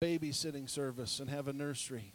babysitting 0.00 0.68
service 0.68 1.20
and 1.20 1.28
have 1.30 1.48
a 1.48 1.52
nursery. 1.52 2.12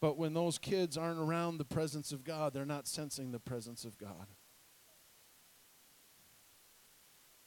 But 0.00 0.16
when 0.16 0.32
those 0.32 0.58
kids 0.58 0.96
aren't 0.96 1.20
around 1.20 1.58
the 1.58 1.64
presence 1.64 2.10
of 2.10 2.24
God, 2.24 2.54
they're 2.54 2.64
not 2.64 2.88
sensing 2.88 3.32
the 3.32 3.38
presence 3.38 3.84
of 3.84 3.98
God. 3.98 4.26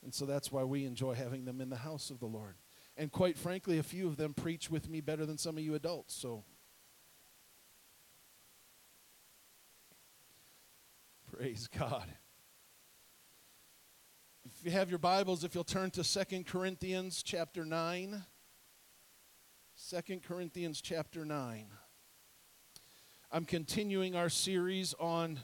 And 0.03 0.13
so 0.13 0.25
that's 0.25 0.51
why 0.51 0.63
we 0.63 0.85
enjoy 0.85 1.15
having 1.15 1.45
them 1.45 1.61
in 1.61 1.69
the 1.69 1.77
house 1.77 2.09
of 2.09 2.19
the 2.19 2.27
Lord. 2.27 2.55
And 2.95 3.11
quite 3.11 3.37
frankly, 3.37 3.79
a 3.79 3.83
few 3.83 4.07
of 4.07 4.17
them 4.17 4.33
preach 4.33 4.69
with 4.69 4.87
me 4.87 5.01
better 5.01 5.25
than 5.25 5.37
some 5.37 5.57
of 5.57 5.63
you 5.63 5.73
adults. 5.73 6.13
So 6.13 6.43
praise 11.31 11.67
God. 11.67 12.05
If 14.63 14.71
you 14.71 14.79
have 14.79 14.89
your 14.89 14.97
Bibles, 14.97 15.43
if 15.43 15.53
you'll 15.53 15.65
turn 15.65 15.91
to 15.91 16.05
Second 16.05 16.47
Corinthians 16.47 17.21
chapter 17.21 17.65
9. 17.65 18.23
2 19.89 20.19
Corinthians 20.25 20.79
chapter 20.79 21.25
9. 21.25 21.65
I'm 23.29 23.43
continuing 23.43 24.15
our 24.15 24.29
series 24.29 24.95
on 25.01 25.41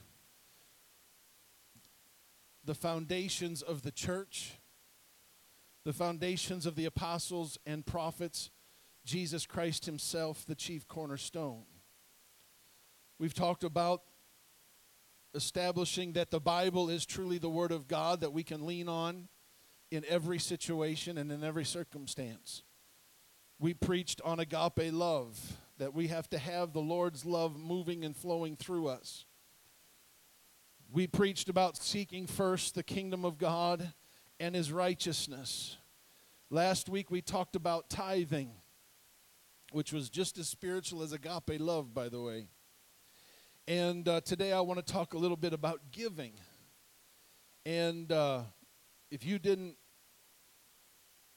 the 2.63 2.73
foundations 2.73 3.61
of 3.61 3.81
the 3.81 3.91
church, 3.91 4.53
the 5.83 5.91
foundations 5.91 6.65
of 6.65 6.77
the 6.77 6.85
apostles 6.85 7.57
and 7.65 7.85
prophets, 7.85 8.51
Jesus 9.03 9.45
Christ 9.45 9.85
Himself, 9.85 10.45
the 10.45 10.55
chief 10.55 10.87
cornerstone. 10.87 11.65
We've 13.19 13.33
talked 13.33 13.65
about 13.65 14.03
establishing 15.33 16.13
that 16.13 16.31
the 16.31 16.39
Bible 16.39 16.89
is 16.89 17.05
truly 17.05 17.37
the 17.37 17.49
Word 17.49 17.71
of 17.71 17.87
God 17.87 18.21
that 18.21 18.33
we 18.33 18.43
can 18.43 18.65
lean 18.65 18.89
on 18.89 19.27
in 19.91 20.03
every 20.07 20.39
situation 20.39 21.17
and 21.17 21.31
in 21.31 21.43
every 21.43 21.65
circumstance. 21.65 22.63
We 23.59 23.73
preached 23.73 24.21
on 24.23 24.39
agape 24.39 24.93
love 24.93 25.57
that 25.77 25.93
we 25.93 26.07
have 26.07 26.29
to 26.29 26.37
have 26.37 26.73
the 26.73 26.81
Lord's 26.81 27.25
love 27.25 27.57
moving 27.57 28.03
and 28.05 28.15
flowing 28.15 28.55
through 28.55 28.87
us. 28.87 29.25
We 30.91 31.07
preached 31.07 31.49
about 31.49 31.77
seeking 31.77 32.27
first 32.27 32.75
the 32.75 32.83
kingdom 32.83 33.23
of 33.23 33.37
God 33.37 33.93
and 34.39 34.55
his 34.55 34.71
righteousness. 34.71 35.77
Last 36.49 36.89
week 36.89 37.11
we 37.11 37.21
talked 37.21 37.55
about 37.55 37.89
tithing, 37.89 38.51
which 39.71 39.93
was 39.93 40.09
just 40.09 40.37
as 40.37 40.49
spiritual 40.49 41.03
as 41.03 41.13
agape 41.13 41.59
love, 41.59 41.93
by 41.93 42.09
the 42.09 42.21
way. 42.21 42.47
And 43.69 44.05
uh, 44.09 44.19
today 44.19 44.51
I 44.51 44.59
want 44.59 44.85
to 44.85 44.93
talk 44.93 45.13
a 45.13 45.17
little 45.17 45.37
bit 45.37 45.53
about 45.53 45.79
giving. 45.93 46.33
And 47.65 48.11
uh, 48.11 48.41
if 49.09 49.25
you 49.25 49.39
didn't, 49.39 49.77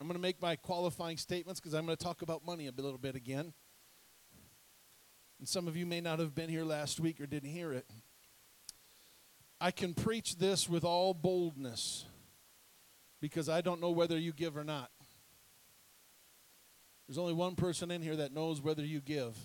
I'm 0.01 0.09
going 0.09 0.19
to 0.19 0.23
make 0.23 0.43
my 0.43 0.57
qualifying 0.57 1.19
statements 1.19 1.61
because 1.61 1.75
I'm 1.75 1.87
going 1.87 1.97
to 1.97 2.05
talk 2.05 2.23
about 2.23 2.45
money 2.45 2.67
a 2.67 2.73
little 2.73 2.99
bit 2.99 3.15
again 3.15 3.53
and 5.43 5.49
some 5.49 5.67
of 5.67 5.77
you 5.77 5.85
may 5.87 6.01
not 6.01 6.21
have 6.21 6.37
been 6.37 6.49
here 6.49 6.63
last 6.63 7.01
week 7.01 7.21
or 7.21 7.27
didn't 7.27 7.51
hear 7.51 7.73
it. 7.73 7.85
I 9.61 9.73
can 9.73 9.93
preach 9.93 10.37
this 10.37 10.69
with 10.69 10.85
all 10.85 11.15
boldness 11.15 12.05
because 13.21 13.49
I 13.49 13.61
don't 13.61 13.81
know 13.81 13.91
whether 13.91 14.17
you 14.17 14.33
give 14.33 14.57
or 14.57 14.63
not. 14.63 14.93
There's 17.09 17.19
only 17.19 17.33
one 17.33 17.57
person 17.57 17.91
in 17.91 18.03
here 18.03 18.15
that 18.15 18.33
knows 18.33 18.63
whether 18.63 18.85
you 18.85 19.01
give, 19.01 19.37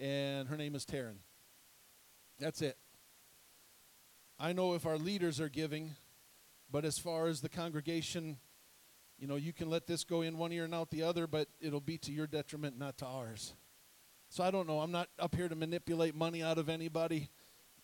and 0.00 0.48
her 0.48 0.56
name 0.56 0.74
is 0.74 0.84
Taryn. 0.84 1.18
That's 2.44 2.60
it. 2.60 2.76
I 4.38 4.52
know 4.52 4.74
if 4.74 4.84
our 4.84 4.98
leaders 4.98 5.40
are 5.40 5.48
giving, 5.48 5.92
but 6.70 6.84
as 6.84 6.98
far 6.98 7.26
as 7.26 7.40
the 7.40 7.48
congregation, 7.48 8.36
you 9.18 9.26
know, 9.26 9.36
you 9.36 9.54
can 9.54 9.70
let 9.70 9.86
this 9.86 10.04
go 10.04 10.20
in 10.20 10.36
one 10.36 10.52
ear 10.52 10.64
and 10.64 10.74
out 10.74 10.90
the 10.90 11.04
other, 11.04 11.26
but 11.26 11.48
it'll 11.58 11.80
be 11.80 11.96
to 11.96 12.12
your 12.12 12.26
detriment, 12.26 12.78
not 12.78 12.98
to 12.98 13.06
ours. 13.06 13.54
So 14.28 14.44
I 14.44 14.50
don't 14.50 14.66
know. 14.66 14.80
I'm 14.80 14.92
not 14.92 15.08
up 15.18 15.34
here 15.34 15.48
to 15.48 15.56
manipulate 15.56 16.14
money 16.14 16.42
out 16.42 16.58
of 16.58 16.68
anybody. 16.68 17.30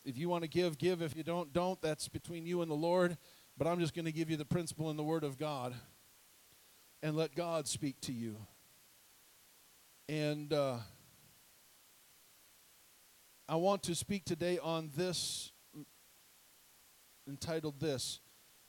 If 0.05 0.19
you 0.19 0.29
want 0.29 0.45
to 0.45 0.49
give, 0.51 0.77
give. 0.77 1.01
If 1.01 1.17
you 1.17 1.23
don't, 1.23 1.55
don't. 1.55 1.81
That's 1.81 2.09
between 2.09 2.45
you 2.45 2.61
and 2.61 2.71
the 2.71 2.75
Lord. 2.75 3.17
But 3.57 3.67
I'm 3.67 3.81
just 3.81 3.95
going 3.95 4.05
to 4.05 4.13
give 4.13 4.29
you 4.29 4.37
the 4.37 4.45
principle 4.45 4.91
in 4.91 4.99
the 4.99 5.03
Word 5.03 5.25
of 5.25 5.39
God 5.39 5.75
and 7.03 7.17
let 7.17 7.35
God 7.35 7.67
speak 7.67 7.99
to 8.03 8.13
you. 8.13 8.37
And 10.07 10.53
uh, 10.53 10.81
I 13.51 13.57
want 13.57 13.83
to 13.83 13.97
speak 13.97 14.25
today 14.25 14.61
on 14.63 14.93
this, 14.97 15.51
entitled 17.27 17.81
This 17.81 18.21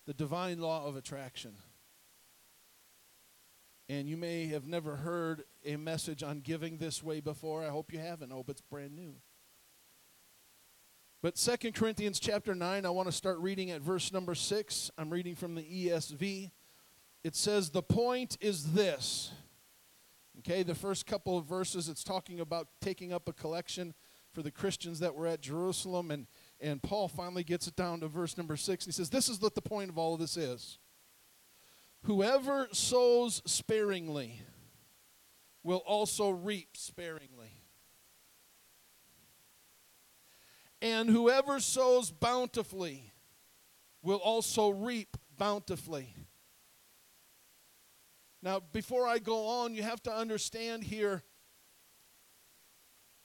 The 0.08 0.14
Divine 0.16 0.60
Law 0.60 0.88
of 0.88 0.96
Attraction. 0.96 1.54
And 3.88 4.10
you 4.10 4.18
may 4.18 4.48
have 4.48 4.66
never 4.66 4.96
heard 4.96 5.44
a 5.64 5.76
message 5.76 6.24
on 6.24 6.40
giving 6.40 6.80
this 6.80 7.04
way 7.04 7.20
before. 7.20 7.64
I 7.64 7.68
hope 7.68 7.94
you 7.94 8.00
haven't. 8.00 8.32
I 8.32 8.34
hope 8.34 8.50
it's 8.50 8.62
brand 8.62 8.96
new. 8.96 9.14
But 11.22 11.38
Second 11.38 11.76
Corinthians 11.76 12.20
chapter 12.20 12.56
9, 12.56 12.84
I 12.84 12.90
want 12.90 13.08
to 13.08 13.12
start 13.12 13.38
reading 13.38 13.70
at 13.70 13.82
verse 13.82 14.12
number 14.12 14.34
6. 14.34 14.90
I'm 14.98 15.12
reading 15.12 15.36
from 15.36 15.54
the 15.54 15.62
ESV. 15.62 16.50
It 17.24 17.36
says, 17.36 17.70
The 17.70 17.84
point 17.84 18.36
is 18.42 18.74
this. 18.74 19.32
Okay, 20.40 20.64
the 20.64 20.74
first 20.74 21.06
couple 21.06 21.38
of 21.38 21.46
verses, 21.46 21.88
it's 21.88 22.04
talking 22.04 22.40
about 22.40 22.68
taking 22.82 23.14
up 23.14 23.30
a 23.30 23.34
collection 23.34 23.94
for 24.34 24.42
the 24.42 24.52
Christians 24.52 25.00
that 25.00 25.16
were 25.16 25.28
at 25.28 25.42
Jerusalem. 25.42 26.12
And, 26.12 26.28
and 26.60 26.82
Paul 26.82 27.08
finally 27.08 27.44
gets 27.44 27.68
it 27.68 27.76
down 27.76 28.00
to 28.02 28.08
verse 28.08 28.38
number 28.38 28.56
6. 28.56 28.86
He 28.86 28.92
says, 28.92 29.10
This 29.10 29.30
is 29.30 29.40
what 29.42 29.56
the 29.56 29.62
point 29.62 29.90
of 29.90 29.98
all 29.98 30.14
of 30.14 30.20
this 30.20 30.38
is. 30.38 30.78
Whoever 32.04 32.68
sows 32.72 33.42
sparingly 33.46 34.42
will 35.64 35.84
also 35.86 36.30
reap 36.30 36.76
sparingly. 36.76 37.52
And 40.82 41.10
whoever 41.10 41.60
sows 41.60 42.10
bountifully 42.10 43.14
will 44.02 44.18
also 44.18 44.70
reap 44.70 45.16
bountifully. 45.38 46.16
Now, 48.42 48.60
before 48.60 49.06
I 49.06 49.20
go 49.20 49.46
on, 49.46 49.76
you 49.76 49.84
have 49.84 50.02
to 50.04 50.14
understand 50.14 50.84
here 50.84 51.22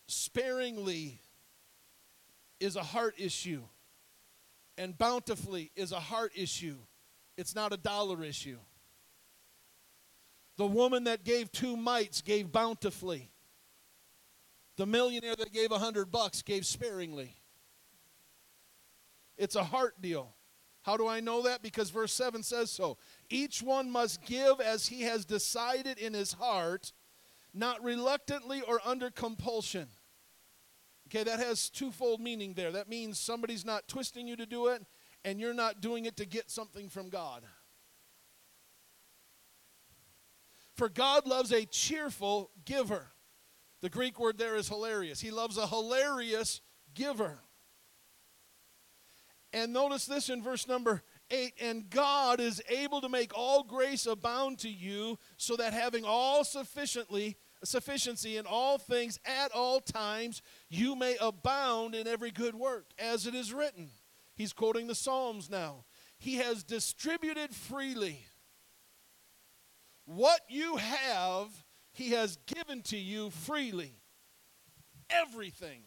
sparingly 0.06 1.20
is 2.60 2.76
a 2.76 2.82
heart 2.82 3.14
issue, 3.18 3.62
and 4.78 4.96
bountifully 4.96 5.70
is 5.76 5.92
a 5.92 6.00
heart 6.00 6.32
issue. 6.34 6.76
It's 7.36 7.54
not 7.54 7.72
a 7.72 7.76
dollar 7.76 8.24
issue. 8.24 8.58
The 10.56 10.66
woman 10.66 11.04
that 11.04 11.24
gave 11.24 11.52
two 11.52 11.76
mites 11.76 12.22
gave 12.22 12.50
bountifully. 12.50 13.30
The 14.76 14.86
millionaire 14.86 15.36
that 15.36 15.52
gave 15.52 15.70
a 15.70 15.78
hundred 15.78 16.10
bucks 16.10 16.42
gave 16.42 16.64
sparingly. 16.64 17.36
It's 19.36 19.56
a 19.56 19.64
heart 19.64 20.00
deal. 20.00 20.34
How 20.82 20.96
do 20.96 21.08
I 21.08 21.20
know 21.20 21.42
that? 21.42 21.62
Because 21.62 21.90
verse 21.90 22.12
7 22.12 22.42
says 22.42 22.70
so. 22.70 22.96
Each 23.28 23.60
one 23.60 23.90
must 23.90 24.24
give 24.24 24.60
as 24.60 24.86
he 24.86 25.02
has 25.02 25.24
decided 25.24 25.98
in 25.98 26.14
his 26.14 26.34
heart, 26.34 26.92
not 27.56 27.82
reluctantly 27.82 28.60
or 28.60 28.80
under 28.84 29.10
compulsion. 29.10 29.88
Okay, 31.08 31.22
that 31.24 31.38
has 31.38 31.70
twofold 31.70 32.20
meaning 32.20 32.54
there. 32.54 32.72
That 32.72 32.88
means 32.88 33.18
somebody's 33.18 33.64
not 33.64 33.88
twisting 33.88 34.26
you 34.26 34.36
to 34.36 34.46
do 34.46 34.68
it, 34.68 34.84
and 35.24 35.40
you're 35.40 35.54
not 35.54 35.80
doing 35.80 36.04
it 36.04 36.16
to 36.16 36.26
get 36.26 36.50
something 36.50 36.88
from 36.88 37.08
God. 37.08 37.42
For 40.74 40.88
God 40.88 41.26
loves 41.26 41.52
a 41.52 41.64
cheerful 41.64 42.50
giver. 42.64 43.08
The 43.80 43.88
Greek 43.88 44.18
word 44.18 44.36
there 44.36 44.56
is 44.56 44.68
hilarious. 44.68 45.20
He 45.20 45.30
loves 45.30 45.56
a 45.56 45.66
hilarious 45.66 46.60
giver. 46.94 47.38
And 49.52 49.72
notice 49.72 50.04
this 50.06 50.28
in 50.28 50.42
verse 50.42 50.68
number 50.68 51.02
8 51.30 51.54
and 51.60 51.88
God 51.88 52.40
is 52.40 52.60
able 52.68 53.00
to 53.00 53.08
make 53.08 53.32
all 53.36 53.62
grace 53.62 54.06
abound 54.06 54.58
to 54.60 54.68
you 54.68 55.18
so 55.36 55.56
that 55.56 55.72
having 55.72 56.04
all 56.04 56.44
sufficiently 56.44 57.36
sufficiency 57.64 58.36
in 58.36 58.46
all 58.46 58.78
things 58.78 59.18
at 59.24 59.52
all 59.52 59.80
times 59.80 60.42
you 60.68 60.94
may 60.94 61.16
abound 61.20 61.94
in 61.94 62.06
every 62.06 62.30
good 62.30 62.54
work 62.54 62.90
as 62.98 63.26
it 63.26 63.34
is 63.34 63.52
written 63.52 63.90
He's 64.36 64.52
quoting 64.52 64.86
the 64.86 64.94
Psalms 64.94 65.48
now. 65.48 65.86
He 66.18 66.36
has 66.36 66.62
distributed 66.62 67.54
freely. 67.54 68.26
What 70.04 70.40
you 70.48 70.76
have, 70.76 71.48
He 71.92 72.10
has 72.10 72.36
given 72.46 72.82
to 72.82 72.98
you 72.98 73.30
freely. 73.30 73.94
Everything. 75.08 75.82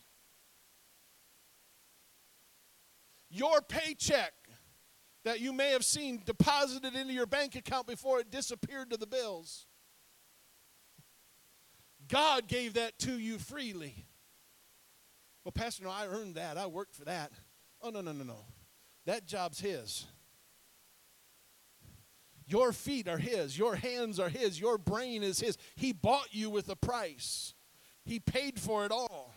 Your 3.30 3.62
paycheck 3.62 4.34
that 5.24 5.40
you 5.40 5.54
may 5.54 5.72
have 5.72 5.86
seen 5.86 6.24
deposited 6.26 6.96
into 6.96 7.14
your 7.14 7.28
bank 7.28 7.56
account 7.56 7.86
before 7.86 8.20
it 8.20 8.32
disappeared 8.32 8.90
to 8.90 8.98
the 8.98 9.06
bills. 9.06 9.68
God 12.10 12.48
gave 12.48 12.74
that 12.74 12.98
to 13.00 13.18
you 13.18 13.38
freely. 13.38 14.06
Well, 15.44 15.52
Pastor, 15.52 15.84
no, 15.84 15.92
I 15.92 16.08
earned 16.08 16.36
that. 16.36 16.58
I 16.58 16.66
worked 16.66 16.96
for 16.96 17.06
that. 17.06 17.32
Oh, 17.82 17.90
no, 17.90 18.02
no, 18.02 18.12
no, 18.12 18.24
no. 18.24 18.46
That 19.06 19.26
job's 19.26 19.60
his. 19.60 20.06
Your 22.50 22.74
feet 22.74 23.08
are 23.08 23.20
His. 23.20 23.58
Your 23.58 23.76
hands 23.76 24.20
are 24.20 24.28
His. 24.28 24.60
Your 24.60 24.80
brain 24.80 25.22
is 25.22 25.40
His. 25.40 25.56
He 25.76 25.94
bought 25.94 26.30
you 26.34 26.50
with 26.50 26.68
a 26.70 26.76
price, 26.76 27.54
He 28.04 28.20
paid 28.20 28.60
for 28.60 28.86
it 28.86 28.92
all. 28.92 29.34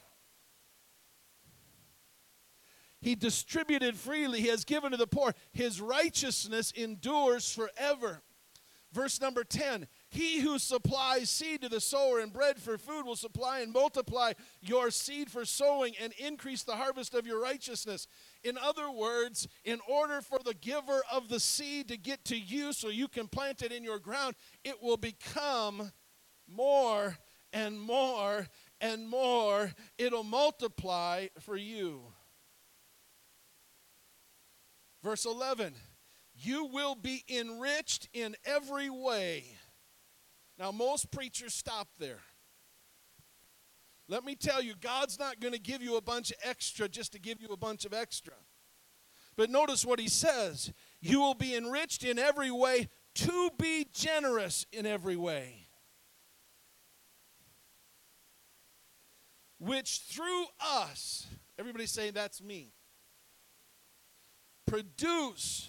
He 3.03 3.15
distributed 3.17 3.97
freely. 3.97 4.41
He 4.41 4.47
has 4.47 4.65
given 4.65 4.93
to 4.93 4.97
the 4.97 5.09
poor. 5.09 5.35
His 5.53 5.81
righteousness 5.81 6.71
endures 6.71 7.53
forever. 7.53 8.23
Verse 8.93 9.21
number 9.21 9.43
10 9.43 9.89
He 10.13 10.41
who 10.41 10.59
supplies 10.59 11.31
seed 11.31 11.63
to 11.63 11.71
the 11.71 11.81
sower 11.81 12.21
and 12.21 12.31
bread 12.31 12.59
for 12.59 12.77
food 12.77 13.07
will 13.07 13.17
supply 13.17 13.61
and 13.61 13.73
multiply 13.73 14.35
your 14.61 14.91
seed 14.91 15.31
for 15.31 15.47
sowing 15.47 15.95
and 15.99 16.13
increase 16.19 16.65
the 16.65 16.77
harvest 16.77 17.15
of 17.15 17.27
your 17.27 17.41
righteousness. 17.41 18.07
In 18.45 18.59
other 18.59 18.91
words, 18.91 19.49
in 19.65 19.81
order 19.89 20.21
for 20.21 20.39
the 20.45 20.53
giver 20.53 21.01
of 21.11 21.31
the 21.31 21.41
seed 21.41 21.89
to 21.89 21.97
get 21.97 22.27
to 22.27 22.39
you 22.39 22.75
so 22.75 22.91
you 22.91 23.09
can 23.09 23.27
plant 23.27 23.63
it 23.63 23.73
in 23.73 23.83
your 23.83 23.99
ground, 23.99 24.35
it 24.65 24.83
will 24.83 24.99
become 24.99 25.91
more 26.47 27.17
and 27.51 27.81
more 27.81 28.47
and 28.83 29.09
more. 29.09 29.73
It'll 29.97 30.25
multiply 30.25 31.29
for 31.41 31.57
you. 31.57 32.03
Verse 35.03 35.25
11 35.25 35.73
You 36.35 36.67
will 36.67 36.97
be 36.97 37.25
enriched 37.31 38.11
in 38.13 38.37
every 38.45 38.91
way. 38.91 39.57
Now, 40.63 40.71
most 40.71 41.11
preachers 41.11 41.53
stop 41.53 41.89
there. 41.99 42.21
Let 44.07 44.23
me 44.23 44.37
tell 44.37 44.63
you, 44.63 44.75
God's 44.81 45.19
not 45.19 45.41
going 45.41 45.55
to 45.55 45.59
give 45.59 45.83
you 45.83 45.97
a 45.97 46.01
bunch 46.01 46.31
of 46.31 46.37
extra 46.45 46.89
just 46.89 47.11
to 47.15 47.19
give 47.19 47.43
you 47.43 47.49
a 47.49 47.57
bunch 47.57 47.85
of 47.85 47.93
extra. 47.93 48.35
But 49.35 49.51
notice 49.51 49.85
what 49.85 49.99
he 49.99 50.07
says 50.07 50.73
you 51.01 51.19
will 51.19 51.35
be 51.35 51.57
enriched 51.57 52.05
in 52.05 52.17
every 52.17 52.53
way 52.53 52.89
to 53.17 53.51
be 53.59 53.89
generous 53.93 54.65
in 54.71 54.87
every 54.87 55.17
way. 55.17 55.67
Which 59.59 60.03
through 60.09 60.45
us, 60.65 61.27
everybody 61.59 61.87
say 61.87 62.11
that's 62.11 62.41
me 62.41 62.71
produce 64.65 65.69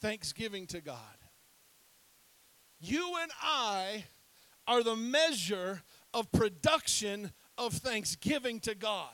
thanksgiving 0.00 0.66
to 0.66 0.80
God. 0.80 1.19
You 2.80 3.16
and 3.20 3.30
I 3.42 4.04
are 4.66 4.82
the 4.82 4.96
measure 4.96 5.82
of 6.14 6.32
production 6.32 7.32
of 7.58 7.74
thanksgiving 7.74 8.58
to 8.60 8.74
God. 8.74 9.12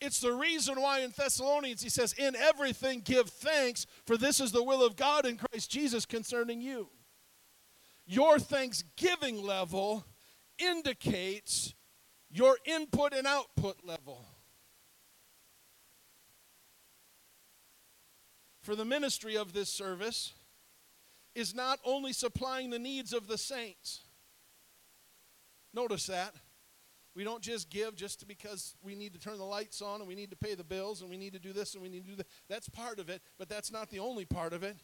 It's 0.00 0.20
the 0.20 0.32
reason 0.32 0.80
why 0.80 1.00
in 1.00 1.12
Thessalonians 1.16 1.82
he 1.82 1.90
says, 1.90 2.14
In 2.14 2.34
everything 2.34 3.00
give 3.00 3.28
thanks, 3.28 3.86
for 4.06 4.16
this 4.16 4.40
is 4.40 4.50
the 4.50 4.64
will 4.64 4.84
of 4.84 4.96
God 4.96 5.26
in 5.26 5.36
Christ 5.36 5.70
Jesus 5.70 6.06
concerning 6.06 6.60
you. 6.60 6.88
Your 8.06 8.38
thanksgiving 8.38 9.42
level 9.42 10.04
indicates 10.58 11.74
your 12.30 12.56
input 12.64 13.12
and 13.12 13.26
output 13.26 13.84
level. 13.84 14.24
for 18.62 18.76
the 18.76 18.84
ministry 18.84 19.36
of 19.36 19.52
this 19.52 19.68
service 19.68 20.32
is 21.34 21.54
not 21.54 21.78
only 21.84 22.12
supplying 22.12 22.70
the 22.70 22.78
needs 22.78 23.12
of 23.12 23.28
the 23.28 23.38
saints. 23.38 24.00
Notice 25.72 26.06
that. 26.06 26.34
We 27.14 27.24
don't 27.24 27.42
just 27.42 27.70
give 27.70 27.96
just 27.96 28.26
because 28.28 28.76
we 28.82 28.94
need 28.94 29.12
to 29.14 29.18
turn 29.18 29.38
the 29.38 29.44
lights 29.44 29.82
on 29.82 30.00
and 30.00 30.08
we 30.08 30.14
need 30.14 30.30
to 30.30 30.36
pay 30.36 30.54
the 30.54 30.64
bills 30.64 31.00
and 31.00 31.10
we 31.10 31.16
need 31.16 31.32
to 31.32 31.40
do 31.40 31.52
this 31.52 31.74
and 31.74 31.82
we 31.82 31.88
need 31.88 32.04
to 32.04 32.10
do 32.10 32.16
that. 32.16 32.28
That's 32.48 32.68
part 32.68 32.98
of 32.98 33.08
it, 33.08 33.20
but 33.38 33.48
that's 33.48 33.72
not 33.72 33.90
the 33.90 33.98
only 33.98 34.24
part 34.24 34.52
of 34.52 34.62
it. 34.62 34.76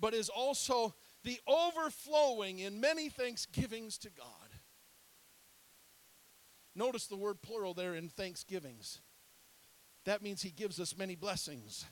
But 0.00 0.14
is 0.14 0.28
also 0.28 0.94
the 1.24 1.38
overflowing 1.46 2.58
in 2.58 2.80
many 2.80 3.08
thanksgivings 3.08 3.98
to 3.98 4.10
God. 4.10 4.26
Notice 6.74 7.06
the 7.06 7.16
word 7.16 7.42
plural 7.42 7.74
there 7.74 7.94
in 7.94 8.08
thanksgivings. 8.08 9.00
That 10.04 10.22
means 10.22 10.42
He 10.42 10.50
gives 10.50 10.80
us 10.80 10.96
many 10.96 11.14
blessings 11.14 11.84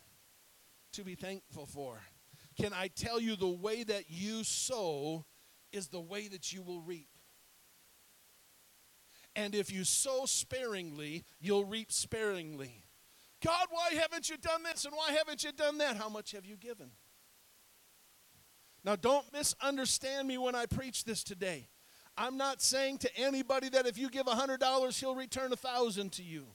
to 0.92 1.04
be 1.04 1.14
thankful 1.14 1.66
for. 1.66 2.00
Can 2.60 2.72
I 2.74 2.88
tell 2.88 3.18
you 3.18 3.36
the 3.36 3.48
way 3.48 3.84
that 3.84 4.04
you 4.08 4.44
sow 4.44 5.24
is 5.72 5.88
the 5.88 6.00
way 6.00 6.28
that 6.28 6.52
you 6.52 6.62
will 6.62 6.82
reap? 6.82 7.08
And 9.34 9.54
if 9.54 9.72
you 9.72 9.82
sow 9.84 10.26
sparingly, 10.26 11.24
you'll 11.40 11.64
reap 11.64 11.90
sparingly. 11.90 12.84
God, 13.42 13.68
why 13.70 13.98
haven't 13.98 14.28
you 14.28 14.36
done 14.36 14.62
this 14.62 14.84
and 14.84 14.92
why 14.94 15.12
haven't 15.12 15.42
you 15.42 15.52
done 15.52 15.78
that? 15.78 15.96
How 15.96 16.10
much 16.10 16.32
have 16.32 16.44
you 16.44 16.58
given? 16.58 16.90
Now, 18.84 18.96
don't 18.96 19.32
misunderstand 19.32 20.28
me 20.28 20.36
when 20.36 20.54
I 20.54 20.66
preach 20.66 21.04
this 21.04 21.24
today. 21.24 21.68
I'm 22.14 22.36
not 22.36 22.60
saying 22.60 22.98
to 22.98 23.16
anybody 23.16 23.70
that 23.70 23.86
if 23.86 23.96
you 23.96 24.10
give 24.10 24.26
$100, 24.26 25.00
he'll 25.00 25.14
return 25.14 25.46
a 25.52 25.56
1000 25.56 26.12
to 26.12 26.22
you. 26.22 26.48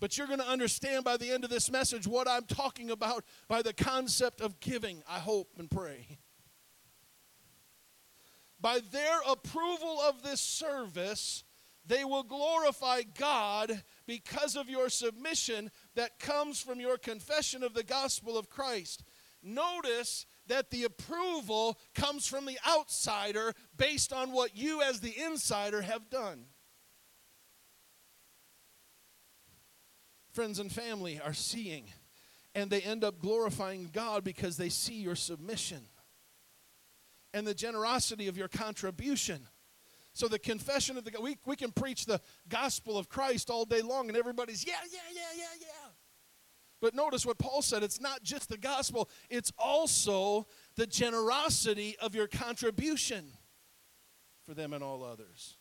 But 0.00 0.16
you're 0.16 0.26
going 0.26 0.40
to 0.40 0.48
understand 0.48 1.04
by 1.04 1.18
the 1.18 1.30
end 1.30 1.44
of 1.44 1.50
this 1.50 1.70
message 1.70 2.06
what 2.06 2.26
I'm 2.26 2.44
talking 2.44 2.90
about 2.90 3.24
by 3.48 3.60
the 3.60 3.74
concept 3.74 4.40
of 4.40 4.58
giving, 4.58 5.02
I 5.06 5.18
hope 5.18 5.52
and 5.58 5.70
pray. 5.70 6.18
By 8.58 8.80
their 8.90 9.20
approval 9.28 10.00
of 10.00 10.22
this 10.22 10.40
service, 10.40 11.44
they 11.86 12.04
will 12.04 12.22
glorify 12.22 13.02
God 13.02 13.82
because 14.06 14.56
of 14.56 14.68
your 14.68 14.88
submission 14.88 15.70
that 15.94 16.18
comes 16.18 16.60
from 16.60 16.80
your 16.80 16.96
confession 16.96 17.62
of 17.62 17.74
the 17.74 17.82
gospel 17.82 18.38
of 18.38 18.50
Christ. 18.50 19.04
Notice 19.42 20.26
that 20.46 20.70
the 20.70 20.84
approval 20.84 21.78
comes 21.94 22.26
from 22.26 22.44
the 22.46 22.58
outsider 22.68 23.54
based 23.76 24.12
on 24.12 24.32
what 24.32 24.56
you, 24.56 24.82
as 24.82 25.00
the 25.00 25.18
insider, 25.18 25.82
have 25.82 26.10
done. 26.10 26.46
Friends 30.32 30.58
and 30.58 30.70
family 30.70 31.20
are 31.20 31.34
seeing. 31.34 31.84
And 32.54 32.70
they 32.70 32.80
end 32.80 33.04
up 33.04 33.20
glorifying 33.20 33.90
God 33.92 34.24
because 34.24 34.56
they 34.56 34.68
see 34.68 34.94
your 34.94 35.14
submission 35.14 35.82
and 37.32 37.46
the 37.46 37.54
generosity 37.54 38.28
of 38.28 38.36
your 38.36 38.48
contribution. 38.48 39.46
So 40.12 40.26
the 40.28 40.38
confession 40.38 40.98
of 40.98 41.04
the 41.04 41.12
we 41.20 41.38
we 41.46 41.56
can 41.56 41.70
preach 41.70 42.06
the 42.06 42.20
gospel 42.48 42.98
of 42.98 43.08
Christ 43.08 43.48
all 43.48 43.64
day 43.64 43.80
long 43.80 44.08
and 44.08 44.16
everybody's 44.16 44.66
yeah 44.66 44.74
yeah 44.92 44.98
yeah 45.14 45.20
yeah 45.36 45.44
yeah. 45.60 45.88
But 46.80 46.94
notice 46.94 47.26
what 47.26 47.38
Paul 47.38 47.60
said, 47.62 47.82
it's 47.82 48.00
not 48.00 48.22
just 48.22 48.48
the 48.48 48.56
gospel, 48.56 49.08
it's 49.28 49.52
also 49.58 50.46
the 50.76 50.86
generosity 50.86 51.94
of 52.00 52.14
your 52.14 52.26
contribution 52.26 53.32
for 54.44 54.54
them 54.54 54.72
and 54.72 54.82
all 54.82 55.04
others. 55.04 55.58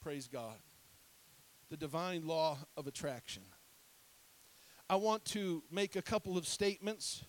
Praise 0.00 0.28
God 0.28 0.58
the 1.74 1.78
divine 1.78 2.24
law 2.24 2.56
of 2.76 2.86
attraction. 2.86 3.42
I 4.88 4.94
want 4.94 5.24
to 5.24 5.64
make 5.72 5.96
a 5.96 6.02
couple 6.02 6.38
of 6.38 6.46
statements 6.46 7.24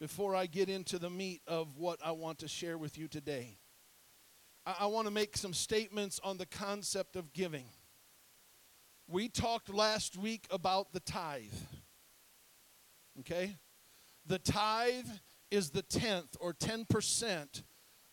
before 0.00 0.34
I 0.34 0.46
get 0.46 0.68
into 0.68 0.98
the 0.98 1.08
meat 1.08 1.40
of 1.46 1.76
what 1.76 2.00
I 2.04 2.10
want 2.10 2.40
to 2.40 2.48
share 2.48 2.76
with 2.76 2.98
you 2.98 3.06
today. 3.06 3.58
I, 4.66 4.74
I 4.80 4.86
want 4.86 5.06
to 5.06 5.12
make 5.12 5.36
some 5.36 5.54
statements 5.54 6.18
on 6.24 6.36
the 6.36 6.46
concept 6.46 7.14
of 7.14 7.32
giving. 7.32 7.66
We 9.06 9.28
talked 9.28 9.72
last 9.72 10.16
week 10.16 10.48
about 10.50 10.92
the 10.92 10.98
tithe. 10.98 11.54
Okay? 13.20 13.56
The 14.26 14.40
tithe 14.40 15.06
is 15.52 15.70
the 15.70 15.82
tenth 15.82 16.36
or 16.40 16.54
10% 16.54 17.62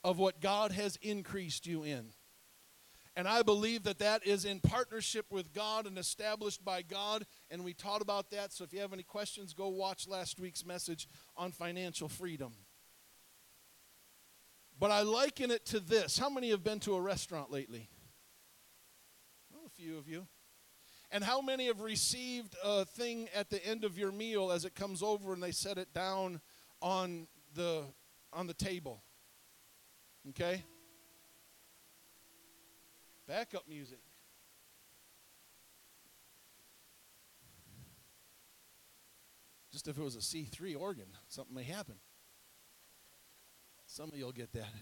of 0.04 0.20
what 0.20 0.40
God 0.40 0.72
has 0.72 1.00
increased 1.02 1.66
you 1.66 1.82
in. 1.82 2.10
And 3.18 3.28
I 3.28 3.42
believe 3.42 3.82
that 3.86 3.98
that 3.98 4.28
is 4.28 4.46
in 4.46 4.60
partnership 4.60 5.26
with 5.32 5.52
God 5.52 5.88
and 5.88 5.98
established 5.98 6.64
by 6.64 6.84
God. 6.84 7.26
And 7.50 7.64
we 7.66 7.74
taught 7.74 8.04
about 8.04 8.30
that. 8.30 8.54
So 8.54 8.64
if 8.64 8.72
you 8.72 8.80
have 8.80 8.94
any 8.94 9.02
questions, 9.02 9.56
go 9.56 9.70
watch 9.70 10.08
last 10.08 10.40
week's 10.40 10.64
message 10.64 11.10
on 11.36 11.52
financial 11.52 12.10
freedom. 12.10 12.54
But 14.80 14.92
I 14.92 15.02
liken 15.02 15.50
it 15.50 15.66
to 15.66 15.80
this. 15.80 16.20
How 16.20 16.30
many 16.30 16.52
have 16.52 16.64
been 16.64 16.80
to 16.82 16.94
a 16.94 17.02
restaurant 17.02 17.52
lately? 17.52 17.90
Well, 19.52 19.64
a 19.66 19.70
few 19.72 19.98
of 19.98 20.08
you. 20.08 20.28
And 21.10 21.24
how 21.24 21.42
many 21.42 21.66
have 21.66 21.82
received 21.82 22.56
a 22.64 22.86
thing 22.86 23.30
at 23.34 23.50
the 23.50 23.66
end 23.66 23.84
of 23.84 23.98
your 23.98 24.12
meal 24.12 24.52
as 24.52 24.64
it 24.64 24.76
comes 24.76 25.02
over 25.02 25.34
and 25.34 25.42
they 25.42 25.52
set 25.52 25.80
it 25.80 25.92
down 25.92 26.40
on 26.84 27.28
the 27.56 27.82
on 28.32 28.46
the 28.46 28.54
table? 28.54 29.02
Okay? 30.30 30.62
Backup 33.28 33.68
music. 33.68 34.00
Just 39.72 39.88
if 39.88 39.98
it 39.98 40.04
was 40.04 40.16
a 40.16 40.20
C3 40.20 40.80
organ, 40.80 41.06
something 41.28 41.54
may 41.54 41.64
happen. 41.64 41.96
Some 43.86 44.10
of 44.10 44.18
you'll 44.18 44.32
get 44.32 44.52
that. 44.54 44.74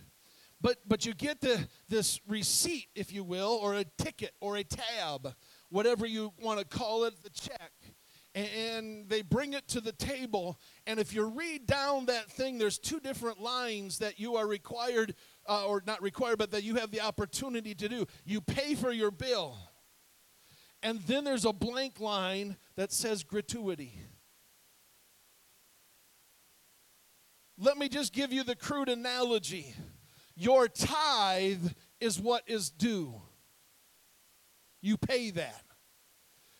But 0.61 0.77
but 0.87 1.05
you 1.05 1.13
get 1.13 1.41
the 1.41 1.67
this 1.89 2.21
receipt, 2.27 2.87
if 2.95 3.11
you 3.11 3.23
will, 3.23 3.59
or 3.61 3.75
a 3.75 3.83
ticket 3.97 4.31
or 4.39 4.57
a 4.57 4.63
tab 4.63 5.35
whatever 5.69 6.05
you 6.05 6.31
want 6.41 6.59
to 6.59 6.65
call 6.65 7.03
it, 7.03 7.21
the 7.23 7.29
check. 7.29 7.71
And 8.33 9.07
they 9.07 9.21
bring 9.21 9.53
it 9.53 9.67
to 9.69 9.81
the 9.81 9.93
table. 9.93 10.59
And 10.85 10.99
if 10.99 11.13
you 11.13 11.23
read 11.25 11.67
down 11.67 12.05
that 12.07 12.29
thing, 12.29 12.57
there's 12.57 12.77
two 12.77 12.99
different 12.99 13.39
lines 13.39 13.99
that 13.99 14.19
you 14.19 14.35
are 14.35 14.45
required, 14.45 15.15
uh, 15.47 15.65
or 15.65 15.83
not 15.85 16.01
required, 16.01 16.37
but 16.37 16.51
that 16.51 16.63
you 16.63 16.75
have 16.75 16.91
the 16.91 17.01
opportunity 17.01 17.75
to 17.75 17.89
do. 17.89 18.05
You 18.25 18.41
pay 18.41 18.75
for 18.75 18.91
your 18.91 19.11
bill. 19.11 19.57
And 20.83 20.99
then 21.01 21.23
there's 21.23 21.45
a 21.45 21.53
blank 21.53 21.99
line 21.99 22.57
that 22.75 22.91
says 22.91 23.23
gratuity. 23.23 23.99
Let 27.57 27.77
me 27.77 27.87
just 27.87 28.13
give 28.13 28.33
you 28.33 28.43
the 28.43 28.55
crude 28.55 28.89
analogy. 28.89 29.73
Your 30.35 30.67
tithe 30.67 31.71
is 31.99 32.19
what 32.19 32.43
is 32.47 32.69
due. 32.69 33.21
You 34.81 34.97
pay 34.97 35.31
that. 35.31 35.63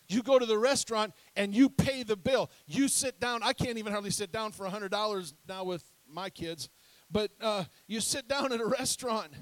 You 0.08 0.22
go 0.22 0.38
to 0.38 0.46
the 0.46 0.58
restaurant 0.58 1.12
and 1.34 1.54
you 1.54 1.68
pay 1.68 2.02
the 2.02 2.16
bill. 2.16 2.50
You 2.66 2.88
sit 2.88 3.20
down. 3.20 3.42
I 3.42 3.52
can't 3.52 3.76
even 3.76 3.92
hardly 3.92 4.10
sit 4.10 4.32
down 4.32 4.52
for 4.52 4.66
$100 4.66 5.34
now 5.48 5.64
with 5.64 5.84
my 6.08 6.30
kids. 6.30 6.68
But 7.10 7.30
uh, 7.40 7.64
you 7.86 8.00
sit 8.00 8.28
down 8.28 8.52
at 8.52 8.60
a 8.60 8.66
restaurant 8.66 9.32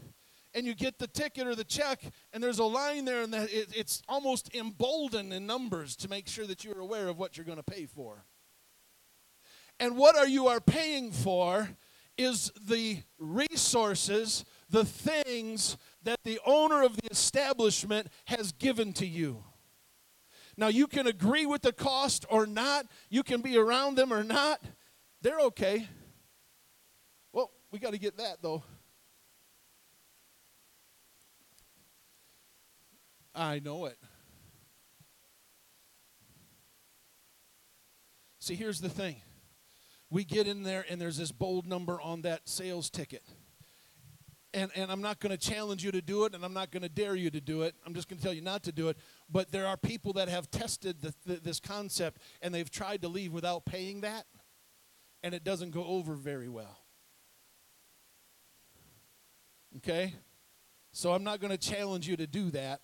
and 0.54 0.66
you 0.66 0.74
get 0.74 0.98
the 0.98 1.08
ticket 1.08 1.46
or 1.46 1.54
the 1.54 1.64
check, 1.64 2.00
and 2.32 2.42
there's 2.42 2.60
a 2.60 2.64
line 2.64 3.04
there, 3.04 3.22
and 3.22 3.34
that 3.34 3.52
it, 3.52 3.68
it's 3.74 4.02
almost 4.08 4.54
emboldened 4.54 5.32
in 5.32 5.46
numbers 5.46 5.96
to 5.96 6.08
make 6.08 6.28
sure 6.28 6.46
that 6.46 6.64
you're 6.64 6.78
aware 6.78 7.08
of 7.08 7.18
what 7.18 7.36
you're 7.36 7.46
going 7.46 7.58
to 7.58 7.64
pay 7.64 7.86
for. 7.86 8.24
And 9.80 9.96
what 9.96 10.16
are 10.16 10.28
you 10.28 10.46
are 10.46 10.60
paying 10.60 11.10
for 11.10 11.68
is 12.16 12.52
the 12.68 12.98
resources, 13.18 14.44
the 14.70 14.84
things 14.84 15.76
that 16.04 16.20
the 16.22 16.38
owner 16.46 16.84
of 16.84 16.96
the 16.96 17.10
establishment 17.10 18.06
has 18.26 18.52
given 18.52 18.92
to 18.92 19.06
you. 19.06 19.42
Now, 20.56 20.68
you 20.68 20.86
can 20.86 21.08
agree 21.08 21.46
with 21.46 21.62
the 21.62 21.72
cost 21.72 22.24
or 22.30 22.46
not, 22.46 22.86
you 23.10 23.24
can 23.24 23.40
be 23.40 23.56
around 23.56 23.96
them 23.96 24.12
or 24.12 24.22
not. 24.22 24.62
They're 25.20 25.40
okay. 25.40 25.88
We 27.74 27.80
got 27.80 27.90
to 27.92 27.98
get 27.98 28.18
that 28.18 28.36
though. 28.40 28.62
I 33.34 33.58
know 33.58 33.86
it. 33.86 33.98
See, 38.38 38.54
here's 38.54 38.80
the 38.80 38.88
thing 38.88 39.16
we 40.08 40.22
get 40.22 40.46
in 40.46 40.62
there 40.62 40.84
and 40.88 41.00
there's 41.00 41.16
this 41.16 41.32
bold 41.32 41.66
number 41.66 42.00
on 42.00 42.22
that 42.22 42.48
sales 42.48 42.90
ticket. 42.90 43.24
And, 44.52 44.70
and 44.76 44.92
I'm 44.92 45.02
not 45.02 45.18
going 45.18 45.36
to 45.36 45.50
challenge 45.50 45.82
you 45.82 45.90
to 45.90 46.00
do 46.00 46.26
it, 46.26 46.34
and 46.36 46.44
I'm 46.44 46.54
not 46.54 46.70
going 46.70 46.84
to 46.84 46.88
dare 46.88 47.16
you 47.16 47.28
to 47.30 47.40
do 47.40 47.62
it. 47.62 47.74
I'm 47.84 47.92
just 47.92 48.08
going 48.08 48.18
to 48.18 48.24
tell 48.24 48.32
you 48.32 48.40
not 48.40 48.62
to 48.62 48.72
do 48.72 48.88
it. 48.88 48.96
But 49.28 49.50
there 49.50 49.66
are 49.66 49.76
people 49.76 50.12
that 50.12 50.28
have 50.28 50.48
tested 50.48 51.02
the, 51.02 51.12
the, 51.26 51.40
this 51.40 51.58
concept 51.58 52.22
and 52.40 52.54
they've 52.54 52.70
tried 52.70 53.02
to 53.02 53.08
leave 53.08 53.32
without 53.32 53.64
paying 53.64 54.02
that, 54.02 54.26
and 55.24 55.34
it 55.34 55.42
doesn't 55.42 55.72
go 55.72 55.84
over 55.84 56.14
very 56.14 56.48
well. 56.48 56.83
Okay? 59.76 60.14
So 60.92 61.12
I'm 61.12 61.24
not 61.24 61.40
going 61.40 61.50
to 61.50 61.58
challenge 61.58 62.08
you 62.08 62.16
to 62.16 62.26
do 62.26 62.50
that. 62.50 62.80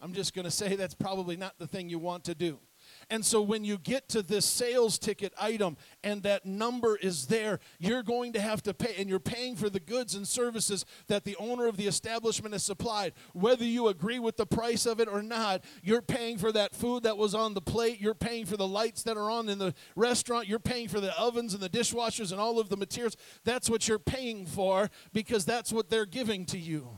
I'm 0.00 0.12
just 0.12 0.34
going 0.34 0.44
to 0.44 0.50
say 0.50 0.76
that's 0.76 0.94
probably 0.94 1.36
not 1.36 1.54
the 1.58 1.66
thing 1.66 1.88
you 1.88 1.98
want 1.98 2.24
to 2.24 2.34
do. 2.34 2.58
And 3.08 3.24
so 3.24 3.40
when 3.40 3.64
you 3.64 3.78
get 3.78 4.08
to 4.10 4.22
this 4.22 4.44
sales 4.44 4.98
ticket 4.98 5.32
item 5.40 5.76
and 6.02 6.24
that 6.24 6.44
number 6.44 6.96
is 6.96 7.26
there, 7.26 7.60
you're 7.78 8.02
going 8.02 8.32
to 8.32 8.40
have 8.40 8.62
to 8.64 8.74
pay, 8.74 8.96
and 8.98 9.08
you're 9.08 9.20
paying 9.20 9.54
for 9.54 9.70
the 9.70 9.78
goods 9.78 10.16
and 10.16 10.26
services 10.26 10.84
that 11.06 11.22
the 11.22 11.36
owner 11.36 11.68
of 11.68 11.76
the 11.76 11.86
establishment 11.86 12.52
has 12.52 12.64
supplied. 12.64 13.12
Whether 13.32 13.64
you 13.64 13.86
agree 13.86 14.18
with 14.18 14.36
the 14.36 14.46
price 14.46 14.86
of 14.86 14.98
it 14.98 15.06
or 15.08 15.22
not, 15.22 15.62
you're 15.84 16.02
paying 16.02 16.36
for 16.36 16.50
that 16.50 16.74
food 16.74 17.04
that 17.04 17.16
was 17.16 17.32
on 17.32 17.54
the 17.54 17.60
plate, 17.60 18.00
you're 18.00 18.12
paying 18.12 18.44
for 18.44 18.56
the 18.56 18.66
lights 18.66 19.04
that 19.04 19.16
are 19.16 19.30
on 19.30 19.48
in 19.48 19.58
the 19.58 19.72
restaurant, 19.94 20.48
you're 20.48 20.58
paying 20.58 20.88
for 20.88 21.00
the 21.00 21.16
ovens 21.16 21.54
and 21.54 21.62
the 21.62 21.68
dishwashers 21.68 22.32
and 22.32 22.40
all 22.40 22.58
of 22.58 22.70
the 22.70 22.76
materials. 22.76 23.16
That's 23.44 23.70
what 23.70 23.86
you're 23.86 24.00
paying 24.00 24.46
for 24.46 24.90
because 25.12 25.44
that's 25.44 25.72
what 25.72 25.90
they're 25.90 26.06
giving 26.06 26.44
to 26.46 26.58
you. 26.58 26.88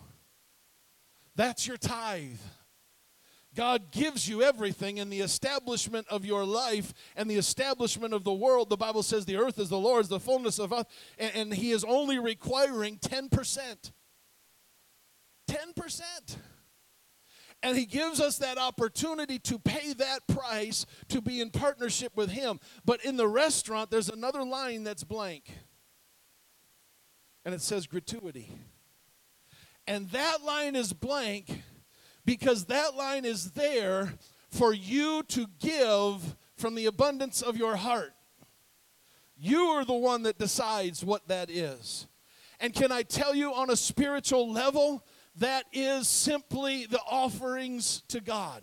That's 1.37 1.67
your 1.67 1.77
tithe. 1.77 2.39
God 3.55 3.91
gives 3.91 4.29
you 4.29 4.43
everything 4.43 4.99
in 4.99 5.11
the 5.11 5.21
establishment 5.21 6.07
of 6.09 6.25
your 6.25 6.45
life 6.45 6.93
and 7.17 7.31
the 7.31 7.37
establishment 7.37 8.13
of 8.13 8.25
the 8.25 8.33
world. 8.33 8.69
The 8.69 8.77
Bible 8.77 9.03
says 9.03 9.25
the 9.25 9.37
earth 9.37 9.59
is 9.59 9.69
the 9.69 9.79
Lord's, 9.79 10.09
the 10.09 10.21
fullness 10.21 10.59
of 10.59 10.73
us, 10.73 10.85
and, 11.19 11.35
and 11.35 11.55
He 11.55 11.71
is 11.71 11.85
only 11.85 12.19
requiring 12.19 12.99
10%. 12.99 13.93
10%. 15.49 16.37
And 17.63 17.77
He 17.77 17.87
gives 17.87 18.21
us 18.21 18.39
that 18.39 18.59
opportunity 18.59 19.39
to 19.41 19.59
pay 19.59 19.95
that 19.95 20.27
price 20.29 20.85
to 21.09 21.21
be 21.21 21.41
in 21.41 21.51
partnership 21.51 22.13
with 22.17 22.31
Him. 22.31 22.61
But 22.85 23.05
in 23.05 23.17
the 23.17 23.29
restaurant, 23.29 23.91
there's 23.91 24.11
another 24.11 24.45
line 24.45 24.85
that's 24.85 25.05
blank, 25.05 25.51
and 27.45 27.55
it 27.55 27.63
says 27.63 27.87
gratuity. 27.87 28.53
And 29.87 30.11
that 30.11 30.43
line 30.45 30.77
is 30.77 30.93
blank 30.93 31.63
because 32.29 32.67
that 32.67 32.95
line 32.95 33.25
is 33.25 33.53
there 33.53 34.13
for 34.51 34.75
you 34.75 35.23
to 35.29 35.47
give 35.61 36.37
from 36.59 36.75
the 36.75 36.85
abundance 36.85 37.41
of 37.41 37.57
your 37.57 37.75
heart. 37.75 38.13
You 39.35 39.61
are 39.61 39.85
the 39.87 39.95
one 39.95 40.25
that 40.25 40.37
decides 40.37 41.03
what 41.03 41.27
that 41.29 41.49
is. 41.49 42.07
And 42.61 42.75
can 42.75 42.93
I 42.93 43.03
tell 43.03 43.35
you 43.35 43.55
on 43.55 43.71
a 43.71 43.77
spiritual 43.77 44.53
level, 44.53 45.07
that 45.37 45.65
is 45.73 46.07
simply 46.07 46.85
the 46.85 47.01
offerings 47.11 48.03
to 48.09 48.21
God. 48.21 48.63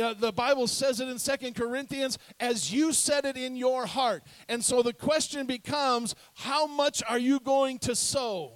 Uh, 0.00 0.14
the 0.14 0.30
Bible 0.30 0.68
says 0.68 1.00
it 1.00 1.08
in 1.08 1.18
Second 1.18 1.56
Corinthians, 1.56 2.16
as 2.38 2.72
you 2.72 2.92
said 2.92 3.24
it 3.24 3.36
in 3.36 3.56
your 3.56 3.86
heart. 3.86 4.22
And 4.48 4.64
so 4.64 4.82
the 4.82 4.92
question 4.92 5.46
becomes, 5.46 6.14
how 6.34 6.68
much 6.68 7.02
are 7.08 7.18
you 7.18 7.40
going 7.40 7.80
to 7.80 7.96
sow? 7.96 8.52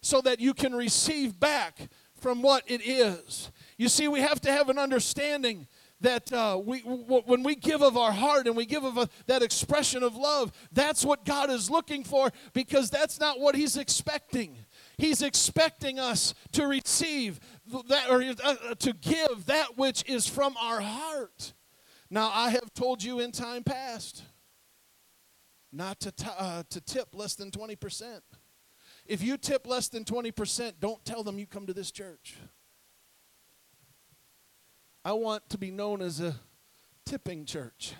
So 0.00 0.22
that 0.22 0.40
you 0.40 0.54
can 0.54 0.74
receive 0.74 1.38
back 1.38 1.90
from 2.26 2.42
what 2.42 2.64
it 2.66 2.84
is. 2.84 3.52
You 3.78 3.88
see, 3.88 4.08
we 4.08 4.18
have 4.18 4.40
to 4.40 4.50
have 4.50 4.68
an 4.68 4.78
understanding 4.78 5.68
that 6.00 6.32
uh, 6.32 6.60
we, 6.60 6.82
w- 6.82 7.22
when 7.24 7.44
we 7.44 7.54
give 7.54 7.82
of 7.82 7.96
our 7.96 8.10
heart 8.10 8.48
and 8.48 8.56
we 8.56 8.66
give 8.66 8.82
of 8.82 8.98
a, 8.98 9.08
that 9.26 9.44
expression 9.44 10.02
of 10.02 10.16
love, 10.16 10.50
that's 10.72 11.04
what 11.04 11.24
God 11.24 11.50
is 11.50 11.70
looking 11.70 12.02
for 12.02 12.32
because 12.52 12.90
that's 12.90 13.20
not 13.20 13.38
what 13.38 13.54
He's 13.54 13.76
expecting. 13.76 14.56
He's 14.98 15.22
expecting 15.22 16.00
us 16.00 16.34
to 16.50 16.66
receive 16.66 17.38
that 17.88 18.10
or 18.10 18.24
uh, 18.42 18.74
to 18.74 18.92
give 18.92 19.46
that 19.46 19.78
which 19.78 20.02
is 20.08 20.26
from 20.26 20.56
our 20.60 20.80
heart. 20.80 21.52
Now, 22.10 22.32
I 22.34 22.50
have 22.50 22.74
told 22.74 23.04
you 23.04 23.20
in 23.20 23.30
time 23.30 23.62
past 23.62 24.24
not 25.72 26.00
to, 26.00 26.10
t- 26.10 26.26
uh, 26.36 26.64
to 26.70 26.80
tip 26.80 27.10
less 27.14 27.36
than 27.36 27.52
20%. 27.52 28.20
If 29.08 29.22
you 29.22 29.36
tip 29.36 29.66
less 29.66 29.88
than 29.88 30.04
20%, 30.04 30.74
don't 30.80 31.04
tell 31.04 31.22
them 31.22 31.38
you 31.38 31.46
come 31.46 31.66
to 31.66 31.72
this 31.72 31.90
church. 31.90 32.36
I 35.04 35.12
want 35.12 35.48
to 35.50 35.58
be 35.58 35.70
known 35.70 36.02
as 36.02 36.20
a 36.20 36.34
tipping 37.04 37.44
church, 37.44 37.94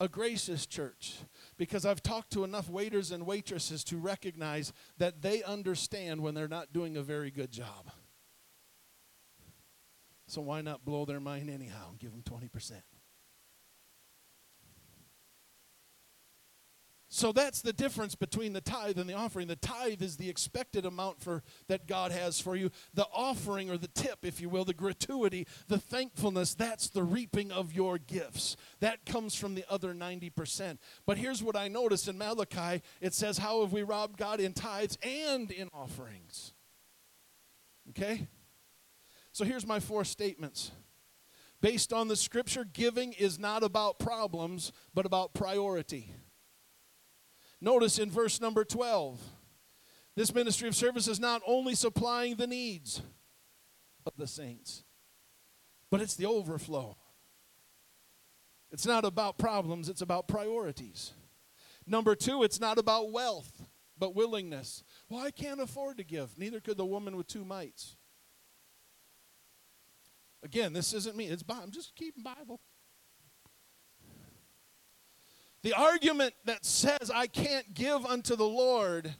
a 0.00 0.08
gracious 0.08 0.64
church, 0.64 1.18
because 1.58 1.84
I've 1.84 2.02
talked 2.02 2.32
to 2.32 2.44
enough 2.44 2.70
waiters 2.70 3.10
and 3.10 3.26
waitresses 3.26 3.84
to 3.84 3.98
recognize 3.98 4.72
that 4.96 5.20
they 5.20 5.42
understand 5.42 6.22
when 6.22 6.34
they're 6.34 6.48
not 6.48 6.72
doing 6.72 6.96
a 6.96 7.02
very 7.02 7.30
good 7.30 7.50
job. 7.50 7.90
So 10.26 10.40
why 10.40 10.62
not 10.62 10.84
blow 10.84 11.04
their 11.04 11.20
mind 11.20 11.50
anyhow 11.50 11.90
and 11.90 11.98
give 11.98 12.12
them 12.12 12.22
20%? 12.22 12.72
So 17.10 17.32
that's 17.32 17.62
the 17.62 17.72
difference 17.72 18.14
between 18.14 18.52
the 18.52 18.60
tithe 18.60 18.98
and 18.98 19.08
the 19.08 19.14
offering. 19.14 19.48
The 19.48 19.56
tithe 19.56 20.02
is 20.02 20.18
the 20.18 20.28
expected 20.28 20.84
amount 20.84 21.22
for 21.22 21.42
that 21.66 21.86
God 21.86 22.12
has 22.12 22.38
for 22.38 22.54
you. 22.54 22.70
The 22.92 23.06
offering 23.14 23.70
or 23.70 23.78
the 23.78 23.88
tip, 23.88 24.26
if 24.26 24.42
you 24.42 24.50
will, 24.50 24.66
the 24.66 24.74
gratuity, 24.74 25.46
the 25.68 25.78
thankfulness, 25.78 26.54
that's 26.54 26.90
the 26.90 27.02
reaping 27.02 27.50
of 27.50 27.72
your 27.72 27.96
gifts. 27.96 28.56
That 28.80 29.06
comes 29.06 29.34
from 29.34 29.54
the 29.54 29.64
other 29.70 29.94
90%. 29.94 30.78
But 31.06 31.16
here's 31.16 31.42
what 31.42 31.56
I 31.56 31.68
notice 31.68 32.08
in 32.08 32.18
Malachi, 32.18 32.82
it 33.00 33.14
says, 33.14 33.38
"How 33.38 33.62
have 33.62 33.72
we 33.72 33.82
robbed 33.82 34.18
God 34.18 34.38
in 34.38 34.52
tithes 34.52 34.98
and 35.02 35.50
in 35.50 35.70
offerings?" 35.72 36.52
Okay? 37.88 38.28
So 39.32 39.46
here's 39.46 39.66
my 39.66 39.80
four 39.80 40.04
statements. 40.04 40.72
Based 41.62 41.90
on 41.90 42.08
the 42.08 42.16
scripture, 42.16 42.64
giving 42.64 43.14
is 43.14 43.38
not 43.38 43.62
about 43.62 43.98
problems, 43.98 44.72
but 44.92 45.06
about 45.06 45.32
priority. 45.32 46.14
Notice 47.60 47.98
in 47.98 48.10
verse 48.10 48.40
number 48.40 48.64
12, 48.64 49.20
this 50.14 50.34
ministry 50.34 50.68
of 50.68 50.76
service 50.76 51.08
is 51.08 51.20
not 51.20 51.42
only 51.46 51.74
supplying 51.74 52.36
the 52.36 52.46
needs 52.46 53.02
of 54.06 54.12
the 54.16 54.26
saints, 54.26 54.84
but 55.90 56.00
it's 56.00 56.14
the 56.14 56.26
overflow. 56.26 56.96
It's 58.70 58.86
not 58.86 59.04
about 59.04 59.38
problems, 59.38 59.88
it's 59.88 60.02
about 60.02 60.28
priorities. 60.28 61.12
Number 61.86 62.14
two, 62.14 62.42
it's 62.42 62.60
not 62.60 62.78
about 62.78 63.12
wealth, 63.12 63.66
but 63.98 64.14
willingness. 64.14 64.84
Well, 65.08 65.24
I 65.24 65.30
can't 65.30 65.60
afford 65.60 65.96
to 65.98 66.04
give. 66.04 66.38
Neither 66.38 66.60
could 66.60 66.76
the 66.76 66.84
woman 66.84 67.16
with 67.16 67.26
two 67.26 67.44
mites. 67.44 67.96
Again, 70.42 70.72
this 70.72 70.92
isn't 70.92 71.16
me. 71.16 71.26
It's 71.26 71.42
I'm 71.48 71.70
just 71.70 71.96
keeping 71.96 72.22
Bible. 72.22 72.60
The 75.62 75.74
argument 75.74 76.34
that 76.44 76.64
says 76.64 77.10
I 77.12 77.26
can't 77.26 77.74
give 77.74 78.06
unto 78.06 78.36
the 78.36 78.46
Lord 78.46 79.14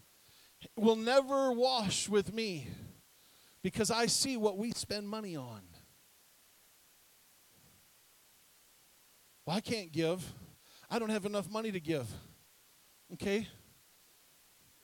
will 0.76 0.96
never 0.96 1.52
wash 1.52 2.08
with 2.08 2.32
me 2.32 2.68
because 3.62 3.90
I 3.90 4.06
see 4.06 4.36
what 4.36 4.56
we 4.56 4.70
spend 4.72 5.08
money 5.08 5.36
on. 5.36 5.60
Well, 9.44 9.56
I 9.56 9.60
can't 9.60 9.92
give. 9.92 10.32
I 10.90 10.98
don't 10.98 11.10
have 11.10 11.26
enough 11.26 11.50
money 11.50 11.72
to 11.72 11.80
give. 11.80 12.06
Okay? 13.14 13.48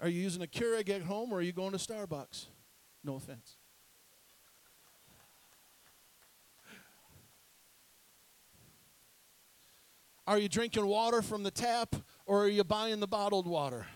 Are 0.00 0.08
you 0.08 0.20
using 0.20 0.42
a 0.42 0.46
Keurig 0.46 0.90
at 0.90 1.02
home 1.02 1.32
or 1.32 1.38
are 1.38 1.42
you 1.42 1.52
going 1.52 1.73
to 1.73 1.78
Starbucks? 1.78 2.46
No 3.04 3.16
offense. 3.16 3.56
Are 10.26 10.38
you 10.38 10.48
drinking 10.48 10.86
water 10.86 11.22
from 11.22 11.42
the 11.42 11.50
tap 11.50 11.96
or 12.26 12.44
are 12.44 12.48
you 12.48 12.64
buying 12.64 13.00
the 13.00 13.06
bottled 13.06 13.46
water? 13.46 13.86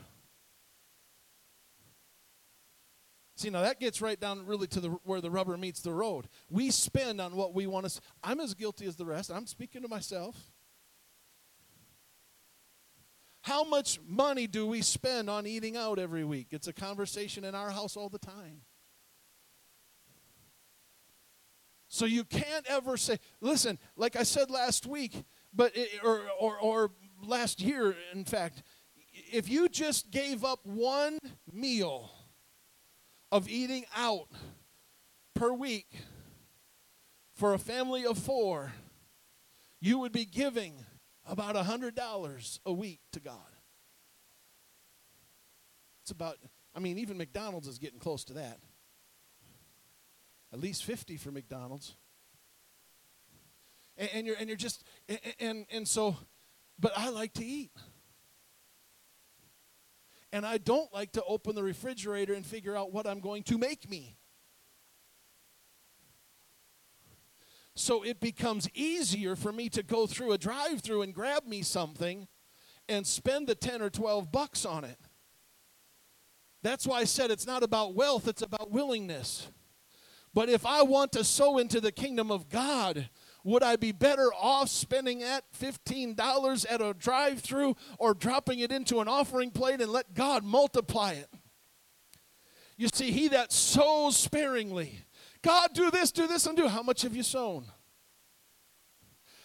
See, 3.36 3.50
now 3.50 3.62
that 3.62 3.78
gets 3.78 4.02
right 4.02 4.18
down 4.18 4.44
really 4.46 4.66
to 4.66 4.80
the, 4.80 4.88
where 5.04 5.20
the 5.20 5.30
rubber 5.30 5.56
meets 5.56 5.80
the 5.80 5.92
road. 5.92 6.28
We 6.50 6.70
spend 6.72 7.20
on 7.20 7.36
what 7.36 7.54
we 7.54 7.68
want 7.68 7.88
to. 7.88 8.00
I'm 8.22 8.40
as 8.40 8.52
guilty 8.52 8.84
as 8.86 8.96
the 8.96 9.06
rest. 9.06 9.30
I'm 9.30 9.46
speaking 9.46 9.82
to 9.82 9.88
myself. 9.88 10.36
How 13.42 13.62
much 13.62 14.00
money 14.06 14.48
do 14.48 14.66
we 14.66 14.82
spend 14.82 15.30
on 15.30 15.46
eating 15.46 15.76
out 15.76 16.00
every 16.00 16.24
week? 16.24 16.48
It's 16.50 16.66
a 16.66 16.72
conversation 16.72 17.44
in 17.44 17.54
our 17.54 17.70
house 17.70 17.96
all 17.96 18.08
the 18.08 18.18
time. 18.18 18.62
So 21.86 22.04
you 22.04 22.24
can't 22.24 22.66
ever 22.68 22.96
say, 22.96 23.18
listen, 23.40 23.78
like 23.96 24.16
I 24.16 24.24
said 24.24 24.50
last 24.50 24.84
week, 24.84 25.24
but 25.52 25.76
it, 25.76 25.88
or, 26.04 26.22
or, 26.38 26.58
or 26.58 26.90
last 27.22 27.60
year, 27.60 27.96
in 28.12 28.24
fact, 28.24 28.62
if 29.32 29.48
you 29.48 29.68
just 29.68 30.10
gave 30.10 30.44
up 30.44 30.60
one 30.64 31.18
meal 31.52 32.10
of 33.30 33.48
eating 33.48 33.84
out 33.96 34.28
per 35.34 35.52
week 35.52 35.88
for 37.34 37.54
a 37.54 37.58
family 37.58 38.04
of 38.04 38.18
four, 38.18 38.72
you 39.80 39.98
would 39.98 40.12
be 40.12 40.24
giving 40.24 40.84
about 41.26 41.56
a 41.56 41.62
$100 41.62 42.58
a 42.64 42.72
week 42.72 43.00
to 43.12 43.20
God. 43.20 43.36
It's 46.02 46.10
about, 46.10 46.38
I 46.74 46.80
mean, 46.80 46.98
even 46.98 47.18
McDonald's 47.18 47.68
is 47.68 47.78
getting 47.78 47.98
close 47.98 48.24
to 48.24 48.32
that. 48.34 48.58
At 50.52 50.60
least 50.60 50.84
50 50.84 51.18
for 51.18 51.30
McDonald's. 51.30 51.96
And, 53.98 54.10
and 54.14 54.26
you're 54.26 54.36
and 54.36 54.48
you're 54.48 54.56
just 54.56 54.84
and, 55.08 55.20
and 55.38 55.66
and 55.70 55.88
so 55.88 56.16
but 56.78 56.92
I 56.96 57.10
like 57.10 57.34
to 57.34 57.44
eat. 57.44 57.72
And 60.32 60.46
I 60.46 60.58
don't 60.58 60.92
like 60.92 61.12
to 61.12 61.24
open 61.24 61.54
the 61.54 61.62
refrigerator 61.62 62.34
and 62.34 62.44
figure 62.44 62.76
out 62.76 62.92
what 62.92 63.06
I'm 63.06 63.20
going 63.20 63.42
to 63.44 63.58
make 63.58 63.88
me. 63.88 64.16
So 67.74 68.02
it 68.02 68.20
becomes 68.20 68.68
easier 68.74 69.36
for 69.36 69.52
me 69.52 69.68
to 69.70 69.82
go 69.82 70.06
through 70.06 70.32
a 70.32 70.38
drive 70.38 70.80
through 70.80 71.02
and 71.02 71.14
grab 71.14 71.46
me 71.46 71.62
something 71.62 72.26
and 72.88 73.06
spend 73.06 73.46
the 73.46 73.54
10 73.54 73.80
or 73.80 73.88
12 73.88 74.32
bucks 74.32 74.64
on 74.64 74.84
it. 74.84 74.98
That's 76.62 76.86
why 76.86 76.98
I 77.00 77.04
said 77.04 77.30
it's 77.30 77.46
not 77.46 77.62
about 77.62 77.94
wealth, 77.94 78.26
it's 78.26 78.42
about 78.42 78.70
willingness. 78.70 79.48
But 80.34 80.48
if 80.48 80.66
I 80.66 80.82
want 80.82 81.12
to 81.12 81.24
sow 81.24 81.58
into 81.58 81.80
the 81.80 81.92
kingdom 81.92 82.30
of 82.30 82.48
God, 82.48 83.08
would 83.48 83.62
I 83.62 83.76
be 83.76 83.92
better 83.92 84.30
off 84.34 84.68
spending 84.68 85.20
that 85.20 85.44
$15 85.58 86.66
at 86.70 86.80
a 86.80 86.94
drive 86.94 87.40
through 87.40 87.76
or 87.98 88.12
dropping 88.12 88.58
it 88.58 88.70
into 88.70 89.00
an 89.00 89.08
offering 89.08 89.50
plate 89.50 89.80
and 89.80 89.90
let 89.90 90.14
God 90.14 90.44
multiply 90.44 91.12
it? 91.12 91.28
You 92.76 92.88
see, 92.92 93.10
he 93.10 93.28
that 93.28 93.52
sows 93.52 94.16
sparingly 94.16 95.00
God, 95.40 95.70
do 95.72 95.90
this, 95.90 96.10
do 96.10 96.26
this, 96.26 96.46
and 96.46 96.56
do. 96.56 96.66
How 96.66 96.82
much 96.82 97.02
have 97.02 97.14
you 97.14 97.22
sown? 97.22 97.66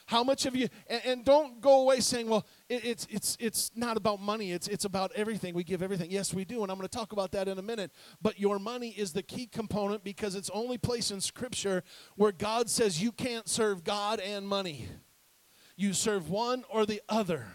How 0.05 0.23
much 0.23 0.43
have 0.43 0.55
you? 0.55 0.67
And, 0.87 1.01
and 1.05 1.25
don't 1.25 1.61
go 1.61 1.81
away 1.81 2.01
saying, 2.01 2.27
"Well, 2.27 2.45
it, 2.67 2.83
it's 2.83 3.07
it's 3.09 3.37
it's 3.39 3.71
not 3.75 3.95
about 3.95 4.21
money. 4.21 4.51
It's 4.51 4.67
it's 4.67 4.85
about 4.85 5.11
everything. 5.15 5.53
We 5.53 5.63
give 5.63 5.81
everything." 5.81 6.11
Yes, 6.11 6.33
we 6.33 6.43
do, 6.45 6.63
and 6.63 6.71
I'm 6.71 6.77
going 6.77 6.87
to 6.87 6.97
talk 6.97 7.13
about 7.13 7.31
that 7.31 7.47
in 7.47 7.57
a 7.57 7.61
minute. 7.61 7.91
But 8.21 8.39
your 8.39 8.59
money 8.59 8.89
is 8.89 9.13
the 9.13 9.23
key 9.23 9.47
component 9.47 10.03
because 10.03 10.35
it's 10.35 10.49
only 10.49 10.77
place 10.77 11.11
in 11.11 11.21
Scripture 11.21 11.83
where 12.15 12.31
God 12.31 12.69
says 12.69 13.01
you 13.01 13.11
can't 13.11 13.47
serve 13.47 13.83
God 13.83 14.19
and 14.19 14.47
money. 14.47 14.87
You 15.75 15.93
serve 15.93 16.29
one 16.29 16.65
or 16.69 16.85
the 16.85 17.01
other. 17.07 17.47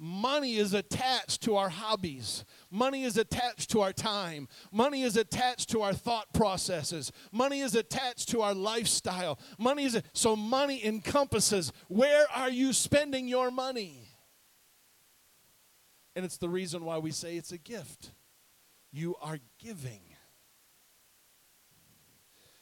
Money 0.00 0.56
is 0.56 0.74
attached 0.74 1.42
to 1.42 1.56
our 1.56 1.68
hobbies. 1.68 2.44
Money 2.70 3.02
is 3.02 3.16
attached 3.16 3.70
to 3.70 3.80
our 3.80 3.92
time. 3.92 4.46
Money 4.70 5.02
is 5.02 5.16
attached 5.16 5.70
to 5.70 5.82
our 5.82 5.92
thought 5.92 6.32
processes. 6.32 7.10
Money 7.32 7.60
is 7.60 7.74
attached 7.74 8.28
to 8.28 8.40
our 8.40 8.54
lifestyle. 8.54 9.40
Money 9.58 9.84
is 9.84 10.00
so 10.12 10.36
money 10.36 10.84
encompasses 10.84 11.72
where 11.88 12.26
are 12.32 12.50
you 12.50 12.72
spending 12.72 13.26
your 13.26 13.50
money? 13.50 14.08
And 16.14 16.24
it's 16.24 16.38
the 16.38 16.48
reason 16.48 16.84
why 16.84 16.98
we 16.98 17.10
say 17.10 17.36
it's 17.36 17.52
a 17.52 17.58
gift. 17.58 18.12
You 18.92 19.16
are 19.20 19.38
giving. 19.58 20.02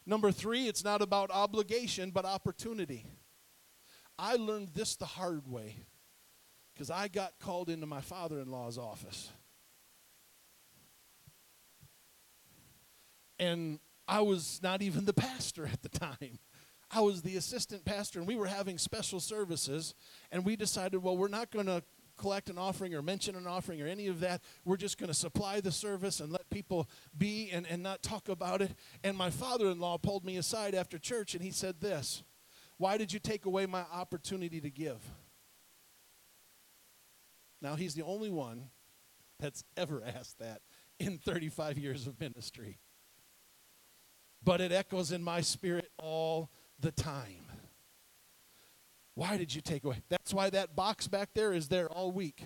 Number 0.07 0.33
3, 0.33 0.69
it's 0.69 0.85
not 0.85 1.03
about 1.03 1.31
obligation 1.31 2.13
but 2.13 2.25
opportunity. 2.25 3.05
I 4.19 4.37
learned 4.37 4.69
this 4.73 4.97
the 4.97 5.05
hard 5.05 5.47
way 5.47 5.85
because 6.77 6.91
I 6.91 7.09
got 7.09 7.39
called 7.41 7.71
into 7.71 7.87
my 7.87 8.03
father 8.03 8.39
in 8.39 8.51
law's 8.51 8.77
office. 8.77 9.31
And 13.39 13.81
I 14.07 14.21
was 14.21 14.61
not 14.63 14.83
even 14.83 15.07
the 15.07 15.15
pastor 15.15 15.67
at 15.67 15.83
the 15.83 15.89
time. 15.89 16.39
I 16.91 17.01
was 17.01 17.23
the 17.23 17.37
assistant 17.37 17.85
pastor, 17.85 18.19
and 18.19 18.29
we 18.29 18.37
were 18.37 18.47
having 18.47 18.77
special 18.77 19.21
services. 19.21 19.95
And 20.31 20.45
we 20.45 20.55
decided, 20.55 21.03
well, 21.03 21.17
we're 21.17 21.29
not 21.29 21.51
going 21.51 21.67
to 21.67 21.83
collect 22.19 22.51
an 22.51 22.59
offering 22.59 22.95
or 22.95 23.03
mention 23.03 23.37
an 23.37 23.47
offering 23.47 23.81
or 23.81 23.87
any 23.87 24.07
of 24.07 24.21
that. 24.21 24.43
We're 24.65 24.77
just 24.77 24.99
going 24.99 25.09
to 25.09 25.15
supply 25.15 25.61
the 25.61 25.73
service 25.73 26.21
and 26.21 26.31
let 26.31 26.49
people 26.51 26.89
be 27.17 27.51
and, 27.51 27.67
and 27.67 27.83
not 27.83 28.03
talk 28.03 28.29
about 28.29 28.61
it. 28.61 28.73
And 29.03 29.17
my 29.17 29.31
father 29.31 29.69
in 29.69 29.81
law 29.81 29.97
pulled 29.97 30.25
me 30.25 30.37
aside 30.37 30.75
after 30.75 30.99
church 30.99 31.35
and 31.35 31.43
he 31.43 31.51
said 31.51 31.81
this 31.81 32.23
Why 32.79 32.97
did 32.97 33.13
you 33.13 33.19
take 33.19 33.45
away 33.47 33.67
my 33.67 33.85
opportunity 33.93 34.61
to 34.61 34.71
give? 34.71 35.01
Now, 37.61 37.75
he's 37.75 37.95
the 37.95 38.03
only 38.03 38.31
one 38.31 38.71
that's 39.41 39.65
ever 39.77 40.03
asked 40.05 40.39
that 40.39 40.61
in 40.99 41.19
35 41.19 41.79
years 41.79 42.07
of 42.07 42.21
ministry. 42.21 42.79
But 44.43 44.61
it 44.61 44.73
echoes 44.73 45.13
in 45.13 45.23
my 45.23 45.41
spirit 45.41 45.91
all 45.99 46.51
the 46.79 46.93
time. 46.93 47.47
Why 49.15 49.37
did 49.37 49.55
you 49.55 49.63
take 49.63 49.85
away? 49.85 50.03
That's 50.09 50.35
why 50.35 50.51
that 50.51 50.77
box 50.77 51.09
back 51.09 51.31
there 51.35 51.53
is 51.53 51.69
there 51.69 51.89
all 51.89 52.13
week. 52.13 52.45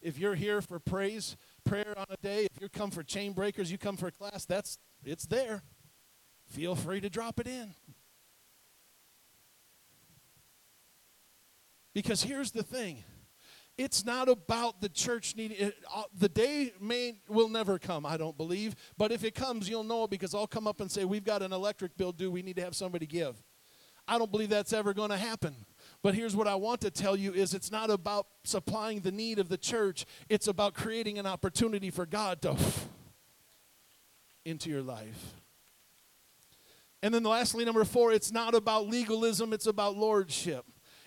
If 0.00 0.18
you're 0.18 0.34
here 0.34 0.60
for 0.60 0.78
praise, 0.78 1.36
prayer 1.64 1.94
on 1.96 2.06
a 2.10 2.16
day, 2.16 2.46
if 2.46 2.60
you 2.60 2.68
come 2.68 2.90
for 2.90 3.02
chain 3.02 3.32
breakers, 3.32 3.70
you 3.70 3.78
come 3.78 3.96
for 3.96 4.08
a 4.08 4.12
class, 4.12 4.44
that's 4.44 4.78
it's 5.04 5.26
there. 5.26 5.62
Feel 6.46 6.74
free 6.74 7.00
to 7.00 7.10
drop 7.10 7.38
it 7.40 7.46
in. 7.46 7.74
Because 11.94 12.22
here's 12.22 12.50
the 12.50 12.62
thing 12.62 13.04
it's 13.76 14.04
not 14.04 14.28
about 14.28 14.80
the 14.80 14.88
church 14.88 15.34
needing 15.36 15.56
it, 15.58 15.74
uh, 15.94 16.04
the 16.16 16.28
day 16.28 16.72
may 16.80 17.14
will 17.28 17.48
never 17.48 17.78
come 17.78 18.06
i 18.06 18.16
don't 18.16 18.36
believe 18.36 18.74
but 18.96 19.10
if 19.10 19.24
it 19.24 19.34
comes 19.34 19.68
you'll 19.68 19.84
know 19.84 20.04
it 20.04 20.10
because 20.10 20.34
i'll 20.34 20.46
come 20.46 20.66
up 20.66 20.80
and 20.80 20.90
say 20.90 21.04
we've 21.04 21.24
got 21.24 21.42
an 21.42 21.52
electric 21.52 21.96
bill 21.96 22.12
due. 22.12 22.30
We 22.30 22.42
need 22.42 22.56
to 22.56 22.62
have 22.62 22.74
somebody 22.74 23.06
give. 23.06 23.42
I 24.06 24.18
don't 24.18 24.30
believe 24.30 24.50
that's 24.50 24.74
ever 24.74 24.92
going 24.92 25.10
to 25.10 25.16
happen. 25.16 25.54
But 26.02 26.14
here's 26.14 26.36
what 26.36 26.46
i 26.46 26.54
want 26.54 26.80
to 26.82 26.90
tell 26.90 27.16
you 27.16 27.32
is 27.32 27.54
it's 27.54 27.70
not 27.70 27.90
about 27.90 28.26
supplying 28.44 29.00
the 29.00 29.12
need 29.12 29.38
of 29.38 29.48
the 29.48 29.58
church. 29.58 30.04
It's 30.28 30.46
about 30.46 30.74
creating 30.74 31.18
an 31.18 31.26
opportunity 31.26 31.90
for 31.90 32.06
god 32.06 32.42
to 32.42 32.56
into 34.44 34.68
your 34.68 34.82
life. 34.82 35.34
And 37.02 37.12
then 37.12 37.22
lastly 37.22 37.64
number 37.64 37.84
four 37.84 38.12
it's 38.12 38.32
not 38.32 38.54
about 38.54 38.88
legalism. 38.88 39.52
It's 39.52 39.66
about 39.66 39.96
lordship 39.96 40.64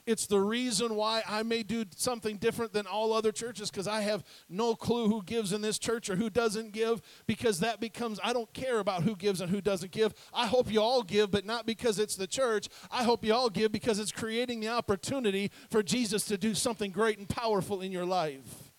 it's 0.08 0.26
the 0.26 0.40
reason 0.40 0.96
why 0.96 1.22
I 1.28 1.44
may 1.44 1.64
do 1.64 1.84
something 1.98 2.38
different 2.38 2.72
than 2.72 2.88
all 2.88 3.12
other 3.12 3.34
churches 3.34 3.70
because 3.70 3.90
I 3.90 4.02
have 4.02 4.24
no 4.48 4.74
clue 4.74 5.10
who 5.10 5.22
gives 5.22 5.52
in 5.52 5.62
this 5.62 5.78
church 5.78 6.10
or 6.10 6.16
who 6.16 6.30
doesn't 6.30 6.72
give 6.72 7.02
because 7.28 7.60
that 7.60 7.82
becomes, 7.82 8.18
I 8.24 8.32
don't 8.32 8.52
care 8.54 8.80
about 8.80 9.04
who 9.04 9.18
gives 9.18 9.42
and 9.42 9.52
who 9.52 9.60
doesn't 9.60 9.92
give. 9.92 10.14
I 10.34 10.48
hope 10.48 10.72
you 10.72 10.82
all 10.82 11.04
give, 11.04 11.30
but 11.30 11.46
not 11.46 11.66
because 11.66 12.00
it's 12.00 12.16
the 12.16 12.26
church. 12.26 12.70
I 12.90 13.04
hope 13.04 13.24
you 13.26 13.34
all 13.34 13.50
give 13.50 13.74
because 13.74 14.00
it's 14.00 14.14
creating 14.14 14.62
the 14.62 14.70
opportunity 14.70 15.52
for 15.70 15.84
Jesus 15.84 16.24
to 16.28 16.38
do 16.38 16.56
something 16.56 16.92
great 16.92 17.18
and 17.18 17.28
powerful 17.28 17.82
in 17.82 17.92
your 17.92 18.06
life. 18.06 18.72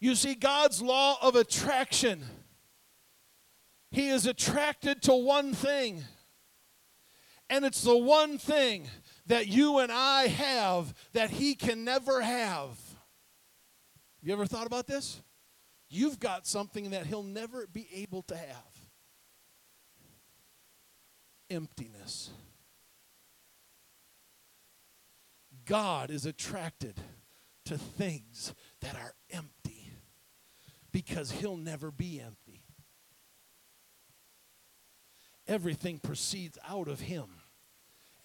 You 0.00 0.14
see, 0.14 0.34
God's 0.34 0.80
law 0.80 1.18
of 1.20 1.36
attraction. 1.36 2.24
He 3.90 4.08
is 4.08 4.24
attracted 4.26 5.02
to 5.02 5.14
one 5.14 5.52
thing 5.52 6.02
And 7.48 7.64
it's 7.64 7.82
the 7.82 7.96
one 7.96 8.38
thing 8.38 8.88
that 9.26 9.46
you 9.46 9.78
and 9.78 9.92
I 9.92 10.26
have 10.26 10.92
that 11.12 11.30
he 11.30 11.54
can 11.54 11.84
never 11.84 12.20
have. 12.20 12.76
You 14.20 14.32
ever 14.32 14.46
thought 14.46 14.66
about 14.66 14.86
this? 14.86 15.22
You've 15.88 16.18
got 16.18 16.46
something 16.46 16.90
that 16.90 17.06
he'll 17.06 17.22
never 17.22 17.66
be 17.68 17.86
able 17.94 18.22
to 18.22 18.36
have 18.36 18.76
emptiness. 21.48 22.30
God 25.64 26.10
is 26.10 26.26
attracted 26.26 27.00
to 27.66 27.76
things 27.76 28.54
that 28.80 28.94
are 28.94 29.14
empty 29.30 29.92
because 30.92 31.30
he'll 31.30 31.56
never 31.56 31.90
be 31.90 32.20
empty. 32.20 32.62
Everything 35.48 35.98
proceeds 35.98 36.58
out 36.68 36.88
of 36.88 37.00
him, 37.00 37.26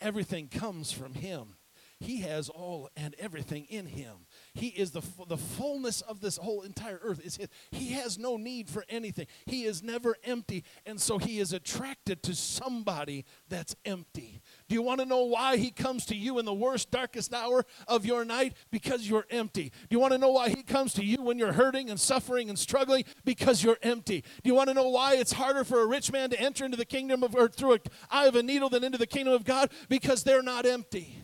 everything 0.02 0.48
comes 0.48 0.92
from 0.92 1.14
him. 1.14 1.56
He 2.00 2.22
has 2.22 2.50
all 2.50 2.90
and 2.96 3.16
everything 3.20 3.66
in 3.70 3.86
him. 3.86 4.26
He 4.54 4.68
is 4.68 4.92
the, 4.92 5.02
the 5.28 5.38
fullness 5.38 6.02
of 6.02 6.20
this 6.20 6.36
whole 6.36 6.62
entire 6.62 7.00
earth. 7.02 7.22
Is 7.24 7.38
his. 7.38 7.48
He 7.72 7.92
has 7.92 8.20
no 8.20 8.36
need 8.36 8.70
for 8.70 8.84
anything. 8.90 9.28
He 9.46 9.64
is 9.64 9.82
never 9.82 10.16
empty. 10.26 10.66
And 10.86 11.00
so 11.00 11.18
he 11.18 11.40
is 11.40 11.54
attracted 11.54 12.22
to 12.24 12.36
somebody 12.36 13.24
that's 13.48 13.78
empty. 13.86 14.42
Do 14.68 14.76
you 14.76 14.82
want 14.82 15.00
to 15.00 15.06
know 15.06 15.24
why 15.24 15.56
he 15.56 15.72
comes 15.72 16.06
to 16.08 16.16
you 16.18 16.38
in 16.38 16.44
the 16.44 16.54
worst, 16.54 16.92
darkest 16.92 17.34
hour 17.34 17.66
of 17.88 18.06
your 18.06 18.26
night? 18.26 18.54
Because 18.72 19.08
you're 19.08 19.26
empty. 19.30 19.70
Do 19.70 19.96
you 19.96 20.00
want 20.00 20.12
to 20.12 20.20
know 20.20 20.32
why 20.32 20.50
he 20.50 20.64
comes 20.64 20.94
to 20.96 21.06
you 21.06 21.22
when 21.22 21.40
you're 21.40 21.54
hurting 21.54 21.90
and 21.90 22.00
suffering 22.00 22.50
and 22.50 22.60
struggling? 22.60 23.06
Because 23.24 23.64
you're 23.64 23.80
empty. 23.82 24.22
Do 24.44 24.50
you 24.50 24.56
want 24.56 24.68
to 24.68 24.74
know 24.74 24.90
why 24.90 25.16
it's 25.16 25.32
harder 25.32 25.64
for 25.64 25.80
a 25.80 25.88
rich 25.88 26.12
man 26.12 26.30
to 26.30 26.40
enter 26.40 26.66
into 26.66 26.78
the 26.78 26.86
kingdom 26.86 27.24
of, 27.24 27.36
or 27.36 27.48
through 27.48 27.74
an 27.74 27.80
eye 28.10 28.28
of 28.28 28.36
a 28.36 28.44
needle 28.44 28.70
than 28.70 28.84
into 28.84 28.98
the 28.98 29.08
kingdom 29.08 29.34
of 29.34 29.46
God? 29.46 29.72
Because 29.88 30.24
they're 30.24 30.44
not 30.44 30.66
empty. 30.66 31.21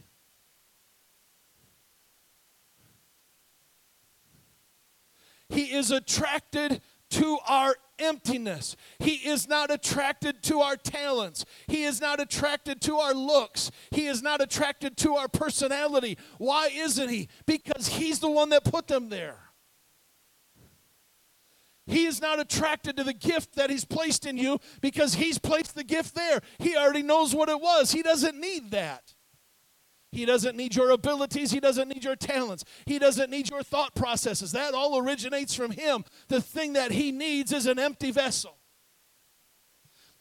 He 5.49 5.73
is 5.73 5.91
attracted 5.91 6.81
to 7.09 7.37
our 7.47 7.75
emptiness. 7.99 8.75
He 8.99 9.27
is 9.27 9.47
not 9.47 9.71
attracted 9.71 10.43
to 10.43 10.59
our 10.59 10.75
talents. 10.75 11.45
He 11.67 11.83
is 11.83 12.01
not 12.01 12.19
attracted 12.19 12.81
to 12.81 12.97
our 12.97 13.13
looks. 13.13 13.71
He 13.91 14.07
is 14.07 14.21
not 14.21 14.41
attracted 14.41 14.97
to 14.97 15.15
our 15.15 15.27
personality. 15.27 16.17
Why 16.37 16.69
isn't 16.73 17.09
he? 17.09 17.29
Because 17.45 17.87
he's 17.87 18.19
the 18.19 18.29
one 18.29 18.49
that 18.49 18.65
put 18.65 18.87
them 18.87 19.09
there. 19.09 19.37
He 21.87 22.05
is 22.05 22.21
not 22.21 22.39
attracted 22.39 22.97
to 22.97 23.03
the 23.05 23.13
gift 23.13 23.55
that 23.55 23.69
he's 23.69 23.85
placed 23.85 24.25
in 24.25 24.37
you 24.37 24.59
because 24.81 25.13
he's 25.13 25.37
placed 25.37 25.73
the 25.73 25.85
gift 25.85 26.15
there. 26.15 26.41
He 26.59 26.75
already 26.75 27.01
knows 27.01 27.33
what 27.33 27.47
it 27.47 27.61
was. 27.61 27.93
He 27.93 28.03
doesn't 28.03 28.37
need 28.37 28.71
that. 28.71 29.15
He 30.17 30.25
doesn't 30.25 30.57
need 30.57 30.75
your 30.75 30.89
abilities. 30.89 31.51
He 31.51 31.59
doesn't 31.59 31.89
need 31.89 32.03
your 32.03 32.15
talents. 32.15 32.65
He 32.87 32.97
doesn't 32.97 33.29
need 33.29 33.51
your 33.51 33.61
thought 33.61 33.93
processes. 33.93 34.51
That 34.51 34.73
all 34.73 34.97
originates 34.97 35.53
from 35.53 35.69
Him. 35.69 36.05
The 36.27 36.41
thing 36.41 36.73
that 36.73 36.89
He 36.89 37.11
needs 37.11 37.53
is 37.53 37.67
an 37.67 37.77
empty 37.77 38.09
vessel. 38.09 38.57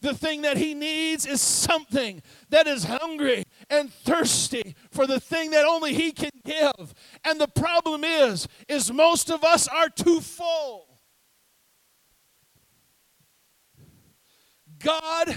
The 0.01 0.13
thing 0.13 0.43
that 0.43 0.55
He 0.55 0.75
needs 0.75 1.25
is 1.25 1.41
something 1.41 2.21
that 2.49 2.67
is 2.67 2.83
hungry 2.83 3.45
and 3.71 3.91
thirsty 3.91 4.75
for 4.91 5.07
the 5.07 5.19
thing 5.19 5.49
that 5.49 5.65
only 5.65 5.95
He 5.95 6.11
can 6.11 6.29
give. 6.45 6.93
And 7.23 7.41
the 7.41 7.47
problem 7.47 8.03
is, 8.03 8.47
is 8.69 8.93
most 8.93 9.31
of 9.31 9.43
us 9.43 9.67
are 9.67 9.89
too 9.89 10.21
full. 10.21 10.99
God 14.77 15.35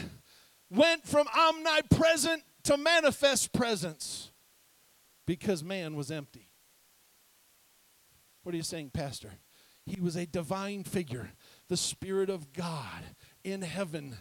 went 0.69 1.07
from 1.07 1.27
omnipresent 1.35 2.43
to 2.65 2.77
manifest 2.77 3.55
presence 3.55 4.30
because 5.31 5.63
man 5.63 5.95
was 5.95 6.11
empty. 6.11 6.49
What 8.43 8.53
are 8.53 8.57
you 8.57 8.65
saying, 8.65 8.91
Pastor? 8.91 9.31
He 9.87 10.01
was 10.01 10.17
a 10.17 10.27
divine 10.27 10.83
figure, 10.83 11.31
the 11.69 11.77
Spirit 11.77 12.29
of 12.29 12.53
God 12.53 13.05
in 13.45 13.63
heaven 13.63 14.17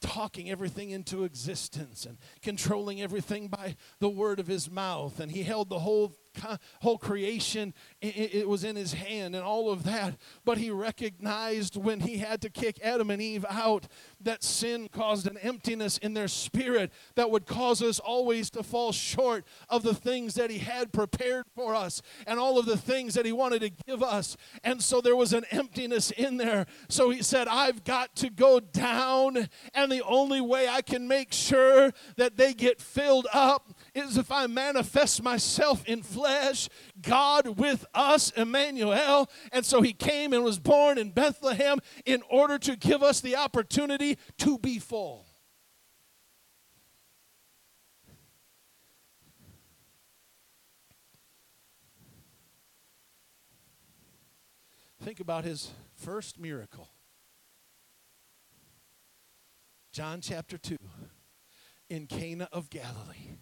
talking 0.00 0.50
everything 0.50 0.88
into 0.88 1.24
existence 1.24 2.06
and 2.06 2.16
controlling 2.40 3.02
everything 3.02 3.48
by 3.48 3.76
the 4.00 4.08
word 4.08 4.40
of 4.40 4.46
his 4.46 4.70
mouth. 4.70 5.20
And 5.20 5.30
he 5.30 5.42
held 5.42 5.68
the 5.68 5.80
whole 5.80 6.16
whole 6.80 6.98
creation 6.98 7.74
it 8.00 8.48
was 8.48 8.64
in 8.64 8.76
his 8.76 8.92
hand 8.92 9.34
and 9.34 9.44
all 9.44 9.70
of 9.70 9.84
that. 9.84 10.16
But 10.44 10.58
he 10.58 10.70
recognized 10.70 11.76
when 11.76 12.00
he 12.00 12.18
had 12.18 12.40
to 12.42 12.50
kick 12.50 12.78
adam 12.82 13.10
and 13.10 13.20
eve 13.20 13.44
out 13.48 13.86
that 14.20 14.42
sin 14.42 14.88
caused 14.92 15.26
an 15.26 15.38
emptiness 15.38 15.98
in 15.98 16.14
their 16.14 16.28
spirit 16.28 16.92
that 17.14 17.30
would 17.30 17.46
cause 17.46 17.82
us 17.82 17.98
always 17.98 18.50
to 18.50 18.62
fall 18.62 18.92
short 18.92 19.44
of 19.68 19.82
the 19.82 19.94
things 19.94 20.34
that 20.34 20.50
he 20.50 20.58
had 20.58 20.92
prepared 20.92 21.44
for 21.54 21.74
us 21.74 22.02
and 22.26 22.38
all 22.38 22.58
of 22.58 22.66
the 22.66 22.76
things 22.76 23.14
that 23.14 23.26
he 23.26 23.32
wanted 23.32 23.60
to 23.60 23.70
give 23.86 24.02
us. 24.02 24.36
And 24.62 24.82
so 24.82 25.00
there 25.00 25.16
was 25.16 25.32
an 25.32 25.44
emptiness 25.50 26.10
in 26.10 26.36
there. 26.36 26.66
So 26.88 27.10
he 27.10 27.22
said 27.22 27.48
i've 27.48 27.84
got 27.84 28.14
to 28.16 28.30
go 28.30 28.60
down 28.60 29.48
and 29.74 29.90
the 29.90 30.04
only 30.04 30.40
way 30.40 30.68
i 30.68 30.82
can 30.82 31.08
make 31.08 31.32
sure 31.32 31.92
that 32.16 32.36
they 32.36 32.52
get 32.52 32.80
filled 32.80 33.26
up 33.32 33.72
is 33.94 34.16
if 34.16 34.30
i 34.32 34.46
manifest 34.46 35.22
myself 35.22 35.84
in 35.86 36.02
flesh 36.02 36.68
God 37.00 37.58
with 37.58 37.84
us, 37.94 38.30
Emmanuel. 38.30 39.30
And 39.52 39.64
so 39.64 39.82
he 39.82 39.92
came 39.92 40.32
and 40.32 40.42
was 40.42 40.58
born 40.58 40.98
in 40.98 41.10
Bethlehem 41.10 41.78
in 42.04 42.22
order 42.30 42.58
to 42.58 42.76
give 42.76 43.02
us 43.02 43.20
the 43.20 43.36
opportunity 43.36 44.18
to 44.38 44.58
be 44.58 44.78
full. 44.78 45.26
Think 55.02 55.20
about 55.20 55.44
his 55.44 55.70
first 55.96 56.40
miracle. 56.40 56.88
John 59.92 60.22
chapter 60.22 60.56
2 60.56 60.78
in 61.90 62.06
Cana 62.06 62.48
of 62.50 62.70
Galilee. 62.70 63.36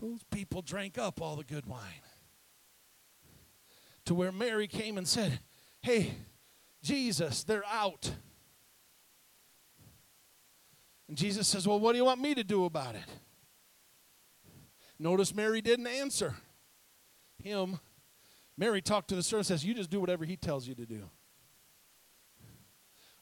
Those 0.00 0.22
people 0.30 0.62
drank 0.62 0.98
up 0.98 1.20
all 1.20 1.36
the 1.36 1.44
good 1.44 1.66
wine. 1.66 2.02
To 4.06 4.14
where 4.14 4.32
Mary 4.32 4.66
came 4.66 4.98
and 4.98 5.08
said, 5.08 5.40
Hey, 5.80 6.14
Jesus, 6.82 7.44
they're 7.44 7.64
out. 7.66 8.12
And 11.08 11.16
Jesus 11.16 11.48
says, 11.48 11.66
Well, 11.66 11.80
what 11.80 11.92
do 11.92 11.98
you 11.98 12.04
want 12.04 12.20
me 12.20 12.34
to 12.34 12.44
do 12.44 12.64
about 12.64 12.94
it? 12.94 13.08
Notice 14.98 15.34
Mary 15.34 15.60
didn't 15.60 15.86
answer 15.86 16.34
him. 17.42 17.80
Mary 18.56 18.80
talked 18.80 19.08
to 19.08 19.16
the 19.16 19.22
servant 19.22 19.46
says, 19.46 19.64
You 19.64 19.74
just 19.74 19.90
do 19.90 20.00
whatever 20.00 20.24
he 20.24 20.36
tells 20.36 20.68
you 20.68 20.74
to 20.74 20.86
do. 20.86 21.10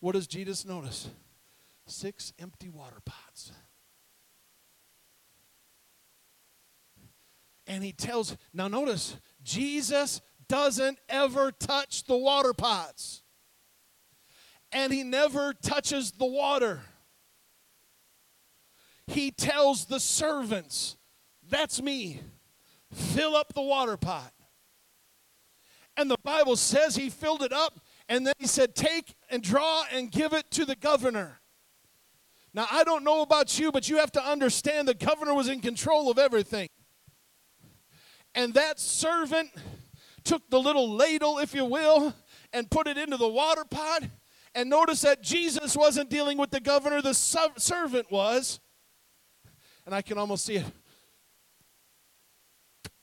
What 0.00 0.12
does 0.12 0.26
Jesus 0.26 0.64
notice? 0.64 1.08
Six 1.86 2.32
empty 2.38 2.68
water 2.68 2.98
pots. 3.04 3.52
And 7.66 7.84
he 7.84 7.92
tells, 7.92 8.36
now 8.52 8.68
notice, 8.68 9.16
Jesus 9.42 10.20
doesn't 10.48 10.98
ever 11.08 11.52
touch 11.52 12.04
the 12.04 12.16
water 12.16 12.52
pots. 12.52 13.22
And 14.72 14.92
he 14.92 15.02
never 15.02 15.52
touches 15.52 16.12
the 16.12 16.26
water. 16.26 16.80
He 19.06 19.30
tells 19.30 19.84
the 19.86 20.00
servants, 20.00 20.96
that's 21.48 21.82
me, 21.82 22.20
fill 22.92 23.36
up 23.36 23.52
the 23.52 23.62
water 23.62 23.96
pot. 23.96 24.32
And 25.96 26.10
the 26.10 26.16
Bible 26.22 26.56
says 26.56 26.96
he 26.96 27.10
filled 27.10 27.42
it 27.42 27.52
up, 27.52 27.80
and 28.08 28.26
then 28.26 28.32
he 28.38 28.46
said, 28.46 28.74
Take 28.74 29.14
and 29.28 29.42
draw 29.42 29.84
and 29.92 30.10
give 30.10 30.32
it 30.32 30.50
to 30.52 30.64
the 30.64 30.74
governor. 30.74 31.40
Now, 32.54 32.66
I 32.70 32.84
don't 32.84 33.04
know 33.04 33.22
about 33.22 33.58
you, 33.58 33.72
but 33.72 33.88
you 33.88 33.96
have 33.98 34.12
to 34.12 34.24
understand 34.24 34.88
the 34.88 34.94
governor 34.94 35.34
was 35.34 35.48
in 35.48 35.60
control 35.60 36.10
of 36.10 36.18
everything. 36.18 36.68
And 38.34 38.54
that 38.54 38.80
servant 38.80 39.50
took 40.24 40.48
the 40.50 40.58
little 40.58 40.90
ladle, 40.90 41.38
if 41.38 41.54
you 41.54 41.64
will, 41.64 42.14
and 42.52 42.70
put 42.70 42.86
it 42.86 42.96
into 42.96 43.16
the 43.16 43.28
water 43.28 43.64
pot. 43.64 44.04
And 44.54 44.68
notice 44.68 45.00
that 45.02 45.22
Jesus 45.22 45.76
wasn't 45.76 46.10
dealing 46.10 46.38
with 46.38 46.50
the 46.50 46.60
governor, 46.60 47.00
the 47.00 47.14
servant 47.14 48.10
was. 48.10 48.60
And 49.86 49.94
I 49.94 50.02
can 50.02 50.18
almost 50.18 50.44
see 50.44 50.56
it. 50.56 50.66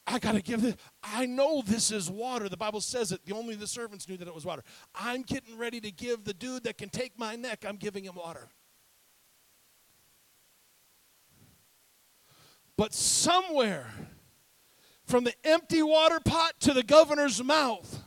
I 0.07 0.17
got 0.17 0.31
to 0.31 0.41
give 0.41 0.61
this. 0.61 0.75
I 1.03 1.27
know 1.27 1.61
this 1.63 1.91
is 1.91 2.09
water. 2.09 2.49
The 2.49 2.57
Bible 2.57 2.81
says 2.81 3.11
it. 3.11 3.23
The 3.25 3.35
only 3.35 3.53
the 3.55 3.67
servants 3.67 4.09
knew 4.09 4.17
that 4.17 4.27
it 4.27 4.33
was 4.33 4.43
water. 4.43 4.63
I'm 4.95 5.21
getting 5.21 5.55
ready 5.55 5.79
to 5.81 5.91
give 5.91 6.23
the 6.23 6.33
dude 6.33 6.63
that 6.63 6.79
can 6.79 6.89
take 6.89 7.17
my 7.19 7.35
neck, 7.35 7.63
I'm 7.67 7.75
giving 7.75 8.05
him 8.05 8.15
water. 8.15 8.47
But 12.75 12.93
somewhere 12.93 13.87
from 15.09 15.23
the 15.23 15.33
empty 15.43 15.81
water 15.81 16.19
pot 16.23 16.53
to 16.61 16.73
the 16.73 16.83
governor's 16.83 17.43
mouth, 17.43 18.03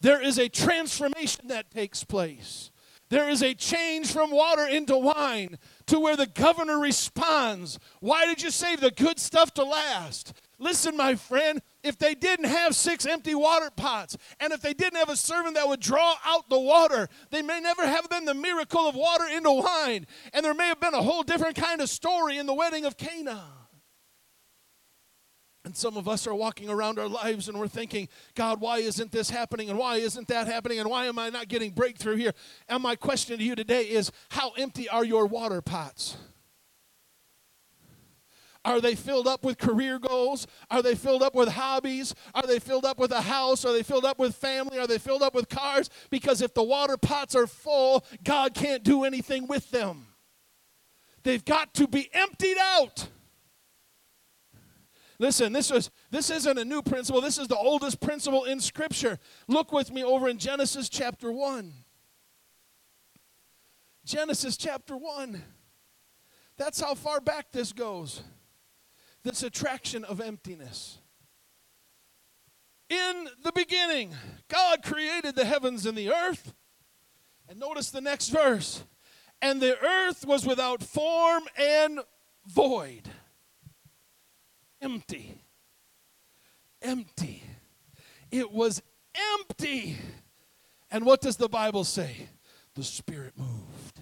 there 0.00 0.20
is 0.20 0.38
a 0.38 0.48
transformation 0.48 1.48
that 1.48 1.70
takes 1.70 2.04
place. 2.04 2.70
There 3.08 3.28
is 3.28 3.42
a 3.42 3.54
change 3.54 4.12
from 4.12 4.30
water 4.30 4.66
into 4.66 4.98
wine. 4.98 5.58
to 5.86 6.00
where 6.00 6.16
the 6.16 6.26
governor 6.26 6.78
responds, 6.78 7.78
Why 8.00 8.26
did 8.26 8.42
you 8.42 8.50
save 8.50 8.80
the 8.80 8.90
good 8.90 9.20
stuff 9.20 9.52
to 9.54 9.62
last? 9.62 10.32
Listen, 10.58 10.96
my 10.96 11.14
friend, 11.14 11.60
if 11.82 11.98
they 11.98 12.14
didn't 12.14 12.46
have 12.46 12.74
six 12.74 13.06
empty 13.06 13.34
water 13.34 13.70
pots, 13.70 14.16
and 14.40 14.52
if 14.52 14.62
they 14.62 14.72
didn't 14.72 14.98
have 14.98 15.10
a 15.10 15.16
servant 15.16 15.54
that 15.56 15.68
would 15.68 15.80
draw 15.80 16.16
out 16.24 16.48
the 16.48 16.58
water, 16.58 17.08
they 17.30 17.42
may 17.42 17.60
never 17.60 17.86
have 17.86 18.08
been 18.08 18.24
the 18.24 18.34
miracle 18.34 18.88
of 18.88 18.94
water 18.94 19.26
into 19.30 19.52
wine. 19.52 20.06
And 20.32 20.44
there 20.44 20.54
may 20.54 20.68
have 20.68 20.80
been 20.80 20.94
a 20.94 21.02
whole 21.02 21.22
different 21.22 21.56
kind 21.56 21.80
of 21.80 21.90
story 21.90 22.38
in 22.38 22.46
the 22.46 22.54
wedding 22.54 22.86
of 22.86 22.96
Cana. 22.96 23.63
And 25.64 25.74
some 25.74 25.96
of 25.96 26.06
us 26.08 26.26
are 26.26 26.34
walking 26.34 26.68
around 26.68 26.98
our 26.98 27.08
lives 27.08 27.48
and 27.48 27.58
we're 27.58 27.68
thinking, 27.68 28.08
God, 28.34 28.60
why 28.60 28.78
isn't 28.78 29.12
this 29.12 29.30
happening? 29.30 29.70
And 29.70 29.78
why 29.78 29.96
isn't 29.96 30.28
that 30.28 30.46
happening? 30.46 30.78
And 30.78 30.90
why 30.90 31.06
am 31.06 31.18
I 31.18 31.30
not 31.30 31.48
getting 31.48 31.70
breakthrough 31.70 32.16
here? 32.16 32.32
And 32.68 32.82
my 32.82 32.96
question 32.96 33.38
to 33.38 33.44
you 33.44 33.54
today 33.54 33.84
is 33.84 34.12
how 34.30 34.50
empty 34.58 34.88
are 34.90 35.04
your 35.04 35.26
water 35.26 35.62
pots? 35.62 36.18
Are 38.64 38.80
they 38.80 38.94
filled 38.94 39.26
up 39.26 39.44
with 39.44 39.58
career 39.58 39.98
goals? 39.98 40.46
Are 40.70 40.82
they 40.82 40.94
filled 40.94 41.22
up 41.22 41.34
with 41.34 41.50
hobbies? 41.50 42.14
Are 42.34 42.46
they 42.46 42.58
filled 42.58 42.84
up 42.84 42.98
with 42.98 43.12
a 43.12 43.20
house? 43.20 43.64
Are 43.64 43.72
they 43.72 43.82
filled 43.82 44.06
up 44.06 44.18
with 44.18 44.34
family? 44.34 44.78
Are 44.78 44.86
they 44.86 44.98
filled 44.98 45.22
up 45.22 45.34
with 45.34 45.48
cars? 45.48 45.90
Because 46.10 46.40
if 46.40 46.54
the 46.54 46.62
water 46.62 46.96
pots 46.96 47.34
are 47.34 47.46
full, 47.46 48.04
God 48.22 48.54
can't 48.54 48.82
do 48.82 49.04
anything 49.04 49.46
with 49.46 49.70
them. 49.70 50.06
They've 51.22 51.44
got 51.44 51.74
to 51.74 51.86
be 51.86 52.08
emptied 52.12 52.56
out. 52.58 53.08
Listen, 55.18 55.52
this 55.52 55.70
is 55.70 55.90
this 56.10 56.30
isn't 56.30 56.58
a 56.58 56.64
new 56.64 56.82
principle. 56.82 57.20
This 57.20 57.38
is 57.38 57.46
the 57.46 57.56
oldest 57.56 58.00
principle 58.00 58.44
in 58.44 58.60
scripture. 58.60 59.18
Look 59.46 59.72
with 59.72 59.92
me 59.92 60.02
over 60.02 60.28
in 60.28 60.38
Genesis 60.38 60.88
chapter 60.88 61.30
1. 61.30 61.72
Genesis 64.04 64.56
chapter 64.56 64.96
1. 64.96 65.42
That's 66.56 66.80
how 66.80 66.94
far 66.94 67.20
back 67.20 67.52
this 67.52 67.72
goes. 67.72 68.22
This 69.22 69.42
attraction 69.42 70.04
of 70.04 70.20
emptiness. 70.20 70.98
In 72.90 73.28
the 73.42 73.52
beginning, 73.52 74.14
God 74.48 74.82
created 74.82 75.36
the 75.36 75.46
heavens 75.46 75.86
and 75.86 75.96
the 75.96 76.12
earth. 76.12 76.52
And 77.48 77.58
notice 77.58 77.90
the 77.90 78.00
next 78.00 78.28
verse. 78.28 78.84
And 79.40 79.60
the 79.60 79.78
earth 79.78 80.26
was 80.26 80.46
without 80.46 80.82
form 80.82 81.44
and 81.56 82.00
void 82.46 83.10
empty. 84.84 85.40
Empty. 86.82 87.42
It 88.30 88.52
was 88.52 88.82
empty. 89.38 89.96
And 90.90 91.04
what 91.06 91.20
does 91.20 91.36
the 91.36 91.48
Bible 91.48 91.84
say? 91.84 92.28
The 92.74 92.84
Spirit 92.84 93.32
moved 93.36 94.00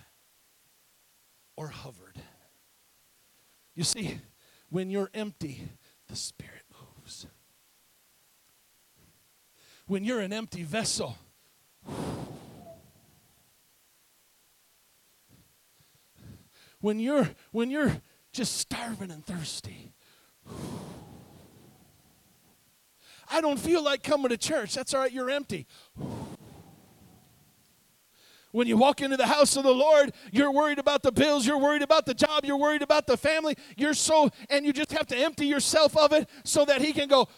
or 1.57 1.69
hovered. 1.69 2.21
You 3.75 3.85
see, 3.85 4.19
when 4.69 4.91
you're 4.91 5.11
empty, 5.15 5.69
the 6.09 6.17
Spirit 6.17 6.65
moves. 6.71 7.27
When 9.87 10.05
you're 10.05 10.21
an 10.21 10.33
empty 10.33 10.63
vessel, 10.63 11.17
when 16.81 16.99
you're 16.99 17.31
when 17.51 17.71
you're 17.71 18.01
just 18.33 18.57
starving 18.57 19.11
and 19.11 19.25
thirsty 19.25 19.93
I 23.31 23.41
don't 23.41 23.59
feel 23.59 23.83
like 23.83 24.03
coming 24.03 24.29
to 24.29 24.37
church. 24.37 24.75
That's 24.75 24.93
all 24.93 25.01
right, 25.01 25.13
you're 25.13 25.31
empty. 25.31 25.67
When 28.53 28.67
you 28.67 28.77
walk 28.77 29.01
into 29.01 29.17
the 29.17 29.27
house 29.27 29.57
of 29.57 29.63
the 29.63 29.75
Lord, 29.75 30.13
you're 30.31 30.53
worried 30.53 30.79
about 30.79 31.03
the 31.03 31.11
bills, 31.11 31.47
you're 31.47 31.59
worried 31.59 31.81
about 31.81 32.05
the 32.05 32.13
job, 32.13 32.45
you're 32.45 32.59
worried 32.59 32.83
about 32.83 33.07
the 33.07 33.17
family. 33.17 33.57
You're 33.79 33.95
so, 33.95 34.31
and 34.51 34.67
you 34.67 34.75
just 34.75 34.93
have 34.93 35.07
to 35.07 35.17
empty 35.17 35.47
yourself 35.47 35.97
of 35.97 36.13
it 36.13 36.29
so 36.45 36.67
that 36.67 36.83
He 36.83 36.93
can 36.93 37.09
go. 37.09 37.29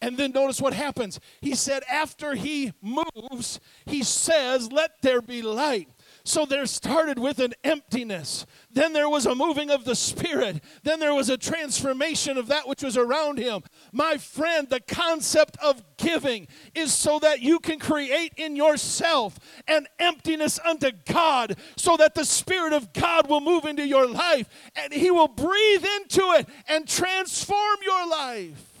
And 0.00 0.16
then 0.16 0.32
notice 0.32 0.60
what 0.60 0.72
happens. 0.72 1.20
He 1.42 1.54
said, 1.54 1.82
after 1.88 2.34
He 2.34 2.72
moves, 2.80 3.60
He 3.84 4.02
says, 4.02 4.72
Let 4.72 5.02
there 5.02 5.20
be 5.20 5.42
light. 5.42 5.88
So 6.24 6.46
there 6.46 6.66
started 6.66 7.18
with 7.18 7.38
an 7.38 7.54
emptiness. 7.64 8.46
Then 8.70 8.92
there 8.92 9.08
was 9.08 9.26
a 9.26 9.34
moving 9.34 9.70
of 9.70 9.84
the 9.84 9.96
Spirit. 9.96 10.62
Then 10.82 11.00
there 11.00 11.14
was 11.14 11.28
a 11.28 11.36
transformation 11.36 12.38
of 12.38 12.48
that 12.48 12.68
which 12.68 12.82
was 12.82 12.96
around 12.96 13.38
him. 13.38 13.62
My 13.92 14.16
friend, 14.16 14.68
the 14.68 14.80
concept 14.80 15.56
of 15.62 15.82
giving 15.96 16.48
is 16.74 16.92
so 16.94 17.18
that 17.18 17.40
you 17.40 17.58
can 17.58 17.78
create 17.78 18.32
in 18.36 18.56
yourself 18.56 19.38
an 19.66 19.86
emptiness 19.98 20.58
unto 20.64 20.92
God, 21.06 21.56
so 21.76 21.96
that 21.96 22.14
the 22.14 22.24
Spirit 22.24 22.72
of 22.72 22.92
God 22.92 23.28
will 23.28 23.40
move 23.40 23.64
into 23.64 23.86
your 23.86 24.08
life 24.08 24.48
and 24.76 24.92
He 24.92 25.10
will 25.10 25.28
breathe 25.28 25.84
into 26.00 26.22
it 26.32 26.48
and 26.68 26.88
transform 26.88 27.78
your 27.84 28.08
life. 28.08 28.71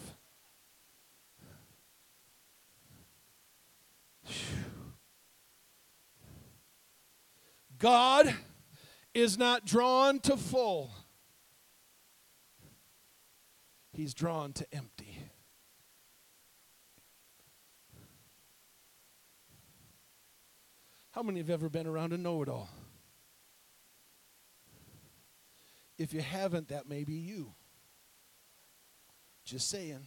God 7.82 8.32
is 9.12 9.36
not 9.36 9.66
drawn 9.66 10.20
to 10.20 10.36
full, 10.36 10.92
He's 13.92 14.14
drawn 14.14 14.52
to 14.52 14.66
empty. 14.72 15.18
How 21.10 21.22
many 21.22 21.40
have 21.40 21.50
ever 21.50 21.68
been 21.68 21.88
around 21.88 22.12
a 22.12 22.18
know 22.18 22.40
it 22.42 22.48
all? 22.48 22.70
If 25.98 26.14
you 26.14 26.20
haven't, 26.20 26.68
that 26.68 26.88
may 26.88 27.02
be 27.02 27.14
you. 27.14 27.52
Just 29.44 29.68
saying. 29.68 30.06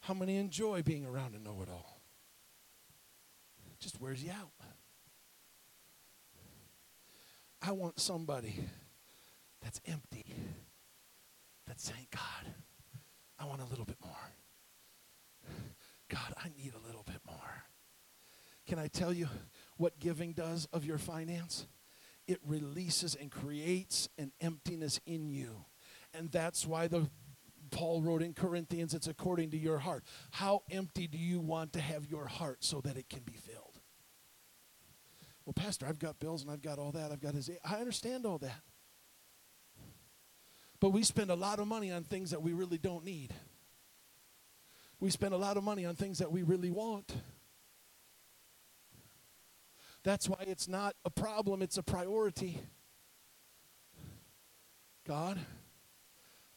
How 0.00 0.12
many 0.12 0.36
enjoy 0.36 0.82
being 0.82 1.06
around 1.06 1.34
a 1.34 1.38
know 1.38 1.62
it 1.62 1.70
all? 1.70 1.97
Just 3.80 4.00
wears 4.00 4.22
you 4.22 4.30
out. 4.30 4.50
I 7.60 7.72
want 7.72 7.98
somebody 7.98 8.60
that's 9.62 9.80
empty, 9.86 10.34
that's 11.66 11.84
saying, 11.84 12.06
God, 12.12 12.52
I 13.38 13.46
want 13.46 13.60
a 13.60 13.66
little 13.66 13.84
bit 13.84 13.98
more. 14.02 14.14
God, 16.08 16.34
I 16.42 16.48
need 16.56 16.72
a 16.74 16.86
little 16.86 17.02
bit 17.02 17.20
more. 17.26 17.64
Can 18.66 18.78
I 18.78 18.86
tell 18.86 19.12
you 19.12 19.28
what 19.76 19.98
giving 19.98 20.32
does 20.32 20.66
of 20.72 20.84
your 20.84 20.98
finance? 20.98 21.66
It 22.26 22.38
releases 22.46 23.14
and 23.14 23.30
creates 23.30 24.08
an 24.18 24.32
emptiness 24.40 25.00
in 25.06 25.28
you. 25.28 25.64
And 26.14 26.30
that's 26.30 26.66
why 26.66 26.86
the 26.86 27.08
Paul 27.70 28.02
wrote 28.02 28.22
in 28.22 28.34
Corinthians, 28.34 28.94
it's 28.94 29.08
according 29.08 29.50
to 29.50 29.58
your 29.58 29.78
heart. 29.78 30.04
How 30.30 30.62
empty 30.70 31.06
do 31.06 31.18
you 31.18 31.40
want 31.40 31.72
to 31.74 31.80
have 31.80 32.06
your 32.06 32.26
heart 32.26 32.64
so 32.64 32.80
that 32.80 32.96
it 32.96 33.08
can 33.08 33.20
be 33.20 33.34
filled? 33.34 33.67
Well, 35.48 35.54
Pastor, 35.54 35.86
I've 35.86 35.98
got 35.98 36.20
bills 36.20 36.42
and 36.42 36.50
I've 36.50 36.60
got 36.60 36.78
all 36.78 36.92
that. 36.92 37.10
I've 37.10 37.22
got 37.22 37.32
his. 37.32 37.50
I 37.64 37.76
understand 37.76 38.26
all 38.26 38.36
that. 38.36 38.60
But 40.78 40.90
we 40.90 41.02
spend 41.02 41.30
a 41.30 41.34
lot 41.34 41.58
of 41.58 41.66
money 41.66 41.90
on 41.90 42.04
things 42.04 42.32
that 42.32 42.42
we 42.42 42.52
really 42.52 42.76
don't 42.76 43.02
need. 43.02 43.32
We 45.00 45.08
spend 45.08 45.32
a 45.32 45.38
lot 45.38 45.56
of 45.56 45.64
money 45.64 45.86
on 45.86 45.94
things 45.94 46.18
that 46.18 46.30
we 46.30 46.42
really 46.42 46.70
want. 46.70 47.16
That's 50.02 50.28
why 50.28 50.44
it's 50.46 50.68
not 50.68 50.96
a 51.06 51.10
problem, 51.10 51.62
it's 51.62 51.78
a 51.78 51.82
priority. 51.82 52.60
God, 55.06 55.38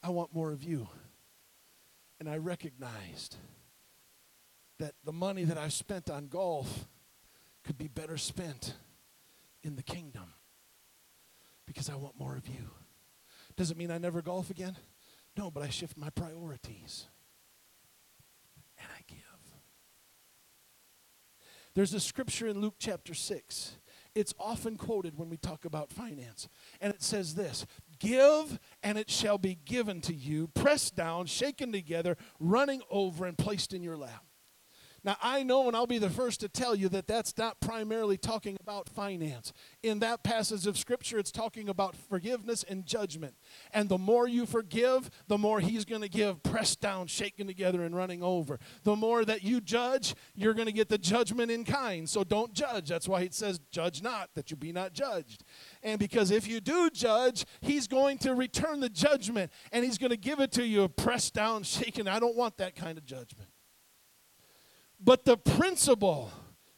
I 0.04 0.10
want 0.10 0.36
more 0.36 0.52
of 0.52 0.66
you. 0.66 0.90
And 2.20 2.28
I 2.28 2.40
recognized 2.40 3.38
that 4.80 4.96
the 5.06 5.14
money 5.14 5.46
that 5.46 5.58
I've 5.58 5.72
spent 5.72 6.10
on 6.10 6.28
golf 6.28 6.90
could 7.64 7.78
be 7.78 7.88
better 7.88 8.18
spent 8.18 8.76
in 9.64 9.76
the 9.76 9.84
kingdom 9.84 10.34
because 11.66 11.90
I 11.90 11.96
want 11.96 12.20
more 12.20 12.36
of 12.36 12.48
you. 12.48 12.70
Does 13.56 13.72
it 13.72 13.78
mean 13.78 13.92
I 13.92 13.98
never 13.98 14.22
golf 14.22 14.50
again? 14.50 14.76
No, 15.38 15.52
but 15.52 15.64
I 15.64 15.70
shift 15.70 15.98
my 15.98 16.10
priorities 16.10 17.06
and 18.78 18.88
I 18.96 19.02
give. 19.08 19.18
There's 21.74 21.94
a 21.94 22.00
scripture 22.00 22.48
in 22.48 22.60
Luke 22.60 22.76
chapter 22.80 23.14
6. 23.14 23.78
It's 24.14 24.34
often 24.38 24.76
quoted 24.76 25.18
when 25.18 25.30
we 25.30 25.38
talk 25.38 25.64
about 25.64 25.94
finance. 25.94 26.50
And 26.82 26.94
it 26.94 27.02
says 27.02 27.36
this 27.36 27.66
Give, 28.00 28.60
and 28.84 28.98
it 28.98 29.10
shall 29.10 29.38
be 29.38 29.58
given 29.64 30.02
to 30.02 30.14
you, 30.14 30.48
pressed 30.48 30.96
down, 30.96 31.28
shaken 31.28 31.72
together, 31.72 32.18
running 32.40 32.82
over, 32.90 33.26
and 33.26 33.38
placed 33.38 33.74
in 33.74 33.84
your 33.84 33.96
lap. 33.96 34.26
Now, 35.04 35.18
I 35.20 35.42
know, 35.42 35.68
and 35.68 35.76
I'll 35.76 35.88
be 35.88 35.98
the 35.98 36.12
first 36.12 36.42
to 36.42 36.50
tell 36.50 36.76
you 36.76 36.88
that 36.90 37.08
that's 37.08 37.36
not 37.36 37.60
primarily 37.60 38.18
talking 38.18 38.56
about 38.62 38.88
finance. 38.88 39.52
In 39.82 39.98
that 40.00 40.24
passage 40.24 40.68
of 40.68 40.78
Scripture, 40.78 41.18
it's 41.18 41.32
talking 41.32 41.70
about 41.70 41.96
forgiveness 41.96 42.64
and 42.68 42.86
judgment. 42.86 43.34
And 43.74 43.90
the 43.90 43.98
more 43.98 44.28
you 44.28 44.46
forgive, 44.46 45.10
the 45.28 45.40
more 45.40 45.60
He's 45.60 45.86
going 45.86 46.04
to 46.04 46.10
give, 46.10 46.44
pressed 46.44 46.82
down, 46.82 47.08
shaken 47.08 47.48
together, 47.48 47.84
and 47.84 47.96
running 47.96 48.22
over. 48.22 48.60
The 48.84 48.96
more 48.96 49.26
that 49.26 49.44
you 49.44 49.60
judge, 49.60 50.14
you're 50.36 50.54
going 50.54 50.68
to 50.68 50.72
get 50.72 50.88
the 50.88 51.00
judgment 51.00 51.50
in 51.50 51.64
kind. 51.64 52.08
So 52.08 52.24
don't 52.24 52.54
judge. 52.54 52.88
That's 52.88 53.08
why 53.08 53.22
it 53.22 53.34
says, 53.34 53.60
Judge 53.72 54.04
not, 54.04 54.30
that 54.36 54.52
you 54.52 54.58
be 54.58 54.72
not 54.72 54.94
judged. 54.94 55.44
And 55.82 55.98
because 55.98 56.30
if 56.30 56.48
you 56.48 56.60
do 56.60 56.92
judge, 56.92 57.46
He's 57.62 57.88
going 57.88 58.20
to 58.20 58.36
return 58.36 58.82
the 58.82 58.90
judgment, 58.90 59.52
and 59.72 59.84
He's 59.84 59.98
going 59.98 60.12
to 60.12 60.18
give 60.18 60.40
it 60.40 60.52
to 60.52 60.64
you, 60.64 60.88
pressed 60.90 61.34
down, 61.34 61.64
shaken. 61.64 62.08
I 62.08 62.20
don't 62.20 62.36
want 62.36 62.58
that 62.58 62.76
kind 62.76 63.00
of 63.00 63.06
judgment. 63.06 63.50
But 65.04 65.26
the 65.26 65.38
principle 65.38 66.32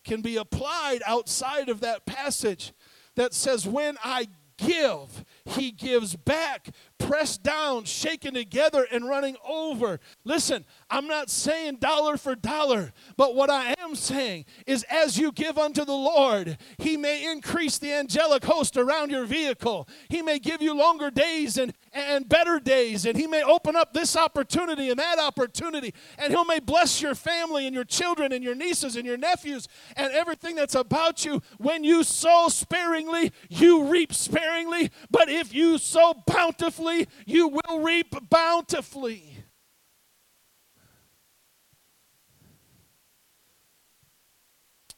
can 0.04 0.22
be 0.22 0.38
applied 0.38 1.02
outside 1.06 1.70
of 1.70 1.82
that 1.82 2.06
passage 2.06 2.74
that 3.16 3.34
says, 3.34 3.68
When 3.68 3.98
I 4.04 4.28
give, 4.58 5.26
he 5.46 5.72
gives 5.72 6.16
back, 6.16 6.70
pressed 6.98 7.44
down, 7.44 7.84
shaken 7.84 8.34
together, 8.34 8.88
and 8.92 9.08
running 9.08 9.36
over. 9.48 10.00
Listen, 10.24 10.66
I'm 10.90 11.08
not 11.08 11.30
saying 11.30 11.78
dollar 11.78 12.16
for 12.16 12.34
dollar, 12.34 12.94
but 13.18 13.36
what 13.36 13.50
I 13.50 13.76
am 13.80 13.96
saying 13.96 14.46
is 14.66 14.84
as 14.90 15.18
you 15.18 15.34
give 15.34 15.58
unto 15.58 15.84
the 15.84 15.92
Lord, 15.92 16.58
he 16.78 16.96
may 16.96 17.30
increase 17.30 17.78
the 17.78 17.92
angelic 17.92 18.46
host 18.46 18.78
around 18.78 19.12
your 19.12 19.26
vehicle. 19.26 19.88
He 20.08 20.22
may 20.22 20.40
give 20.40 20.62
you 20.62 20.74
longer 20.74 21.12
days 21.12 21.58
and, 21.58 21.74
and 21.92 22.28
better 22.30 22.60
days, 22.60 23.06
and 23.06 23.18
he 23.18 23.28
may 23.28 23.44
open 23.44 23.76
up 23.76 23.94
this 23.94 24.16
opportunity 24.16 24.90
and 24.90 25.00
that 25.00 25.20
opportunity, 25.20 25.94
and 26.18 26.34
he 26.34 26.44
may 26.46 26.60
bless 26.60 27.02
your 27.02 27.16
family 27.16 27.66
and 27.66 27.76
your 27.76 27.84
children 27.84 28.32
and 28.32 28.44
your 28.44 28.56
nieces 28.56 28.96
and 28.96 29.06
your 29.06 29.18
nephews 29.18 29.68
and 29.98 30.14
everything 30.14 30.56
that's 30.56 30.76
about 30.76 31.26
you. 31.26 31.42
When 31.58 31.84
you 31.84 32.04
sow 32.04 32.48
sparingly, 32.48 33.34
you 33.50 33.86
reap 33.86 34.14
sparingly, 34.14 34.90
but 35.12 35.33
if 35.34 35.54
you 35.54 35.78
sow 35.78 36.14
bountifully, 36.28 37.08
you 37.26 37.48
will 37.48 37.80
reap 37.80 38.30
bountifully. 38.30 39.38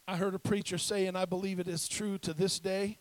I 0.08 0.18
heard 0.18 0.36
a 0.36 0.40
preacher 0.40 0.78
say, 0.78 1.08
and 1.08 1.18
I 1.18 1.26
believe 1.26 1.60
it 1.60 1.68
is 1.68 1.88
true 1.88 2.18
to 2.20 2.34
this 2.34 2.60
day, 2.60 3.00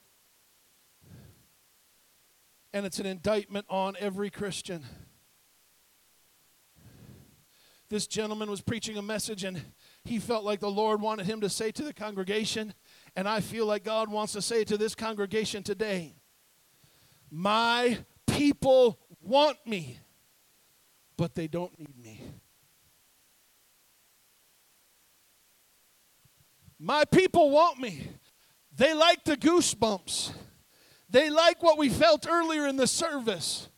and 2.73 2.87
it's 2.87 2.99
an 2.99 3.07
indictment 3.07 3.67
on 3.69 3.95
every 4.01 4.31
Christian. 4.31 4.85
This 7.91 8.07
gentleman 8.07 8.51
was 8.51 8.63
preaching 8.63 8.97
a 8.97 9.03
message, 9.03 9.45
and 9.45 9.61
he 10.05 10.19
felt 10.19 10.45
like 10.45 10.61
the 10.61 10.71
Lord 10.71 11.03
wanted 11.03 11.27
him 11.27 11.43
to 11.43 11.51
say 11.51 11.71
to 11.73 11.83
the 11.83 11.93
congregation, 11.93 12.73
and 13.15 13.29
I 13.29 13.41
feel 13.41 13.67
like 13.67 13.85
God 13.85 14.09
wants 14.09 14.33
to 14.33 14.41
say 14.41 14.65
to 14.65 14.79
this 14.79 14.95
congregation 14.95 15.63
today 15.63 16.15
My 17.37 17.99
people 18.29 18.97
want 19.21 19.59
me, 19.67 19.99
but 21.17 21.35
they 21.35 21.49
don't 21.49 21.77
need 21.77 21.99
me. 22.01 22.21
My 26.79 27.05
people 27.05 27.51
want 27.51 27.81
me. 27.81 28.07
They 28.77 28.95
like 28.95 29.25
the 29.25 29.37
goosebumps. 29.37 30.31
They 31.11 31.29
like 31.29 31.61
what 31.61 31.77
we 31.77 31.89
felt 31.89 32.25
earlier 32.31 32.69
in 32.69 32.77
the 32.77 32.87
service. 32.87 33.69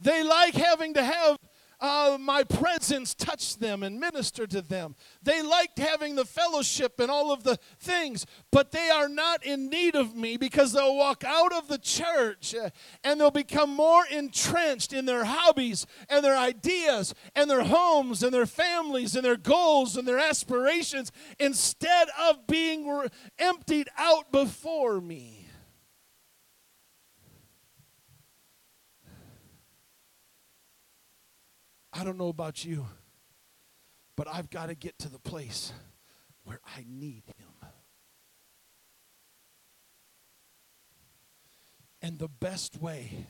They 0.00 0.22
like 0.24 0.54
having 0.54 0.94
to 0.94 1.04
have 1.04 1.36
uh, 1.84 2.16
my 2.18 2.42
presence 2.42 3.12
touched 3.12 3.60
them 3.60 3.82
and 3.82 4.00
ministered 4.00 4.50
to 4.50 4.62
them. 4.62 4.94
They 5.22 5.42
liked 5.42 5.78
having 5.78 6.14
the 6.14 6.24
fellowship 6.24 6.98
and 6.98 7.10
all 7.10 7.30
of 7.30 7.44
the 7.44 7.58
things, 7.78 8.24
but 8.50 8.72
they 8.72 8.88
are 8.88 9.08
not 9.08 9.44
in 9.44 9.68
need 9.68 9.94
of 9.94 10.16
me 10.16 10.38
because 10.38 10.72
they'll 10.72 10.96
walk 10.96 11.24
out 11.24 11.52
of 11.52 11.68
the 11.68 11.76
church 11.76 12.54
uh, 12.54 12.70
and 13.02 13.20
they'll 13.20 13.30
become 13.30 13.68
more 13.68 14.06
entrenched 14.10 14.94
in 14.94 15.04
their 15.04 15.24
hobbies 15.24 15.86
and 16.08 16.24
their 16.24 16.38
ideas 16.38 17.14
and 17.36 17.50
their 17.50 17.64
homes 17.64 18.22
and 18.22 18.32
their 18.32 18.46
families 18.46 19.14
and 19.14 19.22
their 19.22 19.36
goals 19.36 19.94
and 19.98 20.08
their 20.08 20.18
aspirations 20.18 21.12
instead 21.38 22.08
of 22.18 22.46
being 22.46 23.08
emptied 23.38 23.90
out 23.98 24.32
before 24.32 25.02
me. 25.02 25.43
I 31.96 32.02
don't 32.02 32.18
know 32.18 32.28
about 32.28 32.64
you, 32.64 32.86
but 34.16 34.26
I've 34.26 34.50
got 34.50 34.68
to 34.68 34.74
get 34.74 34.98
to 34.98 35.08
the 35.08 35.20
place 35.20 35.72
where 36.42 36.58
I 36.66 36.84
need 36.88 37.22
Him. 37.38 37.68
And 42.02 42.18
the 42.18 42.28
best 42.28 42.80
way 42.82 43.28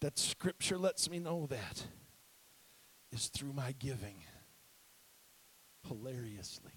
that 0.00 0.18
Scripture 0.18 0.76
lets 0.76 1.08
me 1.08 1.18
know 1.20 1.46
that 1.46 1.86
is 3.10 3.28
through 3.28 3.54
my 3.54 3.74
giving 3.78 4.16
hilariously, 5.88 6.72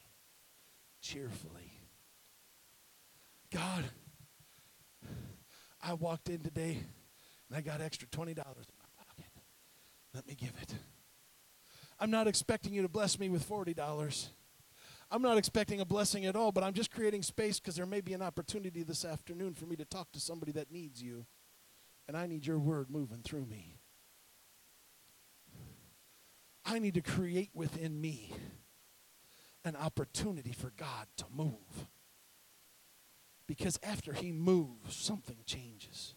cheerfully. 1.02 1.82
God, 3.52 3.86
I 5.84 5.94
walked 5.94 6.30
in 6.30 6.40
today 6.40 6.80
and 7.48 7.58
I 7.58 7.62
got 7.62 7.82
extra 7.82 8.08
$20 8.08 8.38
let 10.16 10.26
me 10.26 10.36
give 10.36 10.54
it. 10.62 10.74
I'm 12.00 12.10
not 12.10 12.28
expecting 12.28 12.74
you 12.74 12.82
to 12.82 12.90
bless 12.90 13.20
me 13.20 13.30
with 13.30 13.48
$40. 13.48 14.28
I'm 15.12 15.22
not 15.22 15.38
expecting 15.38 15.82
a 15.82 15.86
blessing 15.86 16.26
at 16.26 16.36
all, 16.36 16.52
but 16.52 16.64
I'm 16.64 16.74
just 16.74 16.92
creating 16.92 17.22
space 17.22 17.60
because 17.60 17.76
there 17.76 17.86
may 17.86 18.02
be 18.02 18.14
an 18.14 18.22
opportunity 18.22 18.84
this 18.84 19.06
afternoon 19.06 19.54
for 19.54 19.66
me 19.66 19.76
to 19.76 19.86
talk 19.86 20.12
to 20.14 20.20
somebody 20.20 20.52
that 20.54 20.72
needs 20.72 21.02
you. 21.02 21.26
And 22.08 22.18
I 22.18 22.28
need 22.28 22.46
your 22.46 22.60
word 22.60 22.90
moving 22.90 23.22
through 23.24 23.46
me. 23.46 23.80
I 26.66 26.80
need 26.80 26.96
to 26.96 27.02
create 27.02 27.52
within 27.54 28.00
me 28.00 28.34
an 29.64 29.76
opportunity 29.76 30.52
for 30.52 30.72
God 30.76 31.08
to 31.18 31.26
move. 31.34 31.88
Because 33.48 33.80
after 33.84 34.14
He 34.14 34.32
moves, 34.32 34.96
something 34.96 35.38
changes. 35.46 36.16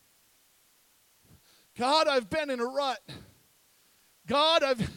God, 1.78 2.08
I've 2.08 2.30
been 2.30 2.50
in 2.50 2.60
a 2.60 2.66
rut. 2.66 3.00
God, 4.28 4.62
I've 4.62 4.90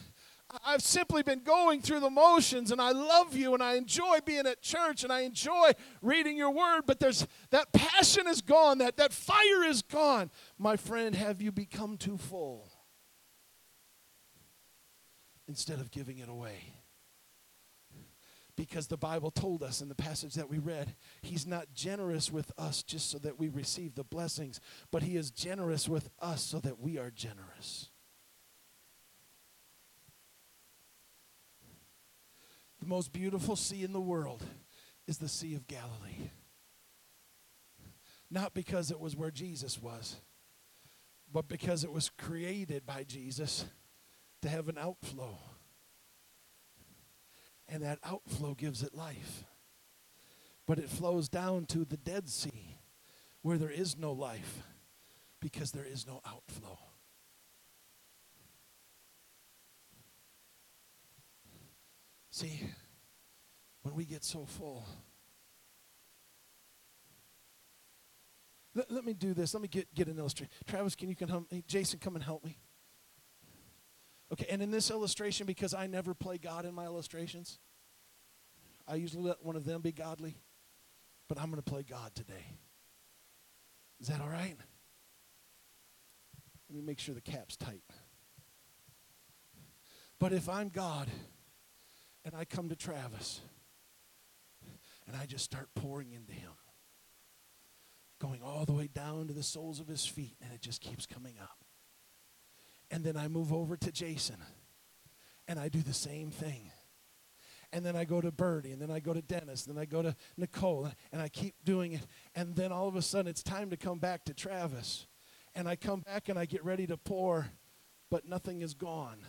I've 0.64 0.82
simply 0.82 1.22
been 1.22 1.40
going 1.40 1.80
through 1.80 2.00
the 2.00 2.10
motions 2.10 2.70
and 2.70 2.80
I 2.80 2.92
love 2.92 3.34
you 3.34 3.54
and 3.54 3.62
I 3.62 3.76
enjoy 3.76 4.18
being 4.24 4.46
at 4.46 4.60
church 4.60 5.02
and 5.02 5.12
I 5.12 5.20
enjoy 5.20 5.72
reading 6.02 6.36
your 6.36 6.50
word, 6.50 6.82
but 6.86 7.00
there's 7.00 7.26
that 7.50 7.72
passion 7.72 8.26
is 8.26 8.42
gone, 8.42 8.78
that, 8.78 8.98
that 8.98 9.14
fire 9.14 9.64
is 9.64 9.80
gone. 9.80 10.30
My 10.58 10.76
friend, 10.76 11.14
have 11.14 11.40
you 11.40 11.52
become 11.52 11.96
too 11.96 12.18
full? 12.18 12.70
Instead 15.48 15.80
of 15.80 15.90
giving 15.90 16.18
it 16.18 16.28
away. 16.28 16.74
Because 18.54 18.86
the 18.88 18.98
Bible 18.98 19.30
told 19.30 19.62
us 19.62 19.80
in 19.80 19.88
the 19.88 19.94
passage 19.94 20.34
that 20.34 20.50
we 20.50 20.58
read, 20.58 20.94
He's 21.22 21.46
not 21.46 21.72
generous 21.72 22.30
with 22.30 22.52
us 22.58 22.82
just 22.82 23.10
so 23.10 23.18
that 23.20 23.38
we 23.38 23.48
receive 23.48 23.94
the 23.94 24.04
blessings, 24.04 24.60
but 24.90 25.02
He 25.02 25.16
is 25.16 25.30
generous 25.30 25.88
with 25.88 26.10
us 26.20 26.42
so 26.42 26.60
that 26.60 26.78
we 26.78 26.98
are 26.98 27.10
generous. 27.10 27.88
The 32.82 32.88
most 32.88 33.12
beautiful 33.12 33.54
sea 33.54 33.84
in 33.84 33.92
the 33.92 34.00
world 34.00 34.42
is 35.06 35.18
the 35.18 35.28
Sea 35.28 35.54
of 35.54 35.68
Galilee. 35.68 36.30
Not 38.28 38.54
because 38.54 38.90
it 38.90 38.98
was 38.98 39.14
where 39.14 39.30
Jesus 39.30 39.80
was, 39.80 40.16
but 41.32 41.46
because 41.46 41.84
it 41.84 41.92
was 41.92 42.10
created 42.18 42.84
by 42.84 43.04
Jesus 43.04 43.66
to 44.40 44.48
have 44.48 44.68
an 44.68 44.78
outflow. 44.78 45.38
And 47.68 47.84
that 47.84 48.00
outflow 48.04 48.54
gives 48.54 48.82
it 48.82 48.96
life. 48.96 49.44
But 50.66 50.80
it 50.80 50.88
flows 50.88 51.28
down 51.28 51.66
to 51.66 51.84
the 51.84 51.96
Dead 51.96 52.28
Sea 52.28 52.78
where 53.42 53.58
there 53.58 53.70
is 53.70 53.96
no 53.96 54.10
life 54.10 54.64
because 55.40 55.70
there 55.70 55.86
is 55.86 56.04
no 56.04 56.20
outflow. 56.26 56.78
See, 62.32 62.62
when 63.82 63.94
we 63.94 64.06
get 64.06 64.24
so 64.24 64.46
full, 64.46 64.88
let, 68.74 68.90
let 68.90 69.04
me 69.04 69.12
do 69.12 69.34
this. 69.34 69.52
Let 69.52 69.60
me 69.60 69.68
get, 69.68 69.92
get 69.94 70.08
an 70.08 70.18
illustration. 70.18 70.50
Travis, 70.66 70.94
can 70.94 71.10
you 71.10 71.14
come 71.14 71.28
help 71.28 71.52
me? 71.52 71.62
Jason, 71.68 71.98
come 71.98 72.14
and 72.14 72.24
help 72.24 72.42
me. 72.42 72.56
Okay, 74.32 74.46
and 74.48 74.62
in 74.62 74.70
this 74.70 74.90
illustration, 74.90 75.46
because 75.46 75.74
I 75.74 75.86
never 75.86 76.14
play 76.14 76.38
God 76.38 76.64
in 76.64 76.74
my 76.74 76.86
illustrations, 76.86 77.58
I 78.88 78.94
usually 78.94 79.24
let 79.24 79.44
one 79.44 79.54
of 79.54 79.66
them 79.66 79.82
be 79.82 79.92
godly, 79.92 80.38
but 81.28 81.38
I'm 81.38 81.50
going 81.50 81.62
to 81.62 81.70
play 81.70 81.82
God 81.82 82.14
today. 82.14 82.56
Is 84.00 84.08
that 84.08 84.22
all 84.22 84.30
right? 84.30 84.56
Let 86.70 86.76
me 86.76 86.80
make 86.80 86.98
sure 86.98 87.14
the 87.14 87.20
cap's 87.20 87.58
tight. 87.58 87.82
But 90.18 90.32
if 90.32 90.48
I'm 90.48 90.70
God, 90.70 91.10
And 92.24 92.34
I 92.34 92.44
come 92.44 92.68
to 92.68 92.76
Travis 92.76 93.40
and 95.06 95.16
I 95.16 95.26
just 95.26 95.44
start 95.44 95.68
pouring 95.74 96.12
into 96.12 96.32
him, 96.32 96.52
going 98.20 98.40
all 98.42 98.64
the 98.64 98.72
way 98.72 98.88
down 98.92 99.26
to 99.26 99.32
the 99.32 99.42
soles 99.42 99.80
of 99.80 99.88
his 99.88 100.06
feet, 100.06 100.36
and 100.40 100.52
it 100.52 100.60
just 100.60 100.80
keeps 100.80 101.06
coming 101.06 101.34
up. 101.42 101.64
And 102.90 103.02
then 103.02 103.16
I 103.16 103.28
move 103.28 103.52
over 103.52 103.76
to 103.76 103.90
Jason 103.90 104.36
and 105.48 105.58
I 105.58 105.68
do 105.68 105.82
the 105.82 105.92
same 105.92 106.30
thing. 106.30 106.70
And 107.72 107.86
then 107.86 107.96
I 107.96 108.04
go 108.04 108.20
to 108.20 108.30
Birdie, 108.30 108.72
and 108.72 108.82
then 108.82 108.90
I 108.90 109.00
go 109.00 109.14
to 109.14 109.22
Dennis, 109.22 109.66
and 109.66 109.74
then 109.74 109.80
I 109.82 109.86
go 109.86 110.02
to 110.02 110.14
Nicole, 110.36 110.90
and 111.10 111.22
I 111.22 111.28
keep 111.28 111.54
doing 111.64 111.92
it. 111.92 112.06
And 112.34 112.54
then 112.54 112.70
all 112.70 112.86
of 112.86 112.96
a 112.96 113.02
sudden, 113.02 113.28
it's 113.28 113.42
time 113.42 113.70
to 113.70 113.78
come 113.78 113.98
back 113.98 114.26
to 114.26 114.34
Travis. 114.34 115.06
And 115.54 115.66
I 115.66 115.76
come 115.76 116.00
back 116.00 116.28
and 116.28 116.38
I 116.38 116.44
get 116.44 116.62
ready 116.64 116.86
to 116.86 116.98
pour, 116.98 117.48
but 118.10 118.26
nothing 118.28 118.60
is 118.60 118.74
gone. 118.74 119.20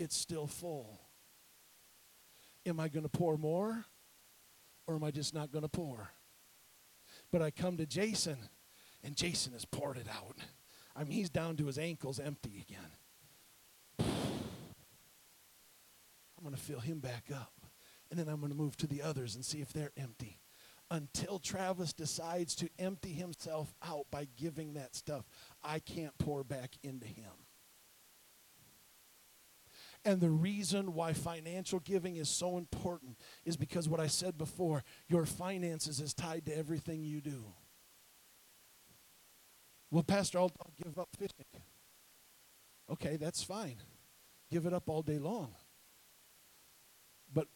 It's 0.00 0.16
still 0.16 0.48
full. 0.48 0.98
Am 2.66 2.78
I 2.78 2.88
going 2.88 3.02
to 3.02 3.08
pour 3.08 3.36
more, 3.36 3.84
or 4.86 4.94
am 4.94 5.04
I 5.04 5.10
just 5.10 5.34
not 5.34 5.50
going 5.50 5.62
to 5.62 5.68
pour? 5.68 6.10
But 7.30 7.42
I 7.42 7.50
come 7.50 7.76
to 7.78 7.86
Jason, 7.86 8.36
and 9.02 9.16
Jason 9.16 9.52
has 9.52 9.64
poured 9.64 9.96
it 9.96 10.06
out. 10.08 10.36
I 10.94 11.04
mean, 11.04 11.12
he's 11.12 11.30
down 11.30 11.56
to 11.56 11.66
his 11.66 11.78
ankles 11.78 12.20
empty 12.20 12.64
again. 12.68 12.90
I'm 16.38 16.44
going 16.44 16.54
to 16.54 16.60
fill 16.60 16.80
him 16.80 17.00
back 17.00 17.24
up. 17.34 17.52
And 18.10 18.20
then 18.20 18.28
I'm 18.28 18.40
going 18.40 18.52
to 18.52 18.58
move 18.58 18.76
to 18.76 18.86
the 18.86 19.00
others 19.00 19.34
and 19.36 19.44
see 19.44 19.62
if 19.62 19.72
they're 19.72 19.92
empty. 19.96 20.38
Until 20.90 21.38
Travis 21.38 21.94
decides 21.94 22.54
to 22.56 22.68
empty 22.78 23.14
himself 23.14 23.72
out 23.82 24.04
by 24.10 24.28
giving 24.36 24.74
that 24.74 24.94
stuff, 24.94 25.24
I 25.64 25.78
can't 25.78 26.12
pour 26.18 26.44
back 26.44 26.76
into 26.82 27.06
him. 27.06 27.32
And 30.04 30.20
the 30.20 30.30
reason 30.30 30.94
why 30.94 31.12
financial 31.12 31.78
giving 31.78 32.16
is 32.16 32.28
so 32.28 32.58
important 32.58 33.16
is 33.44 33.56
because 33.56 33.88
what 33.88 34.00
I 34.00 34.08
said 34.08 34.36
before 34.36 34.82
your 35.08 35.24
finances 35.24 36.00
is 36.00 36.12
tied 36.12 36.46
to 36.46 36.56
everything 36.56 37.04
you 37.04 37.20
do. 37.20 37.44
Well, 39.92 40.02
Pastor, 40.02 40.38
I'll, 40.38 40.50
I'll 40.60 40.72
give 40.82 40.98
up 40.98 41.10
fishing. 41.16 41.44
Okay, 42.90 43.16
that's 43.16 43.42
fine. 43.42 43.76
Give 44.50 44.66
it 44.66 44.72
up 44.72 44.88
all 44.88 45.02
day 45.02 45.18
long. 45.18 45.54
But 47.32 47.46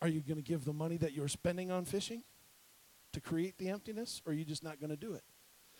are 0.00 0.08
you 0.08 0.20
going 0.20 0.36
to 0.36 0.42
give 0.42 0.64
the 0.64 0.72
money 0.72 0.98
that 0.98 1.12
you're 1.12 1.28
spending 1.28 1.70
on 1.70 1.84
fishing 1.84 2.22
to 3.12 3.20
create 3.20 3.58
the 3.58 3.70
emptiness, 3.70 4.22
or 4.26 4.32
are 4.32 4.34
you 4.34 4.44
just 4.44 4.62
not 4.62 4.78
going 4.78 4.90
to 4.90 4.96
do 4.96 5.14
it? 5.14 5.22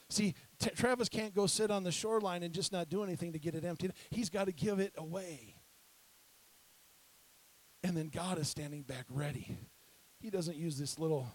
See, 0.09 0.35
T- 0.59 0.71
Travis 0.71 1.09
can't 1.09 1.35
go 1.35 1.47
sit 1.47 1.71
on 1.71 1.83
the 1.83 1.93
shoreline 1.93 2.43
and 2.43 2.55
just 2.55 2.73
not 2.73 2.89
do 2.89 3.03
anything 3.03 3.33
to 3.33 3.39
get 3.39 3.55
it 3.55 3.65
emptied. 3.65 3.93
He's 4.11 4.31
got 4.31 4.47
to 4.47 4.53
give 4.53 4.79
it 4.79 4.93
away. 4.97 5.56
And 7.87 7.97
then 7.97 8.09
God 8.09 8.39
is 8.41 8.49
standing 8.49 8.83
back 8.83 9.05
ready. 9.09 9.57
He 10.19 10.29
doesn't 10.29 10.57
use 10.57 10.77
this 10.77 10.99
little 10.99 11.29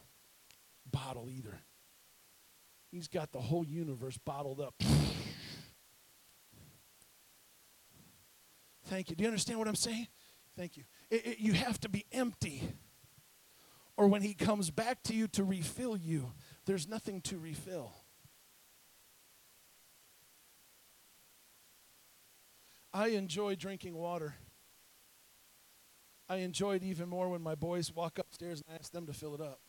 bottle 0.92 1.30
either. 1.30 1.58
He's 2.92 3.08
got 3.08 3.32
the 3.32 3.40
whole 3.40 3.64
universe 3.66 4.18
bottled 4.18 4.60
up. 4.60 4.74
Thank 8.88 9.10
you. 9.10 9.16
Do 9.16 9.24
you 9.24 9.30
understand 9.30 9.60
what 9.60 9.70
I'm 9.70 9.76
saying? 9.76 10.08
Thank 10.58 10.76
you. 10.76 10.84
It, 11.10 11.26
it, 11.26 11.40
you 11.40 11.54
have 11.54 11.80
to 11.80 11.90
be 11.90 12.06
empty. 12.12 12.62
Or 13.96 14.10
when 14.10 14.22
he 14.22 14.34
comes 14.34 14.70
back 14.72 15.04
to 15.04 15.16
you 15.16 15.30
to 15.30 15.46
refill 15.46 15.96
you, 15.96 16.34
there's 16.66 16.86
nothing 16.86 17.22
to 17.22 17.40
refill. 17.40 17.94
I 22.92 23.08
enjoy 23.10 23.56
drinking 23.56 23.94
water. 23.96 24.36
I 26.32 26.38
enjoy 26.38 26.78
it 26.78 26.84
even 26.84 27.10
more 27.10 27.28
when 27.28 27.42
my 27.42 27.56
boys 27.56 27.94
walk 27.94 28.18
upstairs 28.18 28.62
and 28.62 28.74
I 28.74 28.80
ask 28.80 28.94
them 28.94 29.06
to 29.08 29.12
fill 29.12 29.36
it 29.36 29.42
up. 29.42 29.60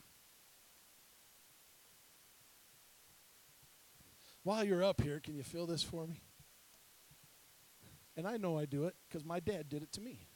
While 4.43 4.63
you're 4.63 4.81
up 4.81 5.01
here, 5.01 5.19
can 5.19 5.35
you 5.35 5.43
fill 5.43 5.67
this 5.67 5.83
for 5.83 6.07
me? 6.07 6.21
And 8.15 8.25
I 8.25 8.37
know 8.37 8.57
I 8.57 8.63
do 8.63 8.85
it 8.85 8.95
because 9.05 9.25
my 9.25 9.41
dad 9.41 9.67
did 9.67 9.83
it 9.83 9.91
to 9.91 9.99
me. 9.99 10.29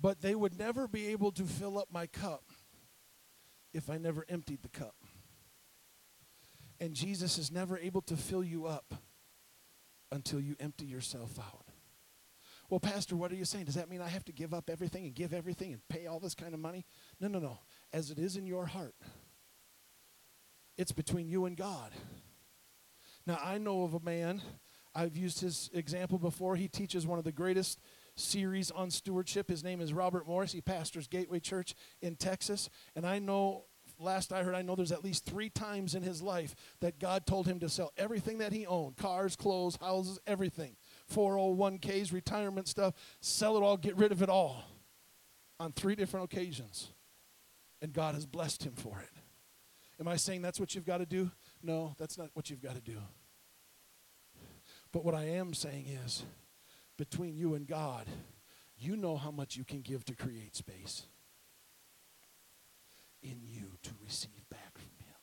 But 0.00 0.22
they 0.22 0.34
would 0.34 0.58
never 0.58 0.88
be 0.88 1.08
able 1.08 1.32
to 1.32 1.44
fill 1.44 1.76
up 1.76 1.88
my 1.92 2.06
cup 2.06 2.44
if 3.74 3.90
I 3.90 3.98
never 3.98 4.24
emptied 4.26 4.62
the 4.62 4.70
cup. 4.70 4.94
And 6.80 6.94
Jesus 6.94 7.36
is 7.36 7.52
never 7.52 7.76
able 7.76 8.00
to 8.00 8.16
fill 8.16 8.42
you 8.42 8.64
up 8.64 8.94
until 10.14 10.40
you 10.40 10.54
empty 10.60 10.86
yourself 10.86 11.38
out. 11.40 11.66
Well, 12.70 12.80
Pastor, 12.80 13.16
what 13.16 13.32
are 13.32 13.34
you 13.34 13.44
saying? 13.44 13.66
Does 13.66 13.74
that 13.74 13.90
mean 13.90 14.00
I 14.00 14.08
have 14.08 14.24
to 14.26 14.32
give 14.32 14.54
up 14.54 14.70
everything 14.70 15.04
and 15.04 15.14
give 15.14 15.34
everything 15.34 15.72
and 15.72 15.86
pay 15.88 16.06
all 16.06 16.20
this 16.20 16.34
kind 16.34 16.54
of 16.54 16.60
money? 16.60 16.86
No, 17.20 17.28
no, 17.28 17.40
no. 17.40 17.58
As 17.92 18.10
it 18.10 18.18
is 18.18 18.36
in 18.36 18.46
your 18.46 18.64
heart, 18.66 18.94
it's 20.78 20.92
between 20.92 21.28
you 21.28 21.44
and 21.44 21.56
God. 21.56 21.90
Now, 23.26 23.38
I 23.42 23.58
know 23.58 23.82
of 23.82 23.94
a 23.94 24.00
man, 24.00 24.40
I've 24.94 25.16
used 25.16 25.40
his 25.40 25.68
example 25.74 26.18
before. 26.18 26.56
He 26.56 26.68
teaches 26.68 27.06
one 27.06 27.18
of 27.18 27.24
the 27.24 27.32
greatest 27.32 27.80
series 28.16 28.70
on 28.70 28.90
stewardship. 28.90 29.48
His 29.48 29.64
name 29.64 29.80
is 29.80 29.92
Robert 29.92 30.26
Morris. 30.28 30.52
He 30.52 30.60
pastors 30.60 31.08
Gateway 31.08 31.40
Church 31.40 31.74
in 32.00 32.14
Texas. 32.14 32.70
And 32.94 33.04
I 33.04 33.18
know, 33.18 33.64
last 33.98 34.32
I 34.32 34.42
heard, 34.42 34.54
I 34.54 34.62
know 34.62 34.74
there's 34.74 34.92
at 34.92 35.04
least 35.04 35.24
three 35.24 35.48
times 35.48 35.94
in 35.94 36.02
his 36.02 36.22
life 36.22 36.54
that 36.80 36.98
God 36.98 37.26
told 37.26 37.46
him 37.46 37.60
to 37.60 37.68
sell 37.68 37.92
everything 37.96 38.38
that 38.38 38.52
he 38.52 38.66
owned 38.66 38.96
cars, 38.96 39.36
clothes, 39.36 39.76
houses, 39.80 40.18
everything 40.26 40.76
401ks, 41.12 42.12
retirement 42.12 42.68
stuff 42.68 42.94
sell 43.20 43.56
it 43.56 43.62
all, 43.62 43.76
get 43.76 43.96
rid 43.96 44.12
of 44.12 44.22
it 44.22 44.28
all 44.28 44.64
on 45.60 45.72
three 45.72 45.94
different 45.94 46.24
occasions. 46.24 46.90
And 47.82 47.92
God 47.92 48.14
has 48.14 48.26
blessed 48.26 48.64
him 48.64 48.74
for 48.74 48.98
it. 49.00 49.10
Am 50.00 50.08
I 50.08 50.16
saying 50.16 50.42
that's 50.42 50.58
what 50.58 50.74
you've 50.74 50.86
got 50.86 50.98
to 50.98 51.06
do? 51.06 51.30
No, 51.62 51.94
that's 51.98 52.18
not 52.18 52.30
what 52.34 52.50
you've 52.50 52.62
got 52.62 52.74
to 52.74 52.80
do. 52.80 52.98
But 54.92 55.04
what 55.04 55.14
I 55.14 55.24
am 55.24 55.54
saying 55.54 55.86
is, 55.86 56.24
between 56.96 57.36
you 57.36 57.54
and 57.54 57.66
God, 57.66 58.06
you 58.76 58.96
know 58.96 59.16
how 59.16 59.30
much 59.30 59.56
you 59.56 59.64
can 59.64 59.80
give 59.82 60.04
to 60.06 60.14
create 60.14 60.56
space 60.56 61.06
in 63.24 63.40
you 63.42 63.78
to 63.82 63.90
receive 64.04 64.48
back 64.50 64.78
from 64.78 64.92
Him. 64.98 65.14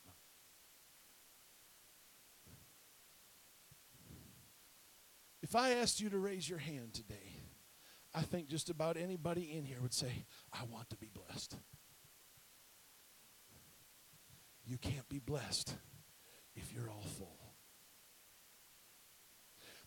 If 5.43 5.55
I 5.55 5.69
asked 5.71 6.01
you 6.01 6.09
to 6.09 6.17
raise 6.17 6.49
your 6.49 6.59
hand 6.59 6.93
today, 6.93 7.35
I 8.13 8.21
think 8.21 8.49
just 8.49 8.69
about 8.69 8.97
anybody 8.97 9.55
in 9.55 9.63
here 9.63 9.79
would 9.81 9.93
say, 9.93 10.25
I 10.51 10.63
want 10.69 10.89
to 10.89 10.97
be 10.97 11.09
blessed. 11.13 11.55
You 14.65 14.77
can't 14.77 15.07
be 15.07 15.19
blessed 15.19 15.75
if 16.55 16.73
you're 16.73 16.89
all 16.89 17.05
full. 17.17 17.37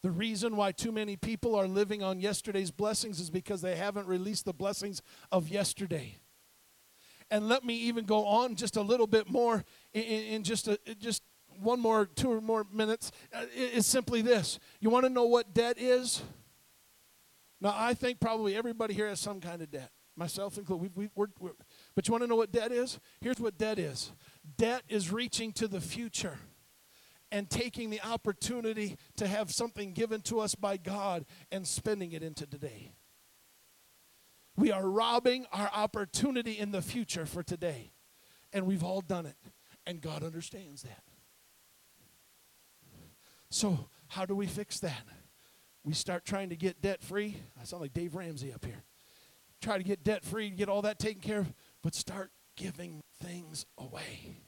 The 0.02 0.10
reason 0.10 0.56
why 0.56 0.72
too 0.72 0.92
many 0.92 1.16
people 1.16 1.54
are 1.54 1.66
living 1.66 2.02
on 2.02 2.20
yesterday's 2.20 2.70
blessings 2.70 3.20
is 3.20 3.30
because 3.30 3.62
they 3.62 3.76
haven't 3.76 4.06
released 4.06 4.44
the 4.44 4.52
blessings 4.52 5.00
of 5.32 5.48
yesterday. 5.48 6.18
And 7.30 7.48
let 7.48 7.64
me 7.64 7.74
even 7.74 8.04
go 8.04 8.26
on 8.26 8.54
just 8.54 8.76
a 8.76 8.82
little 8.82 9.06
bit 9.06 9.30
more 9.30 9.64
in, 9.92 10.02
in 10.02 10.42
just 10.44 10.68
a, 10.68 10.78
just 11.00 11.22
one 11.60 11.80
more 11.80 12.06
two 12.06 12.30
or 12.30 12.40
more 12.40 12.66
minutes. 12.72 13.12
Uh, 13.32 13.46
it's 13.54 13.86
simply 13.86 14.22
this: 14.22 14.58
you 14.80 14.90
want 14.90 15.04
to 15.04 15.10
know 15.10 15.24
what 15.24 15.54
debt 15.54 15.78
is? 15.78 16.22
Now, 17.60 17.74
I 17.76 17.94
think 17.94 18.20
probably 18.20 18.56
everybody 18.56 18.94
here 18.94 19.08
has 19.08 19.20
some 19.20 19.40
kind 19.40 19.62
of 19.62 19.70
debt, 19.70 19.90
myself 20.16 20.58
included. 20.58 20.94
We, 20.94 21.08
we, 21.16 21.26
we're, 21.40 21.52
but 21.94 22.06
you 22.06 22.12
want 22.12 22.22
to 22.22 22.28
know 22.28 22.36
what 22.36 22.52
debt 22.52 22.72
is? 22.72 22.98
Here's 23.20 23.40
what 23.40 23.58
debt 23.58 23.78
is: 23.78 24.12
debt 24.56 24.82
is 24.88 25.10
reaching 25.10 25.52
to 25.54 25.66
the 25.66 25.80
future 25.80 26.38
and 27.32 27.50
taking 27.50 27.90
the 27.90 28.00
opportunity 28.02 28.96
to 29.16 29.26
have 29.26 29.50
something 29.50 29.92
given 29.92 30.20
to 30.22 30.40
us 30.40 30.54
by 30.54 30.76
God 30.76 31.24
and 31.50 31.66
spending 31.66 32.12
it 32.12 32.22
into 32.22 32.46
today. 32.46 32.92
We 34.56 34.70
are 34.70 34.88
robbing 34.88 35.46
our 35.52 35.70
opportunity 35.74 36.58
in 36.58 36.70
the 36.70 36.82
future 36.82 37.26
for 37.26 37.42
today. 37.42 37.92
And 38.52 38.66
we've 38.66 38.84
all 38.84 39.00
done 39.00 39.26
it. 39.26 39.36
And 39.86 40.00
God 40.00 40.22
understands 40.22 40.82
that. 40.82 41.02
So, 43.50 43.88
how 44.08 44.26
do 44.26 44.34
we 44.34 44.46
fix 44.46 44.78
that? 44.80 45.02
We 45.84 45.92
start 45.92 46.24
trying 46.24 46.48
to 46.48 46.56
get 46.56 46.80
debt 46.80 47.02
free. 47.02 47.36
I 47.60 47.64
sound 47.64 47.82
like 47.82 47.92
Dave 47.92 48.14
Ramsey 48.14 48.52
up 48.52 48.64
here. 48.64 48.82
Try 49.60 49.78
to 49.78 49.84
get 49.84 50.02
debt 50.02 50.24
free, 50.24 50.50
get 50.50 50.68
all 50.68 50.82
that 50.82 50.98
taken 50.98 51.20
care 51.20 51.40
of, 51.40 51.52
but 51.82 51.94
start 51.94 52.30
giving 52.56 53.02
things 53.22 53.66
away. 53.78 54.38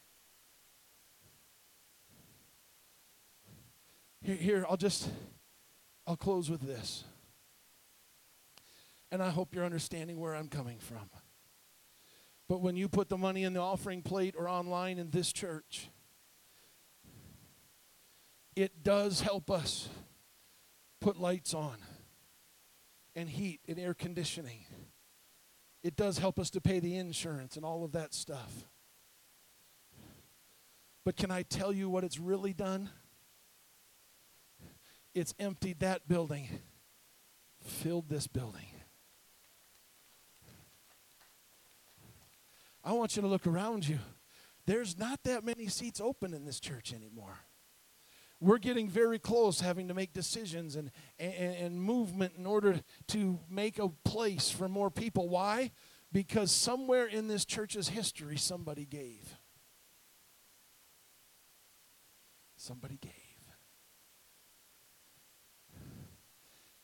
Here, 4.23 4.37
here, 4.37 4.67
I'll 4.69 4.77
just, 4.77 5.09
I'll 6.07 6.17
close 6.17 6.51
with 6.51 6.61
this. 6.61 7.05
And 9.11 9.23
I 9.23 9.31
hope 9.31 9.55
you're 9.55 9.65
understanding 9.65 10.19
where 10.19 10.35
I'm 10.35 10.49
coming 10.49 10.79
from. 10.79 11.09
But 12.49 12.61
when 12.61 12.77
you 12.77 12.89
put 12.89 13.09
the 13.09 13.17
money 13.17 13.45
in 13.45 13.53
the 13.53 13.61
offering 13.61 14.03
plate 14.03 14.35
or 14.37 14.49
online 14.49 14.99
in 14.99 15.11
this 15.11 15.33
church, 15.33 15.89
it 18.55 18.83
does 18.83 19.21
help 19.21 19.51
us 19.51 19.89
put 21.01 21.19
lights 21.19 21.55
on 21.55 21.77
and 23.15 23.29
heat 23.29 23.61
and 23.69 23.79
air 23.79 23.95
conditioning. 23.95 24.65
It 25.83 25.97
does 25.97 26.19
help 26.19 26.39
us 26.39 26.51
to 26.51 26.61
pay 26.61 26.81
the 26.81 26.97
insurance 26.97 27.57
and 27.57 27.65
all 27.65 27.85
of 27.85 27.93
that 27.93 28.15
stuff. 28.15 28.67
But 31.05 31.17
can 31.17 31.31
I 31.31 31.43
tell 31.43 31.73
you 31.73 31.89
what 31.89 32.03
it's 32.03 32.19
really 32.19 32.53
done? 32.53 32.91
It's 35.15 35.35
emptied 35.39 35.81
that 35.81 36.09
building, 36.09 36.49
filled 37.63 38.09
this 38.09 38.27
building. 38.27 38.67
I 42.87 42.93
want 42.93 43.17
you 43.17 43.23
to 43.23 43.29
look 43.29 43.49
around 43.49 43.89
you. 43.89 43.99
There's 44.65 44.97
not 44.97 45.19
that 45.25 45.45
many 45.45 45.67
seats 45.67 46.01
open 46.01 46.33
in 46.33 46.45
this 46.45 46.61
church 46.61 46.93
anymore. 46.93 47.41
We're 48.39 48.59
getting 48.59 48.89
very 48.89 49.19
close 49.19 49.61
having 49.61 49.89
to 49.89 49.95
make 49.95 50.13
decisions 50.13 50.77
and, 50.77 50.93
and, 51.19 51.35
and 51.35 51.83
movement 51.83 52.35
in 52.39 52.47
order 52.47 52.81
to 53.09 53.41
make 53.51 53.81
a 53.81 53.89
place 53.89 54.51
for 54.53 54.69
more 54.69 54.89
people. 54.91 55.29
Why? 55.29 55.73
Because 56.13 56.53
somewhere 56.53 57.07
in 57.07 57.27
this 57.27 57.45
church's 57.45 57.89
history, 57.89 58.37
somebody 58.37 58.85
gave. 58.85 59.37
Somebody 62.57 62.99
gave. 62.99 63.13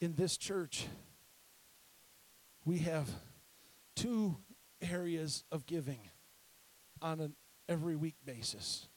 In 0.00 0.16
this 0.16 0.36
church, 0.36 0.86
we 2.64 2.78
have 2.78 3.08
two 3.94 4.38
areas 4.82 5.44
of 5.50 5.66
giving 5.66 6.00
on 7.00 7.20
an 7.20 7.34
every 7.68 7.96
week 7.96 8.16
basis. 8.24 8.88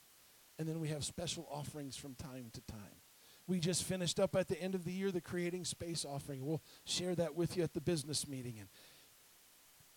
And 0.58 0.68
then 0.68 0.80
we 0.80 0.88
have 0.90 1.04
special 1.04 1.48
offerings 1.52 1.96
from 1.96 2.16
time 2.16 2.50
to 2.54 2.62
time. 2.62 3.02
We 3.48 3.60
just 3.60 3.84
finished 3.84 4.20
up 4.20 4.36
at 4.36 4.48
the 4.48 4.60
end 4.60 4.74
of 4.74 4.86
the 4.86 4.92
year 4.92 5.12
the 5.12 5.22
Creating 5.22 5.66
Space 5.66 6.06
offering. 6.06 6.46
We'll 6.46 6.64
share 6.86 7.14
that 7.16 7.36
with 7.36 7.58
you 7.58 7.64
at 7.64 7.74
the 7.74 7.82
business 7.82 8.28
meeting. 8.28 8.56
And, 8.60 8.70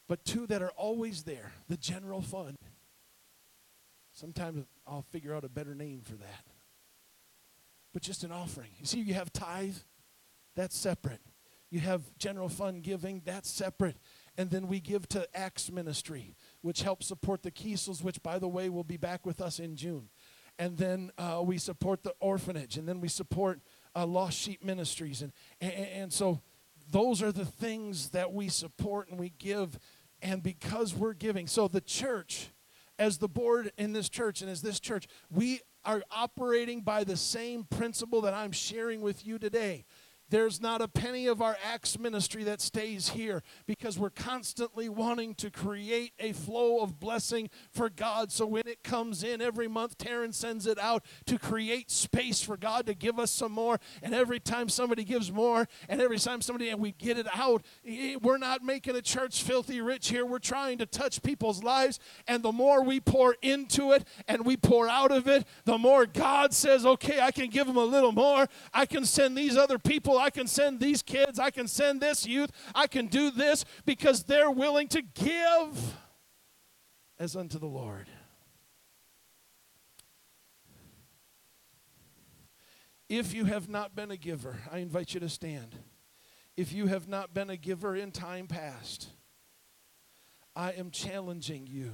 but 0.06 0.24
two 0.24 0.46
that 0.48 0.62
are 0.62 0.72
always 0.76 1.22
there 1.22 1.52
the 1.68 1.76
general 1.76 2.20
fund. 2.20 2.56
Sometimes 4.12 4.66
I'll 4.86 5.06
figure 5.10 5.34
out 5.34 5.44
a 5.44 5.48
better 5.48 5.74
name 5.74 6.02
for 6.02 6.16
that 6.16 6.44
but 7.92 8.02
just 8.02 8.24
an 8.24 8.32
offering. 8.32 8.70
You 8.78 8.86
see, 8.86 9.00
you 9.00 9.14
have 9.14 9.32
tithe, 9.32 9.76
that's 10.54 10.76
separate. 10.76 11.20
You 11.70 11.80
have 11.80 12.02
general 12.16 12.48
fund 12.48 12.82
giving, 12.82 13.22
that's 13.24 13.50
separate. 13.50 13.96
And 14.38 14.50
then 14.50 14.68
we 14.68 14.78
give 14.78 15.08
to 15.08 15.28
Acts 15.36 15.70
Ministry, 15.70 16.36
which 16.62 16.82
helps 16.82 17.08
support 17.08 17.42
the 17.42 17.50
Kiesels, 17.50 18.04
which, 18.04 18.22
by 18.22 18.38
the 18.38 18.46
way, 18.46 18.68
will 18.68 18.84
be 18.84 18.96
back 18.96 19.26
with 19.26 19.40
us 19.40 19.58
in 19.58 19.74
June. 19.74 20.08
And 20.60 20.78
then 20.78 21.10
uh, 21.18 21.42
we 21.44 21.58
support 21.58 22.04
the 22.04 22.14
orphanage, 22.20 22.76
and 22.76 22.88
then 22.88 23.00
we 23.00 23.08
support 23.08 23.60
uh, 23.96 24.06
Lost 24.06 24.38
Sheep 24.38 24.64
Ministries. 24.64 25.22
And, 25.22 25.32
and, 25.60 25.72
and 25.72 26.12
so 26.12 26.40
those 26.90 27.20
are 27.20 27.32
the 27.32 27.44
things 27.44 28.10
that 28.10 28.32
we 28.32 28.48
support 28.48 29.10
and 29.10 29.18
we 29.18 29.32
give. 29.38 29.76
And 30.22 30.40
because 30.40 30.94
we're 30.94 31.14
giving, 31.14 31.48
so 31.48 31.66
the 31.66 31.80
church, 31.80 32.50
as 32.96 33.18
the 33.18 33.28
board 33.28 33.72
in 33.76 33.92
this 33.92 34.08
church 34.08 34.40
and 34.40 34.48
as 34.48 34.62
this 34.62 34.78
church, 34.78 35.08
we 35.30 35.60
are 35.84 36.02
operating 36.12 36.82
by 36.82 37.02
the 37.02 37.16
same 37.16 37.64
principle 37.64 38.20
that 38.20 38.34
I'm 38.34 38.52
sharing 38.52 39.00
with 39.00 39.26
you 39.26 39.38
today. 39.38 39.84
There's 40.30 40.60
not 40.60 40.82
a 40.82 40.88
penny 40.88 41.26
of 41.26 41.40
our 41.40 41.56
Acts 41.64 41.98
ministry 41.98 42.44
that 42.44 42.60
stays 42.60 43.10
here 43.10 43.42
because 43.66 43.98
we're 43.98 44.10
constantly 44.10 44.88
wanting 44.88 45.34
to 45.36 45.50
create 45.50 46.12
a 46.18 46.32
flow 46.32 46.80
of 46.80 47.00
blessing 47.00 47.48
for 47.70 47.88
God. 47.88 48.30
So 48.30 48.44
when 48.44 48.66
it 48.66 48.82
comes 48.84 49.22
in 49.22 49.40
every 49.40 49.68
month, 49.68 49.96
Taryn 49.96 50.34
sends 50.34 50.66
it 50.66 50.78
out 50.78 51.04
to 51.26 51.38
create 51.38 51.90
space 51.90 52.42
for 52.42 52.58
God 52.58 52.84
to 52.86 52.94
give 52.94 53.18
us 53.18 53.30
some 53.30 53.52
more. 53.52 53.80
And 54.02 54.14
every 54.14 54.38
time 54.38 54.68
somebody 54.68 55.02
gives 55.02 55.32
more, 55.32 55.66
and 55.88 56.02
every 56.02 56.18
time 56.18 56.42
somebody, 56.42 56.68
and 56.68 56.80
we 56.80 56.92
get 56.92 57.16
it 57.16 57.26
out, 57.34 57.64
we're 58.20 58.38
not 58.38 58.62
making 58.62 58.96
a 58.96 59.02
church 59.02 59.42
filthy 59.42 59.80
rich 59.80 60.08
here. 60.08 60.26
We're 60.26 60.38
trying 60.38 60.76
to 60.78 60.86
touch 60.86 61.22
people's 61.22 61.62
lives. 61.62 62.00
And 62.26 62.42
the 62.42 62.52
more 62.52 62.82
we 62.82 63.00
pour 63.00 63.36
into 63.40 63.92
it 63.92 64.04
and 64.26 64.44
we 64.44 64.56
pour 64.56 64.88
out 64.88 65.10
of 65.10 65.26
it, 65.26 65.46
the 65.64 65.78
more 65.78 66.04
God 66.04 66.52
says, 66.52 66.84
okay, 66.84 67.20
I 67.20 67.30
can 67.30 67.48
give 67.48 67.66
them 67.66 67.78
a 67.78 67.84
little 67.84 68.12
more. 68.12 68.46
I 68.74 68.84
can 68.84 69.04
send 69.06 69.36
these 69.36 69.56
other 69.56 69.78
people 69.78 70.17
I 70.18 70.30
can 70.30 70.46
send 70.46 70.80
these 70.80 71.02
kids, 71.02 71.38
I 71.38 71.50
can 71.50 71.68
send 71.68 72.00
this 72.00 72.26
youth, 72.26 72.50
I 72.74 72.86
can 72.86 73.06
do 73.06 73.30
this 73.30 73.64
because 73.84 74.24
they're 74.24 74.50
willing 74.50 74.88
to 74.88 75.02
give 75.02 75.96
as 77.18 77.36
unto 77.36 77.58
the 77.58 77.66
Lord. 77.66 78.08
If 83.08 83.32
you 83.32 83.46
have 83.46 83.68
not 83.68 83.96
been 83.96 84.10
a 84.10 84.16
giver, 84.16 84.56
I 84.70 84.78
invite 84.78 85.14
you 85.14 85.20
to 85.20 85.28
stand. 85.28 85.74
If 86.56 86.72
you 86.72 86.86
have 86.88 87.08
not 87.08 87.32
been 87.32 87.50
a 87.50 87.56
giver 87.56 87.96
in 87.96 88.10
time 88.10 88.46
past, 88.46 89.08
I 90.54 90.72
am 90.72 90.90
challenging 90.90 91.66
you. 91.66 91.92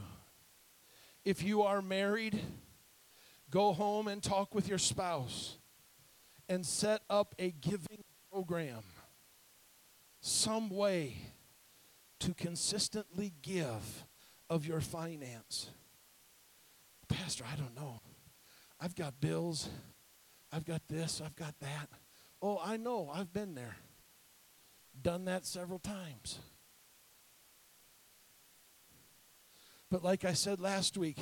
If 1.24 1.42
you 1.42 1.62
are 1.62 1.80
married, 1.80 2.40
go 3.50 3.72
home 3.72 4.08
and 4.08 4.22
talk 4.22 4.54
with 4.54 4.68
your 4.68 4.78
spouse 4.78 5.58
and 6.48 6.66
set 6.66 7.02
up 7.08 7.34
a 7.38 7.50
giving 7.50 8.04
program, 8.34 8.82
some 10.20 10.68
way 10.68 11.14
to 12.18 12.34
consistently 12.34 13.32
give 13.42 14.04
of 14.50 14.66
your 14.66 14.80
finance. 14.80 15.70
Pastor, 17.08 17.44
I 17.50 17.54
don't 17.54 17.76
know. 17.76 18.00
I've 18.80 18.96
got 18.96 19.20
bills. 19.20 19.68
I've 20.50 20.64
got 20.64 20.82
this. 20.88 21.22
I've 21.24 21.36
got 21.36 21.54
that. 21.60 21.88
Oh, 22.42 22.60
I 22.64 22.76
know. 22.76 23.08
I've 23.14 23.32
been 23.32 23.54
there. 23.54 23.76
Done 25.00 25.26
that 25.26 25.46
several 25.46 25.78
times. 25.78 26.40
But 29.92 30.02
like 30.02 30.24
I 30.24 30.32
said 30.32 30.58
last 30.58 30.98
week, 30.98 31.18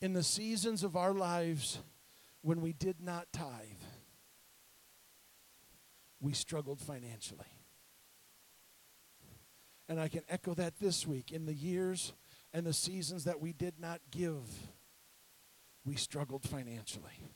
in 0.00 0.12
the 0.12 0.24
seasons 0.24 0.82
of 0.82 0.96
our 0.96 1.14
lives 1.14 1.78
when 2.40 2.60
we 2.60 2.72
did 2.72 2.96
not 3.00 3.28
tithe, 3.32 3.84
we 6.22 6.32
struggled 6.32 6.80
financially. 6.80 7.44
And 9.88 10.00
I 10.00 10.08
can 10.08 10.22
echo 10.28 10.54
that 10.54 10.78
this 10.78 11.06
week. 11.06 11.32
In 11.32 11.44
the 11.44 11.52
years 11.52 12.14
and 12.54 12.64
the 12.64 12.72
seasons 12.72 13.24
that 13.24 13.40
we 13.40 13.52
did 13.52 13.74
not 13.78 14.00
give, 14.10 14.44
we 15.84 15.96
struggled 15.96 16.44
financially. 16.44 17.28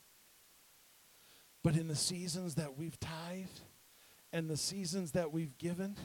But 1.62 1.76
in 1.76 1.88
the 1.88 1.96
seasons 1.96 2.54
that 2.54 2.78
we've 2.78 2.98
tithed 3.00 3.60
and 4.32 4.48
the 4.48 4.56
seasons 4.56 5.12
that 5.12 5.32
we've 5.32 5.58
given, 5.58 5.96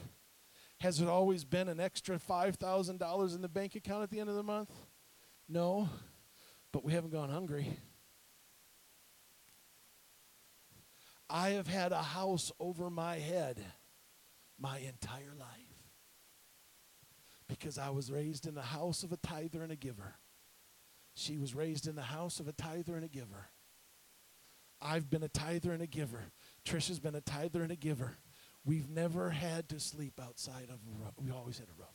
has 0.80 1.00
it 1.00 1.08
always 1.08 1.44
been 1.44 1.68
an 1.68 1.78
extra 1.78 2.18
$5,000 2.18 3.34
in 3.34 3.42
the 3.42 3.48
bank 3.48 3.76
account 3.76 4.02
at 4.02 4.10
the 4.10 4.18
end 4.18 4.28
of 4.28 4.34
the 4.34 4.42
month? 4.42 4.70
No, 5.48 5.88
but 6.72 6.84
we 6.84 6.92
haven't 6.92 7.12
gone 7.12 7.30
hungry. 7.30 7.78
I 11.34 11.50
have 11.50 11.66
had 11.66 11.92
a 11.92 12.02
house 12.02 12.52
over 12.60 12.90
my 12.90 13.16
head 13.16 13.58
my 14.60 14.78
entire 14.78 15.32
life 15.38 15.48
because 17.48 17.78
I 17.78 17.88
was 17.88 18.12
raised 18.12 18.46
in 18.46 18.54
the 18.54 18.60
house 18.60 19.02
of 19.02 19.12
a 19.12 19.16
tither 19.16 19.62
and 19.62 19.72
a 19.72 19.76
giver. 19.76 20.16
She 21.14 21.38
was 21.38 21.54
raised 21.54 21.88
in 21.88 21.96
the 21.96 22.02
house 22.02 22.38
of 22.38 22.48
a 22.48 22.52
tither 22.52 22.96
and 22.96 23.04
a 23.04 23.08
giver. 23.08 23.48
I've 24.82 25.08
been 25.08 25.22
a 25.22 25.28
tither 25.28 25.72
and 25.72 25.82
a 25.82 25.86
giver. 25.86 26.24
Trisha's 26.66 27.00
been 27.00 27.14
a 27.14 27.22
tither 27.22 27.62
and 27.62 27.72
a 27.72 27.76
giver. 27.76 28.18
We've 28.66 28.90
never 28.90 29.30
had 29.30 29.70
to 29.70 29.80
sleep 29.80 30.20
outside 30.22 30.68
of 30.68 30.80
a 30.86 31.02
roof. 31.02 31.14
We 31.16 31.30
always 31.30 31.58
had 31.58 31.68
a 31.68 31.78
roof. 31.78 31.88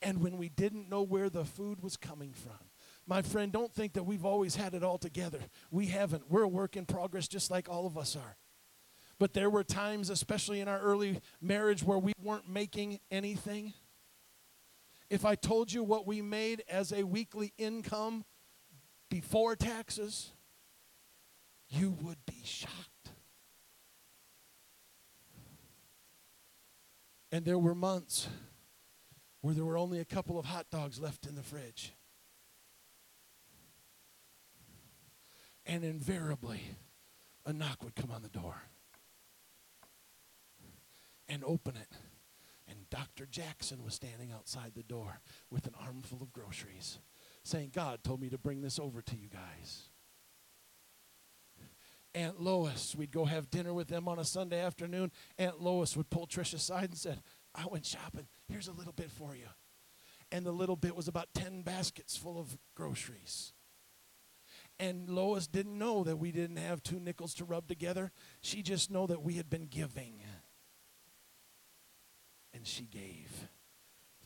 And 0.00 0.22
when 0.22 0.38
we 0.38 0.48
didn't 0.48 0.88
know 0.88 1.02
where 1.02 1.28
the 1.28 1.44
food 1.44 1.82
was 1.82 1.98
coming 1.98 2.32
from, 2.32 2.58
my 3.06 3.22
friend, 3.22 3.52
don't 3.52 3.72
think 3.72 3.92
that 3.92 4.02
we've 4.02 4.24
always 4.24 4.56
had 4.56 4.74
it 4.74 4.82
all 4.82 4.98
together. 4.98 5.38
We 5.70 5.86
haven't. 5.86 6.30
We're 6.30 6.42
a 6.42 6.48
work 6.48 6.76
in 6.76 6.86
progress 6.86 7.28
just 7.28 7.50
like 7.50 7.68
all 7.68 7.86
of 7.86 7.96
us 7.96 8.16
are. 8.16 8.36
But 9.18 9.32
there 9.32 9.48
were 9.48 9.64
times, 9.64 10.10
especially 10.10 10.60
in 10.60 10.68
our 10.68 10.80
early 10.80 11.20
marriage, 11.40 11.82
where 11.82 11.98
we 11.98 12.12
weren't 12.22 12.48
making 12.48 12.98
anything. 13.10 13.72
If 15.08 15.24
I 15.24 15.36
told 15.36 15.72
you 15.72 15.84
what 15.84 16.06
we 16.06 16.20
made 16.20 16.64
as 16.68 16.92
a 16.92 17.04
weekly 17.04 17.52
income 17.56 18.24
before 19.08 19.54
taxes, 19.54 20.32
you 21.68 21.96
would 22.02 22.18
be 22.26 22.42
shocked. 22.44 23.12
And 27.30 27.44
there 27.44 27.58
were 27.58 27.74
months 27.74 28.28
where 29.40 29.54
there 29.54 29.64
were 29.64 29.78
only 29.78 30.00
a 30.00 30.04
couple 30.04 30.38
of 30.38 30.46
hot 30.46 30.66
dogs 30.70 30.98
left 30.98 31.26
in 31.26 31.36
the 31.36 31.42
fridge. 31.42 31.92
And 35.66 35.84
invariably, 35.84 36.60
a 37.44 37.52
knock 37.52 37.82
would 37.82 37.96
come 37.96 38.10
on 38.10 38.22
the 38.22 38.28
door 38.28 38.62
and 41.28 41.42
open 41.44 41.74
it. 41.76 41.88
And 42.68 42.88
Dr. 42.88 43.26
Jackson 43.26 43.84
was 43.84 43.94
standing 43.94 44.32
outside 44.32 44.72
the 44.74 44.82
door 44.82 45.20
with 45.50 45.66
an 45.66 45.74
armful 45.80 46.22
of 46.22 46.32
groceries, 46.32 46.98
saying, 47.42 47.70
God 47.74 48.02
told 48.02 48.20
me 48.20 48.28
to 48.28 48.38
bring 48.38 48.62
this 48.62 48.78
over 48.78 49.02
to 49.02 49.16
you 49.16 49.28
guys. 49.28 49.88
Aunt 52.14 52.40
Lois, 52.40 52.94
we'd 52.96 53.12
go 53.12 53.26
have 53.26 53.50
dinner 53.50 53.74
with 53.74 53.88
them 53.88 54.08
on 54.08 54.18
a 54.18 54.24
Sunday 54.24 54.60
afternoon. 54.60 55.12
Aunt 55.38 55.60
Lois 55.60 55.96
would 55.96 56.10
pull 56.10 56.26
Trish 56.26 56.54
aside 56.54 56.90
and 56.90 56.96
said, 56.96 57.20
I 57.54 57.66
went 57.66 57.84
shopping. 57.84 58.26
Here's 58.48 58.68
a 58.68 58.72
little 58.72 58.92
bit 58.92 59.10
for 59.10 59.34
you. 59.34 59.48
And 60.32 60.44
the 60.44 60.52
little 60.52 60.76
bit 60.76 60.96
was 60.96 61.08
about 61.08 61.28
10 61.34 61.62
baskets 61.62 62.16
full 62.16 62.38
of 62.38 62.56
groceries. 62.74 63.52
And 64.78 65.08
Lois 65.08 65.46
didn't 65.46 65.78
know 65.78 66.04
that 66.04 66.18
we 66.18 66.32
didn't 66.32 66.58
have 66.58 66.82
two 66.82 67.00
nickels 67.00 67.34
to 67.34 67.44
rub 67.44 67.66
together. 67.66 68.12
She 68.42 68.62
just 68.62 68.90
know 68.90 69.06
that 69.06 69.22
we 69.22 69.34
had 69.34 69.48
been 69.48 69.66
giving. 69.66 70.20
And 72.52 72.66
she 72.66 72.84
gave 72.84 73.48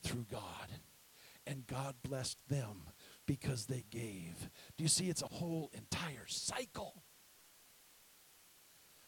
through 0.01 0.25
God. 0.29 0.67
And 1.47 1.65
God 1.67 1.95
blessed 2.03 2.49
them 2.49 2.83
because 3.25 3.65
they 3.65 3.85
gave. 3.89 4.49
Do 4.77 4.83
you 4.83 4.89
see 4.89 5.09
it's 5.09 5.21
a 5.21 5.27
whole 5.27 5.71
entire 5.73 6.27
cycle? 6.27 7.03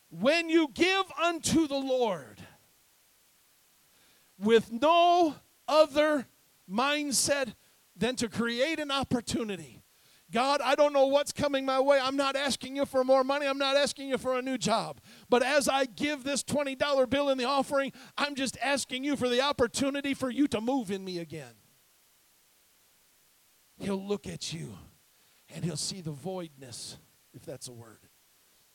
When 0.09 0.49
you 0.49 0.69
give 0.73 1.05
unto 1.21 1.67
the 1.67 1.75
Lord 1.77 2.39
with 4.39 4.71
no 4.71 5.35
other 5.67 6.27
mindset 6.69 7.53
than 7.95 8.15
to 8.15 8.29
create 8.29 8.79
an 8.79 8.91
opportunity 8.91 9.82
God, 10.33 10.61
I 10.63 10.73
don't 10.73 10.93
know 10.93 11.05
what's 11.05 11.31
coming 11.31 11.63
my 11.63 11.79
way. 11.79 11.99
I'm 12.01 12.17
not 12.17 12.35
asking 12.35 12.75
you 12.75 12.87
for 12.87 13.03
more 13.03 13.23
money. 13.23 13.45
I'm 13.45 13.59
not 13.59 13.77
asking 13.77 14.09
you 14.09 14.17
for 14.17 14.35
a 14.35 14.41
new 14.41 14.57
job. 14.57 14.99
But 15.29 15.43
as 15.43 15.69
I 15.69 15.85
give 15.85 16.23
this 16.23 16.43
$20 16.43 17.07
bill 17.07 17.29
in 17.29 17.37
the 17.37 17.45
offering, 17.45 17.93
I'm 18.17 18.33
just 18.33 18.57
asking 18.61 19.03
you 19.03 19.15
for 19.15 19.29
the 19.29 19.41
opportunity 19.41 20.15
for 20.15 20.31
you 20.31 20.47
to 20.47 20.59
move 20.59 20.89
in 20.89 21.05
me 21.05 21.19
again. 21.19 21.53
He'll 23.77 24.03
look 24.03 24.25
at 24.25 24.51
you 24.51 24.73
and 25.53 25.63
he'll 25.63 25.77
see 25.77 26.01
the 26.01 26.11
voidness, 26.11 26.97
if 27.35 27.45
that's 27.45 27.67
a 27.67 27.73
word. 27.73 27.99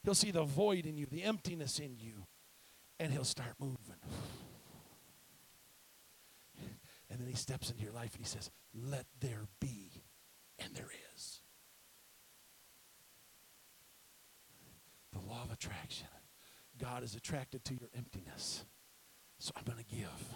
He'll 0.04 0.14
see 0.14 0.30
the 0.30 0.44
void 0.44 0.86
in 0.86 0.96
you, 0.96 1.06
the 1.06 1.24
emptiness 1.24 1.80
in 1.80 1.96
you, 1.98 2.26
and 3.00 3.12
he'll 3.12 3.24
start 3.24 3.54
moving. 3.59 3.76
And 7.11 7.18
then 7.18 7.26
he 7.26 7.34
steps 7.34 7.68
into 7.68 7.82
your 7.82 7.92
life 7.92 8.14
and 8.14 8.24
he 8.24 8.28
says, 8.28 8.48
Let 8.72 9.06
there 9.18 9.46
be. 9.61 9.90
And 10.61 10.74
there 10.74 10.86
is. 10.86 11.07
The 15.18 15.30
law 15.30 15.42
of 15.44 15.52
attraction. 15.52 16.08
God 16.80 17.02
is 17.02 17.14
attracted 17.14 17.64
to 17.64 17.74
your 17.74 17.88
emptiness. 17.96 18.64
So 19.38 19.52
I'm 19.56 19.64
going 19.64 19.78
to 19.78 19.94
give. 19.96 20.34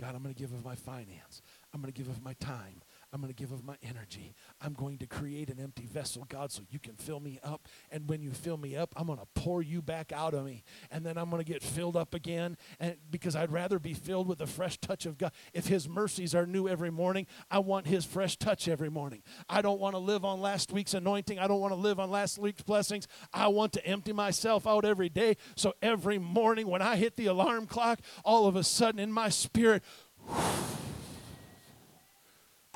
God, 0.00 0.14
I'm 0.14 0.22
going 0.22 0.34
to 0.34 0.40
give 0.40 0.52
of 0.52 0.64
my 0.64 0.74
finance. 0.74 1.42
I'm 1.72 1.80
going 1.80 1.92
to 1.92 1.96
give 1.96 2.08
of 2.08 2.22
my 2.22 2.34
time. 2.34 2.82
I'm 3.12 3.20
going 3.20 3.32
to 3.32 3.38
give 3.38 3.52
of 3.52 3.62
my 3.62 3.76
energy. 3.82 4.34
I'm 4.60 4.72
going 4.72 4.96
to 4.98 5.06
create 5.06 5.50
an 5.50 5.60
empty 5.60 5.84
vessel, 5.84 6.24
God, 6.30 6.50
so 6.50 6.62
you 6.70 6.78
can 6.78 6.94
fill 6.94 7.20
me 7.20 7.38
up. 7.44 7.68
And 7.90 8.08
when 8.08 8.22
you 8.22 8.30
fill 8.30 8.56
me 8.56 8.74
up, 8.74 8.94
I'm 8.96 9.06
going 9.06 9.18
to 9.18 9.26
pour 9.34 9.60
you 9.62 9.82
back 9.82 10.12
out 10.12 10.32
of 10.32 10.46
me. 10.46 10.64
And 10.90 11.04
then 11.04 11.18
I'm 11.18 11.28
going 11.28 11.44
to 11.44 11.50
get 11.50 11.62
filled 11.62 11.94
up 11.94 12.14
again. 12.14 12.56
And 12.80 12.96
because 13.10 13.36
I'd 13.36 13.52
rather 13.52 13.78
be 13.78 13.92
filled 13.92 14.28
with 14.28 14.38
the 14.38 14.46
fresh 14.46 14.78
touch 14.78 15.04
of 15.04 15.18
God. 15.18 15.32
If 15.52 15.66
his 15.66 15.88
mercies 15.88 16.34
are 16.34 16.46
new 16.46 16.68
every 16.68 16.90
morning, 16.90 17.26
I 17.50 17.58
want 17.58 17.86
his 17.86 18.06
fresh 18.06 18.38
touch 18.38 18.66
every 18.66 18.90
morning. 18.90 19.22
I 19.46 19.60
don't 19.60 19.78
want 19.78 19.94
to 19.94 19.98
live 19.98 20.24
on 20.24 20.40
last 20.40 20.72
week's 20.72 20.94
anointing. 20.94 21.38
I 21.38 21.46
don't 21.46 21.60
want 21.60 21.72
to 21.72 21.80
live 21.80 22.00
on 22.00 22.10
last 22.10 22.38
week's 22.38 22.62
blessings. 22.62 23.06
I 23.32 23.48
want 23.48 23.74
to 23.74 23.86
empty 23.86 24.14
myself 24.14 24.66
out 24.66 24.86
every 24.86 25.10
day. 25.10 25.36
So 25.54 25.74
every 25.82 26.18
morning 26.18 26.66
when 26.66 26.80
I 26.80 26.96
hit 26.96 27.16
the 27.16 27.26
alarm 27.26 27.66
clock, 27.66 28.00
all 28.24 28.46
of 28.46 28.56
a 28.56 28.64
sudden 28.64 28.98
in 28.98 29.12
my 29.12 29.28
spirit, 29.28 29.82
whew, 30.26 30.62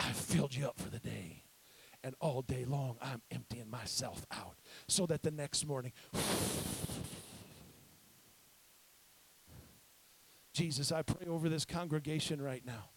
I 0.07 0.11
filled 0.13 0.55
you 0.55 0.67
up 0.67 0.79
for 0.79 0.89
the 0.89 1.01
day. 1.01 1.43
And 2.05 2.15
all 2.21 2.43
day 2.43 2.65
long, 2.65 2.97
I'm 3.03 3.23
emptying 3.33 3.69
myself 3.69 4.25
out 4.31 4.55
so 4.87 5.07
that 5.07 5.25
the 5.25 5.33
next 5.33 5.67
morning, 5.67 5.93
Jesus, 10.55 10.93
I 10.93 11.03
pray 11.03 11.27
over 11.27 11.49
this 11.49 11.65
congregation 11.65 12.41
right 12.41 12.65
now. 12.65 12.91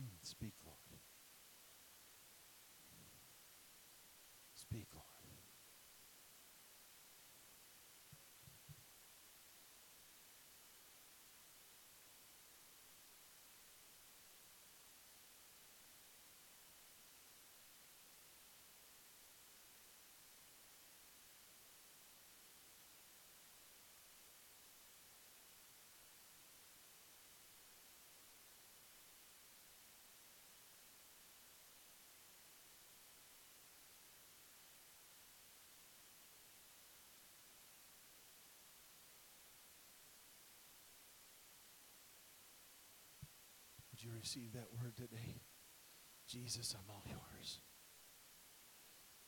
Speak, 0.00 0.08
Lord. 0.08 0.21
Speak, 0.32 0.54
Lord. 0.64 0.82
Would 43.92 44.02
you 44.02 44.11
receive 44.22 44.52
that 44.52 44.68
word 44.72 44.94
today? 44.94 45.42
Jesus, 46.28 46.74
I'm 46.78 46.88
all 46.88 47.02
yours. 47.08 47.60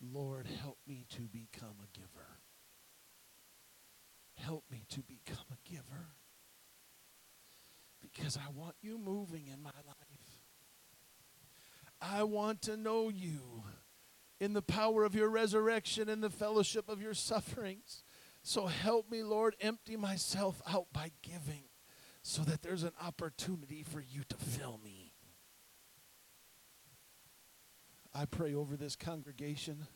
Lord, 0.01 0.47
help 0.63 0.79
me 0.87 1.05
to 1.11 1.23
become 1.23 1.77
a 1.83 1.99
giver. 1.99 2.39
Help 4.37 4.65
me 4.71 4.85
to 4.91 5.01
become 5.03 5.47
a 5.51 5.69
giver. 5.69 6.15
Because 8.01 8.37
I 8.37 8.51
want 8.55 8.77
you 8.83 8.99
moving 8.99 9.49
in 9.53 9.63
my 9.63 9.71
life. 9.85 10.41
I 12.01 12.23
want 12.23 12.63
to 12.63 12.77
know 12.77 13.09
you 13.09 13.65
in 14.39 14.53
the 14.53 14.63
power 14.63 15.05
of 15.05 15.15
your 15.15 15.29
resurrection 15.29 16.09
and 16.09 16.23
the 16.23 16.31
fellowship 16.31 16.89
of 16.89 17.03
your 17.03 17.15
sufferings. 17.15 18.05
So 18.43 18.67
help 18.67 19.11
me, 19.11 19.23
Lord, 19.23 19.57
empty 19.61 19.97
myself 19.97 20.61
out 20.69 20.87
by 20.93 21.11
giving 21.23 21.65
so 22.27 22.43
that 22.43 22.63
there's 22.63 22.85
an 22.85 22.93
opportunity 23.03 23.83
for 23.83 24.01
you 24.01 24.23
to 24.31 24.37
fill 24.37 24.81
me. 24.83 25.13
I 28.15 28.25
pray 28.25 28.55
over 28.55 28.77
this 28.77 28.97
congregation. 28.97 29.87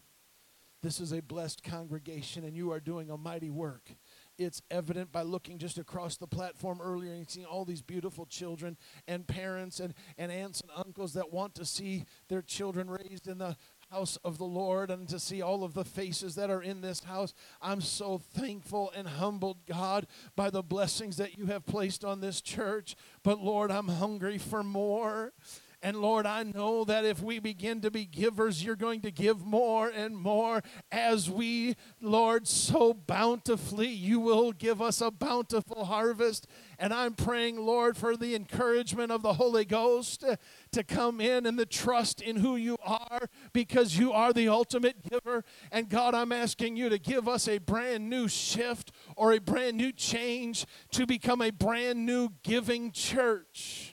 This 0.83 1.01
is 1.01 1.13
a 1.13 1.23
blessed 1.23 1.63
congregation, 1.65 2.45
and 2.45 2.55
you 2.55 2.71
are 2.71 2.81
doing 2.81 3.11
a 3.11 3.17
mighty 3.17 3.49
work. 3.49 3.91
It's 4.37 4.61
evident 4.71 5.11
by 5.11 5.23
looking 5.23 5.57
just 5.59 5.79
across 5.79 6.19
the 6.19 6.27
platform 6.27 6.81
earlier 6.83 7.15
and 7.15 7.29
seeing 7.29 7.47
all 7.47 7.65
these 7.65 7.83
beautiful 7.83 8.27
children 8.27 8.77
and 9.09 9.27
parents 9.27 9.81
and, 9.81 9.95
and 10.19 10.31
aunts 10.31 10.61
and 10.61 10.71
uncles 10.77 11.15
that 11.15 11.33
want 11.33 11.55
to 11.55 11.65
see 11.65 12.05
their 12.29 12.43
children 12.43 12.91
raised 12.91 13.27
in 13.27 13.39
the 13.39 13.57
house 13.91 14.17
of 14.25 14.39
the 14.39 14.45
Lord 14.45 14.91
and 14.91 15.09
to 15.09 15.19
see 15.19 15.41
all 15.41 15.65
of 15.65 15.75
the 15.75 15.85
faces 15.85 16.35
that 16.35 16.51
are 16.51 16.63
in 16.63 16.81
this 16.81 17.05
house. 17.05 17.33
I'm 17.63 17.81
so 17.81 18.19
thankful 18.19 18.93
and 18.95 19.09
humbled, 19.09 19.65
God, 19.67 20.07
by 20.37 20.51
the 20.51 20.63
blessings 20.63 21.17
that 21.17 21.39
you 21.39 21.47
have 21.47 21.65
placed 21.65 22.05
on 22.05 22.21
this 22.21 22.41
church. 22.41 22.97
But 23.23 23.41
Lord, 23.41 23.71
I'm 23.71 23.89
hungry 23.89 24.39
for 24.39 24.63
more. 24.63 25.33
And 25.81 25.99
Lord, 25.99 26.27
I 26.27 26.43
know 26.43 26.85
that 26.85 27.05
if 27.05 27.23
we 27.23 27.39
begin 27.39 27.81
to 27.83 27.91
be 27.91 28.05
givers, 28.05 28.65
you're 28.65 28.75
going 28.75 29.01
to 29.03 29.13
give 29.13 29.45
more 29.47 29.89
and 29.89 30.17
more 30.17 30.61
as 30.91 31.31
we, 31.31 31.77
Lord, 32.01 32.49
so 32.49 32.93
bountifully, 32.93 33.87
you 33.89 34.19
will 34.19 34.51
give 34.51 34.83
us 34.83 35.01
a 35.01 35.13
bountiful 35.13 35.85
harvest. 35.85 36.49
And 36.81 36.93
I'm 36.93 37.15
praying, 37.15 37.65
Lord, 37.65 37.97
for 37.97 38.17
the 38.17 38.35
encouragement 38.35 39.13
of 39.13 39.23
the 39.23 39.35
Holy 39.35 39.65
Ghost 39.65 40.25
to, 40.73 40.85
come 40.89 41.21
in 41.21 41.45
and 41.45 41.59
the 41.59 41.67
trust 41.67 42.23
in 42.23 42.37
who 42.37 42.57
you 42.57 42.77
are 42.83 43.29
because 43.53 43.99
you 43.99 44.13
are 44.13 44.33
the 44.33 44.49
ultimate 44.49 45.09
giver. 45.09 45.45
And 45.71 45.89
God, 45.89 46.15
I'm 46.15 46.33
asking 46.33 46.77
you 46.77 46.89
to 46.89 46.99
give 46.99 47.29
us 47.29 47.47
a 47.47 47.59
brand 47.59 48.09
new 48.09 48.27
shift 48.27 48.91
or 49.17 49.33
a 49.33 49.39
brand 49.39 49.77
new 49.77 49.93
change 49.93 50.67
to 50.93 51.05
become 51.05 51.43
a 51.43 51.51
brand 51.51 52.07
new 52.07 52.31
giving 52.43 52.91
church. 52.91 53.88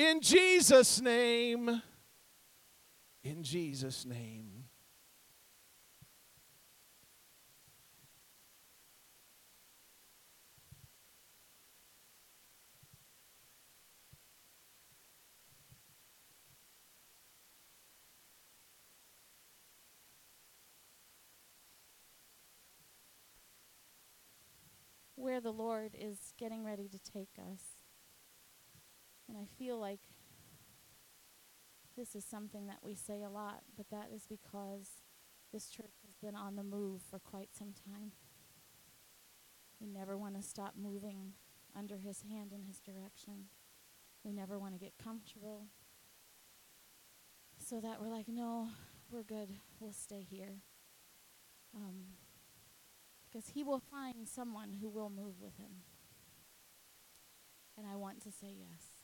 In 0.00 0.22
Jesus' 0.22 0.98
name. 1.02 1.82
In 3.22 3.42
Jesus' 3.42 4.06
name. 4.06 4.64
Where 25.14 25.42
the 25.42 25.50
Lord 25.52 25.94
is 25.94 26.32
getting 26.38 26.64
ready 26.64 26.88
to 26.88 26.98
take 26.98 27.28
us. 27.52 27.79
And 29.30 29.38
I 29.38 29.46
feel 29.60 29.78
like 29.78 30.00
this 31.96 32.16
is 32.16 32.24
something 32.24 32.66
that 32.66 32.78
we 32.82 32.96
say 32.96 33.22
a 33.22 33.30
lot, 33.30 33.60
but 33.76 33.88
that 33.90 34.08
is 34.12 34.26
because 34.28 35.02
this 35.52 35.68
church 35.68 35.94
has 36.04 36.16
been 36.20 36.34
on 36.34 36.56
the 36.56 36.64
move 36.64 37.00
for 37.08 37.20
quite 37.20 37.50
some 37.56 37.72
time. 37.72 38.10
We 39.80 39.86
never 39.86 40.18
want 40.18 40.34
to 40.34 40.42
stop 40.42 40.74
moving 40.76 41.34
under 41.76 41.98
His 41.98 42.22
hand 42.22 42.52
in 42.52 42.64
His 42.64 42.80
direction. 42.80 43.44
We 44.24 44.32
never 44.32 44.58
want 44.58 44.74
to 44.74 44.80
get 44.80 44.94
comfortable. 44.98 45.66
So 47.64 47.80
that 47.80 48.00
we're 48.00 48.08
like, 48.08 48.26
no, 48.26 48.70
we're 49.12 49.22
good. 49.22 49.50
We'll 49.78 49.92
stay 49.92 50.26
here. 50.28 50.56
Um, 51.76 52.16
because 53.30 53.50
He 53.50 53.62
will 53.62 53.78
find 53.78 54.28
someone 54.28 54.78
who 54.80 54.88
will 54.88 55.08
move 55.08 55.40
with 55.40 55.56
Him. 55.56 55.84
And 57.78 57.86
I 57.86 57.94
want 57.94 58.20
to 58.24 58.32
say 58.32 58.52
yes 58.58 58.99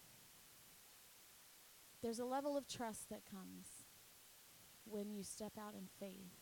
there's 2.06 2.20
a 2.20 2.24
level 2.24 2.56
of 2.56 2.68
trust 2.68 3.10
that 3.10 3.22
comes 3.28 3.66
when 4.84 5.10
you 5.10 5.24
step 5.24 5.54
out 5.58 5.74
in 5.74 5.88
faith. 5.98 6.38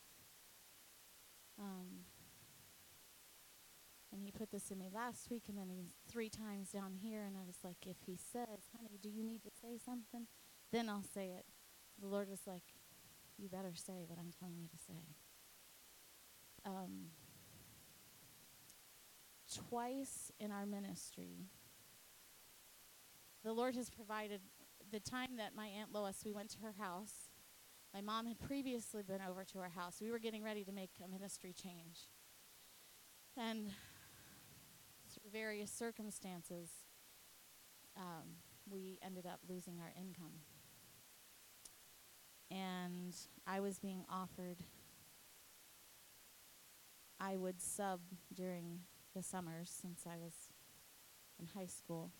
Um, 1.59 2.05
and 4.13 4.21
he 4.21 4.29
put 4.29 4.51
this 4.51 4.69
in 4.69 4.77
me 4.77 4.89
last 4.93 5.31
week, 5.31 5.45
and 5.49 5.57
then 5.57 5.67
he 5.67 5.85
three 6.07 6.29
times 6.29 6.69
down 6.69 6.93
here, 7.01 7.23
and 7.23 7.35
I 7.35 7.43
was 7.47 7.55
like, 7.63 7.77
if 7.87 7.97
he 8.05 8.15
says, 8.15 8.69
"Honey, 8.77 8.99
do 9.01 9.09
you 9.09 9.23
need 9.23 9.41
to 9.41 9.49
say 9.59 9.79
something?" 9.83 10.27
Then 10.71 10.87
I'll 10.87 11.01
say 11.01 11.31
it. 11.31 11.47
The 11.99 12.05
Lord 12.05 12.29
was 12.29 12.45
like, 12.45 12.75
"You 13.35 13.49
better 13.49 13.73
say 13.73 14.03
what 14.05 14.19
I'm 14.19 14.31
telling 14.39 14.59
you 14.59 14.67
to 14.67 14.77
say." 14.77 15.15
Um, 16.63 17.09
twice 19.51 20.31
in 20.39 20.51
our 20.51 20.67
ministry, 20.67 21.47
the 23.43 23.53
Lord 23.53 23.75
has 23.75 23.89
provided 23.89 24.41
the 24.95 24.99
time 25.01 25.35
that 25.35 25.51
my 25.53 25.67
Aunt 25.67 25.91
Lois, 25.91 26.23
we 26.25 26.31
went 26.31 26.49
to 26.51 26.59
her 26.59 26.75
house, 26.79 27.27
my 27.93 27.99
mom 27.99 28.27
had 28.27 28.39
previously 28.39 29.03
been 29.03 29.19
over 29.29 29.43
to 29.43 29.57
her 29.57 29.67
house. 29.67 29.97
We 30.01 30.09
were 30.09 30.19
getting 30.19 30.41
ready 30.41 30.63
to 30.63 30.71
make 30.71 30.91
a 31.03 31.07
ministry 31.09 31.51
change. 31.51 32.07
And 33.35 33.71
through 35.13 35.31
various 35.33 35.69
circumstances, 35.69 36.69
um, 37.97 38.37
we 38.71 38.97
ended 39.03 39.25
up 39.25 39.41
losing 39.49 39.81
our 39.81 39.91
income. 39.99 40.39
And 42.49 43.13
I 43.45 43.59
was 43.59 43.79
being 43.79 44.05
offered, 44.09 44.59
I 47.19 47.35
would 47.35 47.59
sub 47.59 47.99
during 48.33 48.79
the 49.13 49.21
summers 49.21 49.69
since 49.69 50.05
I 50.07 50.15
was 50.17 50.53
in 51.37 51.47
high 51.47 51.67
school 51.67 52.13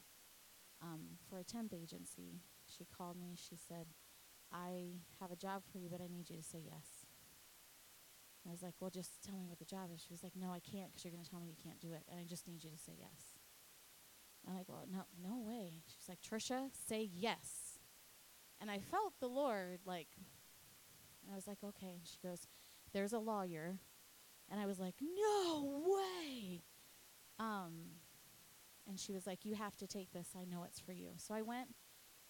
um, 0.81 1.19
for 1.29 1.39
a 1.39 1.43
temp 1.45 1.73
agency 1.73 2.41
she 2.77 2.85
called 2.85 3.17
me. 3.17 3.35
She 3.37 3.55
said, 3.55 3.87
I 4.51 5.01
have 5.19 5.31
a 5.31 5.35
job 5.35 5.63
for 5.71 5.77
you, 5.77 5.89
but 5.89 6.01
I 6.01 6.07
need 6.07 6.29
you 6.29 6.37
to 6.37 6.43
say 6.43 6.61
yes. 6.63 7.05
I 8.47 8.51
was 8.51 8.61
like, 8.61 8.75
well, 8.79 8.91
just 8.91 9.23
tell 9.23 9.37
me 9.37 9.47
what 9.47 9.57
the 9.57 9.65
job 9.65 9.89
is. 9.93 10.01
She 10.01 10.13
was 10.13 10.23
like, 10.23 10.33
no, 10.35 10.51
I 10.51 10.59
can't 10.59 10.91
because 10.91 11.03
you're 11.03 11.11
going 11.13 11.23
to 11.23 11.29
tell 11.29 11.39
me 11.39 11.47
you 11.47 11.61
can't 11.61 11.79
do 11.79 11.93
it. 11.93 12.03
And 12.09 12.19
I 12.19 12.23
just 12.23 12.47
need 12.47 12.63
you 12.63 12.69
to 12.69 12.77
say 12.77 12.93
yes. 12.97 13.39
I'm 14.47 14.55
like, 14.55 14.69
well, 14.69 14.85
no, 14.91 15.05
no 15.21 15.39
way. 15.39 15.81
She's 15.87 16.07
like, 16.07 16.21
Trisha, 16.21 16.69
say 16.87 17.09
yes. 17.11 17.79
And 18.61 18.69
I 18.69 18.79
felt 18.79 19.13
the 19.19 19.27
Lord 19.27 19.79
like, 19.85 20.09
and 21.23 21.33
I 21.33 21.35
was 21.35 21.47
like, 21.47 21.63
okay. 21.63 21.97
And 21.97 22.05
she 22.05 22.17
goes, 22.21 22.47
there's 22.93 23.13
a 23.13 23.19
lawyer. 23.19 23.79
And 24.51 24.59
I 24.59 24.67
was 24.67 24.79
like, 24.79 24.95
no 25.01 25.81
way. 25.83 26.61
Um, 27.39 27.73
and 28.87 28.99
she 28.99 29.11
was 29.11 29.25
like, 29.25 29.43
you 29.43 29.55
have 29.55 29.75
to 29.77 29.87
take 29.87 30.11
this. 30.13 30.29
I 30.39 30.45
know 30.45 30.63
it's 30.63 30.79
for 30.79 30.93
you. 30.93 31.09
So 31.17 31.33
I 31.33 31.41
went 31.41 31.69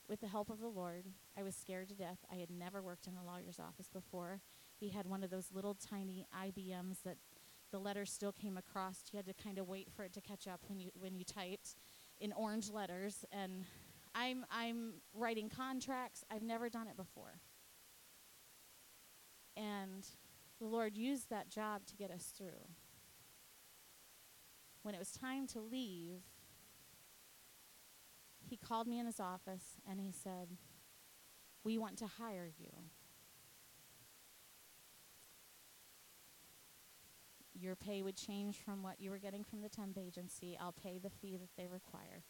with 0.08 0.22
the 0.22 0.28
help 0.28 0.50
of 0.50 0.60
the 0.60 0.68
Lord, 0.68 1.06
I 1.38 1.44
was 1.44 1.56
scared 1.56 1.90
to 1.90 1.96
death. 1.96 2.20
I 2.32 2.36
had 2.36 2.50
never 2.50 2.82
worked 2.82 3.08
in 3.08 3.14
a 3.16 3.26
lawyer's 3.26 3.60
office 3.60 3.90
before. 3.92 4.42
He 4.80 4.90
had 4.90 5.08
one 5.08 5.24
of 5.24 5.30
those 5.30 5.50
little 5.54 5.74
tiny 5.76 6.26
IBMs 6.36 7.02
that 7.04 7.18
the 7.72 7.80
letters 7.80 8.12
still 8.12 8.32
came 8.32 8.58
across. 8.58 9.04
You 9.12 9.18
had 9.18 9.26
to 9.26 9.34
kind 9.34 9.58
of 9.58 9.68
wait 9.68 9.90
for 9.92 10.04
it 10.04 10.14
to 10.14 10.22
catch 10.22 10.48
up 10.48 10.62
when 10.68 10.80
you 10.80 10.92
when 11.00 11.16
you 11.16 11.24
typed 11.24 11.76
in 12.20 12.32
orange 12.34 12.70
letters. 12.70 13.26
And 13.32 13.66
I'm 14.14 14.46
I'm 14.52 14.94
writing 15.14 15.50
contracts. 15.50 16.24
I've 16.32 16.44
never 16.44 16.70
done 16.70 16.88
it 16.88 16.98
before. 16.98 17.40
And 19.58 20.06
the 20.60 20.68
Lord 20.68 20.96
used 20.96 21.30
that 21.30 21.50
job 21.50 21.86
to 21.88 21.96
get 21.96 22.12
us 22.12 22.34
through. 22.38 22.68
When 24.84 24.94
it 24.94 25.00
was 25.00 25.12
time 25.12 25.48
to 25.48 25.60
leave, 25.60 26.22
he 28.50 28.58
called 28.58 28.88
me 28.88 29.00
in 29.00 29.06
his 29.06 29.20
office 29.20 29.80
and 29.90 30.00
he 30.00 30.12
said, 30.12 30.58
We 31.64 31.78
want 31.78 31.98
to 31.98 32.08
hire 32.08 32.50
you. 32.58 32.70
Your 37.54 37.76
pay 37.76 38.02
would 38.02 38.18
change 38.18 38.58
from 38.58 38.84
what 38.84 39.00
you 39.00 39.10
were 39.10 39.18
getting 39.18 39.44
from 39.44 39.62
the 39.62 39.70
temp 39.70 39.98
agency. 39.98 40.58
I'll 40.60 40.74
pay 40.74 41.00
the 41.00 41.10
fee 41.10 41.38
that 41.38 41.56
they 41.58 41.68
require. 41.68 42.24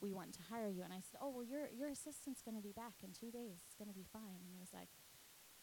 We 0.00 0.12
want 0.12 0.32
to 0.32 0.40
hire 0.50 0.68
you. 0.68 0.82
And 0.82 0.92
I 0.92 0.96
said, 0.96 1.20
Oh, 1.20 1.30
well, 1.30 1.44
your, 1.44 1.68
your 1.68 1.88
assistant's 1.88 2.42
going 2.42 2.56
to 2.56 2.62
be 2.62 2.72
back 2.72 2.94
in 3.04 3.12
two 3.12 3.30
days. 3.30 3.60
It's 3.66 3.76
going 3.76 3.88
to 3.88 3.94
be 3.94 4.06
fine. 4.12 4.40
And 4.40 4.50
he 4.50 4.58
was 4.58 4.72
like, 4.72 4.88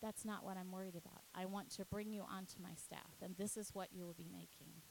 That's 0.02 0.24
not 0.24 0.46
what 0.46 0.58
I'm 0.58 0.72
worried 0.72 0.96
about. 0.96 1.24
I 1.36 1.46
want 1.46 1.72
to 1.72 1.86
bring 1.86 2.12
you 2.12 2.22
onto 2.22 2.62
my 2.62 2.76
staff, 2.76 3.16
and 3.22 3.36
this 3.38 3.58
is 3.58 3.72
what 3.74 3.90
you 3.92 4.06
will 4.06 4.14
be 4.14 4.30
making. 4.32 4.82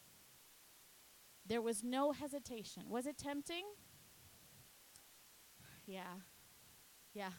There 1.46 1.62
was 1.62 1.82
no 1.82 2.12
hesitation. 2.12 2.90
Was 2.90 3.06
it 3.06 3.16
tempting? 3.16 3.64
Yeah. 5.88 6.20
Yeah. 7.14 7.30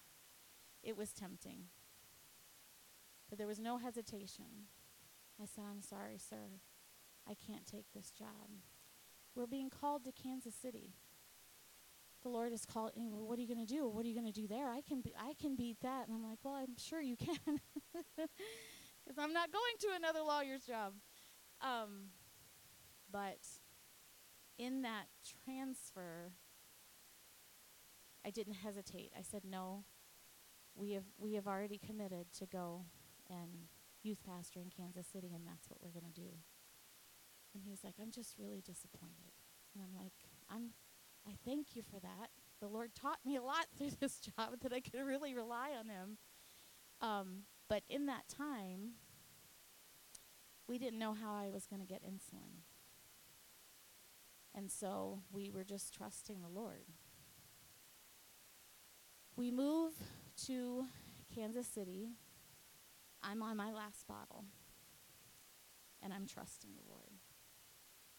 It 0.81 0.97
was 0.97 1.13
tempting. 1.13 1.65
But 3.29 3.37
there 3.37 3.47
was 3.47 3.59
no 3.59 3.77
hesitation. 3.77 4.65
I 5.41 5.45
said, 5.45 5.65
I'm 5.69 5.83
sorry, 5.83 6.17
sir. 6.17 6.57
I 7.29 7.35
can't 7.35 7.67
take 7.67 7.85
this 7.93 8.09
job. 8.09 8.49
We're 9.35 9.45
being 9.45 9.69
called 9.69 10.03
to 10.05 10.11
Kansas 10.11 10.55
City. 10.55 10.95
The 12.23 12.29
Lord 12.29 12.51
is 12.51 12.65
called. 12.65 12.91
Well, 12.95 13.27
what 13.27 13.37
are 13.37 13.41
you 13.41 13.47
going 13.47 13.65
to 13.65 13.71
do? 13.71 13.87
What 13.87 14.03
are 14.03 14.07
you 14.09 14.19
going 14.19 14.33
to 14.33 14.41
do 14.41 14.47
there? 14.47 14.69
I 14.69 14.81
can, 14.81 15.01
be, 15.01 15.13
I 15.17 15.33
can 15.39 15.55
beat 15.55 15.77
that. 15.81 16.07
And 16.07 16.15
I'm 16.15 16.23
like, 16.27 16.39
well, 16.43 16.55
I'm 16.55 16.75
sure 16.77 16.99
you 16.99 17.15
can, 17.15 17.37
because 17.93 19.17
I'm 19.17 19.31
not 19.31 19.51
going 19.51 19.75
to 19.81 19.87
another 19.95 20.21
lawyer's 20.21 20.63
job. 20.63 20.93
Um, 21.61 22.07
but 23.11 23.39
in 24.57 24.81
that 24.81 25.05
transfer, 25.45 26.31
I 28.25 28.29
didn't 28.29 28.55
hesitate. 28.55 29.11
I 29.17 29.21
said, 29.21 29.43
"No, 29.45 29.85
we 30.75 30.91
have 30.91 31.05
we 31.17 31.33
have 31.33 31.47
already 31.47 31.77
committed 31.77 32.31
to 32.33 32.45
go 32.45 32.85
and 33.29 33.67
youth 34.01 34.19
pastor 34.25 34.59
in 34.59 34.69
Kansas 34.69 35.07
City, 35.07 35.33
and 35.33 35.45
that's 35.45 35.69
what 35.69 35.81
we're 35.81 35.97
going 35.97 36.11
to 36.11 36.21
do." 36.21 36.37
And 37.53 37.63
he's 37.63 37.83
like, 37.83 37.95
"I'm 38.01 38.11
just 38.11 38.37
really 38.37 38.61
disappointed," 38.61 39.33
and 39.73 39.83
I'm 39.83 39.95
like, 39.95 40.13
"I'm, 40.49 40.71
I 41.27 41.33
thank 41.45 41.75
you 41.75 41.81
for 41.81 41.99
that. 41.99 42.29
The 42.59 42.67
Lord 42.67 42.93
taught 42.95 43.19
me 43.25 43.35
a 43.35 43.41
lot 43.41 43.67
through 43.77 43.91
this 43.99 44.19
job 44.19 44.59
that 44.61 44.73
I 44.73 44.79
could 44.81 44.95
really 44.95 45.33
rely 45.33 45.71
on 45.77 45.87
Him." 45.89 46.17
Um, 47.01 47.43
but 47.69 47.83
in 47.89 48.07
that 48.07 48.27
time, 48.27 48.93
we 50.67 50.77
didn't 50.77 50.99
know 50.99 51.13
how 51.13 51.33
I 51.33 51.49
was 51.49 51.65
going 51.65 51.81
to 51.81 51.87
get 51.87 52.03
insulin. 52.03 52.61
And 54.53 54.71
so 54.71 55.21
we 55.31 55.49
were 55.49 55.63
just 55.63 55.93
trusting 55.93 56.41
the 56.41 56.47
Lord 56.47 56.85
We 59.39 59.51
move 59.51 59.93
to 60.47 60.83
Kansas 61.33 61.65
City. 61.65 62.09
I'm 63.23 63.41
on 63.41 63.55
my 63.55 63.71
last 63.71 64.05
bottle. 64.05 64.43
And 66.03 66.11
I'm 66.11 66.27
trusting 66.27 66.71
the 66.75 66.91
Lord. 66.91 67.13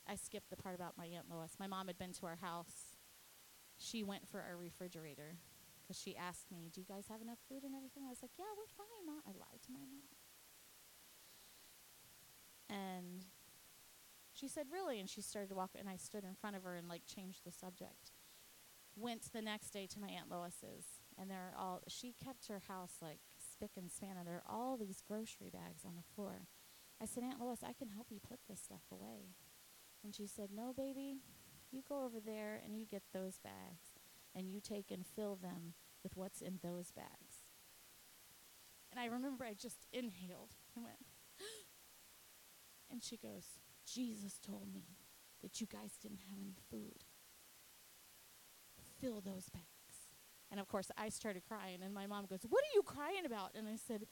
I 0.09 0.15
skipped 0.15 0.49
the 0.49 0.57
part 0.57 0.75
about 0.75 0.97
my 0.97 1.05
Aunt 1.05 1.27
Lois. 1.31 1.57
My 1.61 1.67
mom 1.67 1.89
had 1.89 1.99
been 1.99 2.15
to 2.15 2.25
our 2.25 2.39
house. 2.41 2.97
She 3.77 4.03
went 4.03 4.27
for 4.29 4.41
our 4.41 4.57
refrigerator 4.57 5.37
because 5.83 6.01
she 6.01 6.17
asked 6.17 6.51
me, 6.51 6.71
Do 6.73 6.81
you 6.81 6.87
guys 6.87 7.05
have 7.11 7.21
enough 7.21 7.39
food 7.51 7.65
and 7.65 7.75
everything? 7.75 8.05
I 8.07 8.09
was 8.09 8.23
like, 8.23 8.33
Yeah, 8.39 8.47
we're 8.57 8.65
fine, 8.75 9.05
Mom. 9.05 9.21
I 9.27 9.33
lied 9.33 9.61
to 9.67 9.73
my 9.73 9.81
mom. 9.81 10.09
And 12.71 13.27
she 14.33 14.49
said, 14.49 14.69
Really? 14.73 14.99
And 14.99 15.09
she 15.09 15.21
started 15.21 15.51
to 15.51 15.55
walk, 15.55 15.73
and 15.79 15.87
I 15.87 15.97
stood 15.97 16.25
in 16.25 16.35
front 16.35 16.57
of 16.57 16.63
her 16.63 16.77
and 16.77 16.89
like 16.89 17.03
changed 17.05 17.45
the 17.45 17.53
subject. 17.53 18.13
Went 18.97 19.31
the 19.35 19.43
next 19.43 19.71
day 19.71 19.87
to 19.87 20.01
my 20.01 20.09
Aunt 20.09 20.31
Lois's, 20.31 21.00
and 21.21 21.31
they're 21.31 21.53
all, 21.59 21.83
she 21.87 22.15
kept 22.25 22.49
her 22.49 22.63
house 22.67 22.95
like 23.03 23.19
spick 23.53 23.73
and 23.77 23.91
span, 23.91 24.17
and 24.19 24.27
there 24.27 24.43
are 24.47 24.51
all 24.51 24.77
these 24.77 25.03
grocery 25.07 25.51
bags 25.53 25.85
on 25.85 25.97
the 25.97 26.15
floor. 26.15 26.47
I 27.01 27.05
said, 27.05 27.23
Aunt 27.23 27.41
Lois, 27.41 27.61
I 27.63 27.73
can 27.73 27.89
help 27.89 28.07
you 28.11 28.21
put 28.21 28.41
this 28.49 28.61
stuff 28.61 28.83
away. 28.91 29.35
And 30.03 30.15
she 30.15 30.27
said, 30.27 30.49
No, 30.53 30.73
baby, 30.75 31.19
you 31.71 31.83
go 31.87 32.05
over 32.05 32.21
there 32.25 32.61
and 32.65 32.77
you 32.77 32.87
get 32.87 33.03
those 33.13 33.39
bags, 33.39 33.93
and 34.35 34.49
you 34.49 34.61
take 34.61 34.91
and 34.91 35.05
fill 35.07 35.37
them 35.37 35.75
with 36.03 36.17
what's 36.17 36.41
in 36.41 36.59
those 36.63 36.91
bags. 36.91 37.45
And 38.91 38.99
I 38.99 39.07
remember 39.07 39.45
I 39.45 39.55
just 39.55 39.87
inhaled 39.93 40.51
and 40.75 40.85
went, 40.85 41.05
and 42.91 43.03
she 43.03 43.17
goes, 43.17 43.45
Jesus 43.87 44.39
told 44.39 44.73
me 44.73 44.97
that 45.43 45.61
you 45.61 45.67
guys 45.67 45.97
didn't 46.01 46.21
have 46.29 46.39
any 46.41 46.57
food. 46.71 47.05
Fill 49.01 49.21
those 49.21 49.49
bags. 49.49 49.70
And 50.51 50.59
of 50.59 50.69
course, 50.69 50.91
I 50.99 51.09
started 51.11 51.43
crying, 51.47 51.79
and 51.83 51.95
my 51.95 52.07
mom 52.07 52.27
goes, 52.27 52.41
What 52.49 52.63
are 52.65 52.75
you 52.75 52.83
crying 52.83 53.25
about? 53.25 53.53
And 53.55 53.69
I 53.69 53.77
said, 53.77 54.07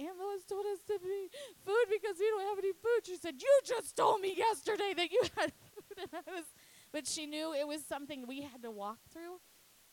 Aunt 0.00 0.16
Lois 0.18 0.44
told 0.44 0.64
us 0.66 0.78
to 0.86 0.98
be 1.02 1.28
food 1.64 1.86
because 1.90 2.16
we 2.18 2.26
don't 2.28 2.48
have 2.48 2.58
any 2.58 2.72
food. 2.72 3.06
She 3.06 3.16
said, 3.16 3.34
You 3.38 3.60
just 3.64 3.96
told 3.96 4.20
me 4.20 4.34
yesterday 4.36 4.92
that 4.96 5.10
you 5.10 5.22
had 5.36 5.52
food. 5.52 5.98
And 5.98 6.08
I 6.14 6.30
was, 6.30 6.44
but 6.92 7.06
she 7.06 7.26
knew 7.26 7.52
it 7.52 7.66
was 7.66 7.84
something 7.84 8.26
we 8.26 8.42
had 8.42 8.62
to 8.62 8.70
walk 8.70 8.98
through. 9.12 9.40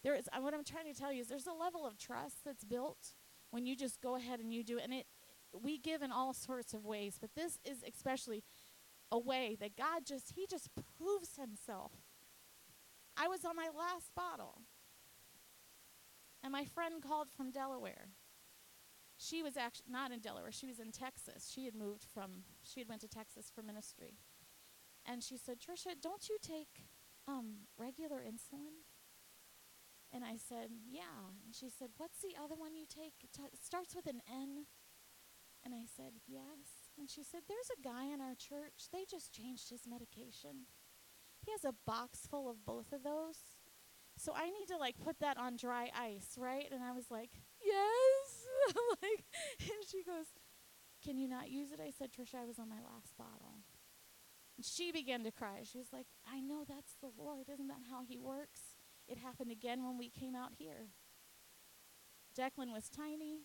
There 0.04 0.14
is, 0.14 0.30
uh, 0.32 0.42
what 0.42 0.54
I'm 0.54 0.64
trying 0.64 0.92
to 0.94 1.00
tell 1.00 1.12
you 1.12 1.22
is 1.22 1.28
there's 1.28 1.48
a 1.48 1.54
level 1.54 1.86
of 1.86 1.98
trust 1.98 2.46
that's 2.46 2.64
built 2.64 3.14
when 3.50 3.66
you 3.66 3.76
just 3.76 4.02
go 4.02 4.16
ahead 4.16 4.40
and 4.40 4.54
you 4.54 4.64
do 4.64 4.78
it. 4.78 4.84
And 4.84 4.94
it, 4.94 5.08
we 5.60 5.80
give 5.80 6.04
in 6.04 6.12
all 6.12 6.34
sorts 6.34 6.74
of 6.74 6.86
ways, 6.86 7.18
but 7.20 7.32
this 7.36 7.58
is 7.66 7.78
especially 7.88 8.44
a 9.12 9.18
way 9.18 9.58
that 9.60 9.76
God 9.76 10.06
just, 10.06 10.34
He 10.36 10.46
just 10.48 10.70
proves 10.98 11.38
Himself. 11.38 11.94
I 13.18 13.28
was 13.28 13.46
on 13.46 13.56
my 13.56 13.70
last 13.76 14.12
bottle. 14.16 14.62
And 16.46 16.52
my 16.52 16.64
friend 16.64 17.02
called 17.02 17.28
from 17.36 17.50
Delaware. 17.50 18.10
She 19.18 19.42
was 19.42 19.58
actually 19.58 19.90
not 19.90 20.12
in 20.12 20.20
Delaware, 20.20 20.52
she 20.52 20.68
was 20.68 20.80
in 20.80 20.92
Texas. 20.92 21.50
She 21.52 21.66
had 21.66 21.74
moved 21.74 22.06
from, 22.14 22.44
she 22.62 22.80
had 22.80 22.88
went 22.88 23.02
to 23.02 23.08
Texas 23.08 23.52
for 23.54 23.64
ministry. 23.64 24.20
And 25.08 25.24
she 25.24 25.38
said, 25.38 25.58
Trisha, 25.58 26.00
don't 26.00 26.30
you 26.30 26.38
take 26.40 26.86
um, 27.28 27.66
regular 27.80 28.18
insulin? 28.18 28.86
And 30.14 30.24
I 30.24 30.38
said, 30.38 30.70
Yeah. 30.88 31.34
And 31.44 31.56
she 31.56 31.68
said, 31.68 31.90
What's 31.98 32.22
the 32.22 32.36
other 32.42 32.54
one 32.54 32.76
you 32.76 32.86
take? 32.88 33.14
It 33.24 33.34
t- 33.34 33.58
starts 33.60 33.96
with 33.96 34.06
an 34.06 34.22
N. 34.32 34.68
And 35.66 35.74
I 35.74 35.86
said, 35.98 36.14
Yes. 36.28 36.94
And 37.00 37.10
she 37.10 37.24
said, 37.24 37.42
There's 37.48 37.72
a 37.74 37.82
guy 37.82 38.14
in 38.14 38.22
our 38.22 38.36
church. 38.36 38.94
They 38.94 39.06
just 39.10 39.34
changed 39.34 39.72
his 39.72 39.88
medication. 39.90 40.70
He 41.44 41.52
has 41.52 41.66
a 41.66 41.74
box 41.88 42.28
full 42.30 42.48
of 42.48 42.66
both 42.66 42.94
of 42.94 43.02
those. 43.02 43.55
So 44.18 44.34
I 44.34 44.46
need 44.46 44.68
to 44.70 44.78
like 44.78 44.96
put 45.04 45.20
that 45.20 45.38
on 45.38 45.58
dry 45.58 45.90
ice, 45.96 46.38
right? 46.38 46.68
And 46.72 46.84
I 46.84 46.92
was 46.92 47.12
like, 47.12 47.32
Yes. 47.64 48.46
like 49.02 49.26
and 49.60 49.88
she 49.90 50.04
goes, 50.04 50.28
Can 51.04 51.18
you 51.18 51.28
not 51.28 51.50
use 51.50 51.72
it? 51.72 51.80
I 51.80 51.92
said, 51.92 52.12
Trisha, 52.12 52.42
I 52.42 52.46
was 52.46 52.60
on 52.60 52.70
my 52.70 52.76
last 52.76 53.18
bottle. 53.18 53.60
And 54.58 54.66
she 54.66 54.92
began 54.92 55.24
to 55.24 55.32
cry. 55.32 55.64
She 55.64 55.78
was 55.78 55.92
like, 55.92 56.08
I 56.26 56.40
know 56.40 56.64
that's 56.68 56.96
the 57.02 57.12
Lord. 57.18 57.50
Isn't 57.52 57.68
that 57.68 57.90
how 57.92 58.04
he 58.08 58.18
works? 58.18 58.62
It 59.08 59.18
happened 59.18 59.52
again 59.52 59.84
when 59.84 59.98
we 59.98 60.10
came 60.10 60.36
out 60.36 60.52
here. 60.58 60.88
Declan 62.38 62.74
was 62.74 62.90
tiny. 62.90 63.42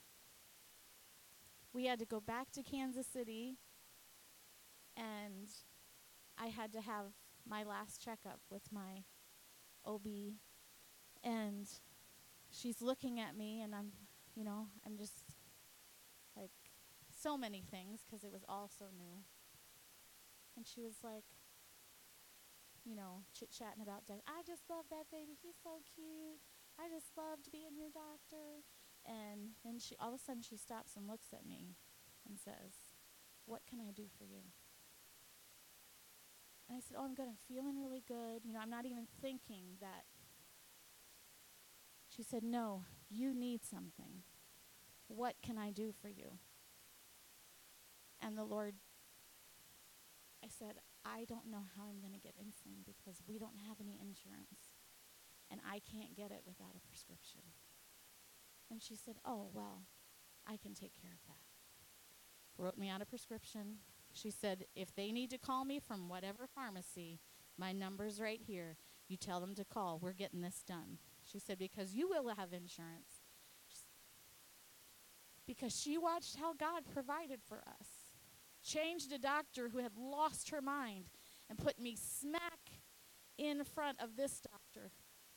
We 1.72 1.86
had 1.86 1.98
to 1.98 2.06
go 2.06 2.20
back 2.20 2.50
to 2.52 2.62
Kansas 2.62 3.06
City, 3.06 3.58
and 4.96 5.48
I 6.36 6.46
had 6.46 6.72
to 6.72 6.80
have 6.80 7.12
my 7.48 7.62
last 7.62 8.02
checkup 8.02 8.40
with 8.50 8.72
my 8.72 9.04
OB. 9.84 10.06
And 11.22 11.68
she's 12.50 12.80
looking 12.80 13.20
at 13.20 13.36
me, 13.36 13.60
and 13.60 13.74
I'm, 13.74 13.92
you 14.34 14.44
know, 14.44 14.68
I'm 14.86 14.96
just 14.96 15.36
like 16.36 16.50
so 17.10 17.36
many 17.36 17.62
things 17.70 18.00
because 18.04 18.24
it 18.24 18.32
was 18.32 18.44
all 18.48 18.68
so 18.68 18.86
new. 18.96 19.24
And 20.56 20.66
she 20.66 20.80
was 20.80 21.04
like, 21.04 21.24
you 22.84 22.96
know, 22.96 23.24
chit 23.36 23.50
chatting 23.52 23.82
about 23.82 24.06
Doug. 24.06 24.20
I 24.26 24.42
just 24.46 24.68
love 24.68 24.88
that 24.90 25.12
baby. 25.12 25.36
He's 25.40 25.60
so 25.62 25.84
cute. 25.94 26.40
I 26.80 26.88
just 26.88 27.12
loved 27.16 27.52
being 27.52 27.76
your 27.76 27.92
doctor. 27.92 28.64
And 29.04 29.56
then 29.64 29.78
she 29.78 29.96
all 30.00 30.12
of 30.12 30.20
a 30.20 30.22
sudden 30.22 30.42
she 30.42 30.56
stops 30.56 30.96
and 30.96 31.06
looks 31.06 31.32
at 31.32 31.46
me 31.46 31.76
and 32.26 32.38
says, 32.38 32.96
What 33.44 33.62
can 33.68 33.80
I 33.80 33.92
do 33.92 34.08
for 34.16 34.24
you? 34.24 34.48
And 36.68 36.76
I 36.76 36.80
said, 36.80 36.96
Oh, 36.98 37.04
I'm 37.04 37.14
good. 37.14 37.28
I'm 37.28 37.40
feeling 37.48 37.80
really 37.80 38.04
good. 38.06 38.44
You 38.44 38.52
know, 38.52 38.60
I'm 38.60 38.70
not 38.72 38.86
even 38.86 39.06
thinking 39.20 39.76
that. 39.80 40.04
She 42.14 42.22
said, 42.22 42.42
No, 42.42 42.84
you 43.08 43.32
need 43.32 43.64
something. 43.64 44.24
What 45.08 45.36
can 45.42 45.58
I 45.58 45.70
do 45.70 45.92
for 46.00 46.08
you? 46.08 46.38
And 48.20 48.36
the 48.36 48.44
Lord, 48.44 48.74
I 50.44 50.48
said, 50.48 50.74
I 51.04 51.24
don't 51.24 51.50
know 51.50 51.64
how 51.76 51.84
I'm 51.88 52.00
going 52.00 52.12
to 52.12 52.20
get 52.20 52.34
insulin 52.36 52.84
because 52.84 53.22
we 53.26 53.38
don't 53.38 53.56
have 53.66 53.78
any 53.80 53.98
insurance 54.00 54.74
and 55.50 55.60
I 55.68 55.80
can't 55.80 56.16
get 56.16 56.30
it 56.30 56.42
without 56.46 56.76
a 56.76 56.86
prescription. 56.86 57.40
And 58.70 58.82
she 58.82 58.94
said, 58.94 59.16
Oh, 59.24 59.48
well, 59.52 59.82
I 60.46 60.56
can 60.56 60.74
take 60.74 61.00
care 61.00 61.12
of 61.12 61.26
that. 61.26 62.62
Wrote 62.62 62.78
me 62.78 62.88
out 62.88 63.02
a 63.02 63.06
prescription. 63.06 63.78
She 64.12 64.30
said, 64.30 64.66
If 64.76 64.94
they 64.94 65.12
need 65.12 65.30
to 65.30 65.38
call 65.38 65.64
me 65.64 65.80
from 65.80 66.08
whatever 66.08 66.46
pharmacy, 66.46 67.20
my 67.56 67.72
number's 67.72 68.20
right 68.20 68.40
here. 68.46 68.76
You 69.08 69.16
tell 69.16 69.40
them 69.40 69.54
to 69.56 69.64
call. 69.64 69.98
We're 70.00 70.12
getting 70.12 70.40
this 70.40 70.62
done. 70.66 70.98
She 71.30 71.38
said, 71.38 71.58
Because 71.58 71.94
you 71.94 72.08
will 72.08 72.28
have 72.28 72.52
insurance. 72.52 73.22
Because 75.46 75.78
she 75.78 75.98
watched 75.98 76.36
how 76.36 76.54
God 76.54 76.82
provided 76.92 77.40
for 77.42 77.58
us 77.58 77.88
changed 78.62 79.12
a 79.12 79.18
doctor 79.18 79.68
who 79.68 79.78
had 79.78 79.92
lost 79.96 80.50
her 80.50 80.60
mind 80.60 81.06
and 81.48 81.58
put 81.58 81.80
me 81.80 81.96
smack 81.96 82.82
in 83.38 83.64
front 83.64 84.00
of 84.00 84.16
this 84.16 84.40
doctor 84.40 84.92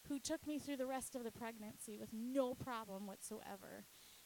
who 0.09 0.19
took 0.19 0.45
me 0.45 0.59
through 0.59 0.77
the 0.77 0.85
rest 0.85 1.15
of 1.15 1.23
the 1.23 1.31
pregnancy 1.31 1.97
with 1.97 2.09
no 2.13 2.53
problem 2.53 3.07
whatsoever. 3.07 3.85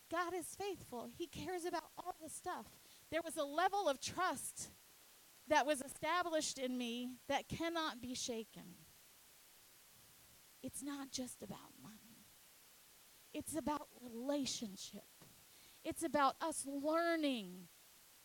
God 0.10 0.34
is 0.34 0.56
faithful. 0.56 1.10
He 1.16 1.28
cares 1.28 1.66
about 1.66 1.84
all 1.98 2.16
the 2.22 2.30
stuff. 2.30 2.66
There 3.12 3.22
was 3.24 3.38
a 3.38 3.44
level 3.44 3.88
of 3.88 4.02
trust 4.02 4.70
that 5.48 5.66
was 5.66 5.82
established 5.82 6.58
in 6.58 6.78
me 6.78 7.10
that 7.30 7.48
cannot 7.48 8.02
be 8.02 8.16
shaken. 8.16 8.64
It's 10.64 10.84
not 10.84 11.12
just 11.12 11.42
about 11.42 11.74
money, 11.82 12.26
it's 13.34 13.56
about 13.56 13.88
relationship. 14.02 15.04
It's 15.84 16.04
about 16.04 16.36
us 16.42 16.66
learning 16.68 17.70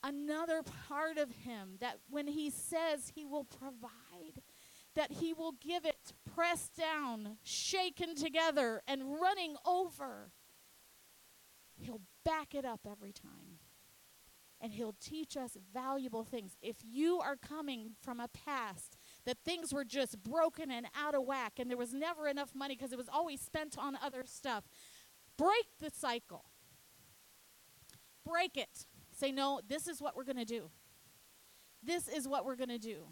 another 0.03 0.63
part 0.89 1.17
of 1.17 1.31
him 1.31 1.77
that 1.81 1.99
when 2.11 2.27
he 2.27 2.51
says 2.51 3.13
he 3.15 3.25
will 3.25 3.45
provide 3.45 4.43
that 4.97 5.13
he 5.13 5.33
will 5.33 5.53
give 5.53 5.85
it 5.85 6.13
pressed 6.35 6.75
down 6.75 7.37
shaken 7.45 8.17
together 8.17 8.83
and 8.89 9.21
running 9.21 9.55
over 9.65 10.33
he'll 11.83 12.01
back 12.25 12.55
it 12.55 12.65
up 12.65 12.81
every 12.91 13.13
time. 13.13 13.59
And 14.61 14.73
he'll 14.73 14.95
teach 15.01 15.37
us 15.37 15.57
valuable 15.75 16.23
things. 16.23 16.57
If 16.63 16.77
you 16.85 17.19
are 17.19 17.37
coming 17.37 17.93
from 18.01 18.21
a 18.21 18.29
past 18.29 18.97
that 19.25 19.39
things 19.45 19.73
were 19.73 19.85
just 19.85 20.23
broken 20.23 20.71
and 20.71 20.87
out 20.99 21.15
of 21.15 21.25
whack 21.25 21.55
and 21.59 21.71
there 21.71 21.77
was 21.77 21.93
never 21.93 22.27
enough 22.29 22.55
money 22.55 22.75
because 22.75 22.93
it 22.93 22.99
was 22.99 23.09
always 23.09 23.41
spent 23.41 23.77
on 23.79 23.97
other 24.03 24.25
stuff 24.25 24.65
break 25.39 25.67
the 25.81 25.91
cycle 25.91 26.45
break 28.25 28.57
it 28.57 28.87
Say, 29.13 29.31
no, 29.31 29.61
this 29.67 29.87
is 29.87 30.01
what 30.01 30.17
we're 30.17 30.25
going 30.25 30.39
to 30.39 30.45
do. 30.45 30.71
This 31.83 32.09
is 32.09 32.27
what 32.27 32.45
we're 32.45 32.57
going 32.57 32.71
to 32.71 32.79
do. 32.79 33.09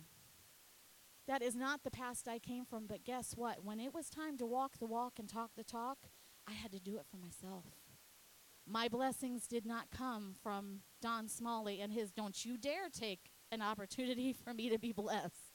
That 1.29 1.43
is 1.43 1.55
not 1.55 1.85
the 1.85 1.91
past 1.91 2.27
I 2.27 2.39
came 2.39 2.65
from, 2.65 2.87
but 2.87 3.05
guess 3.05 3.35
what? 3.37 3.65
When 3.65 3.79
it 3.79 3.95
was 3.95 4.09
time 4.09 4.37
to 4.39 4.47
walk 4.47 4.79
the 4.79 4.87
walk 4.87 5.19
and 5.19 5.29
talk 5.29 5.51
the 5.57 5.65
talk, 5.65 5.99
I 6.49 6.53
had 6.53 6.73
to 6.73 6.81
do 6.81 6.97
it 6.97 7.07
for 7.09 7.17
myself. 7.17 7.67
My 8.67 8.89
blessings 8.89 9.47
did 9.47 9.67
not 9.67 9.91
come 9.91 10.35
from 10.43 10.81
Don 11.01 11.29
Smalley 11.29 11.81
and 11.81 11.93
his 11.93 12.11
don't 12.11 12.45
you 12.45 12.57
dare 12.57 12.89
take 12.89 13.31
an 13.53 13.63
opportunity 13.63 14.33
for 14.45 14.55
me 14.55 14.69
to 14.71 14.79
be 14.79 14.93
blessed. 14.93 15.50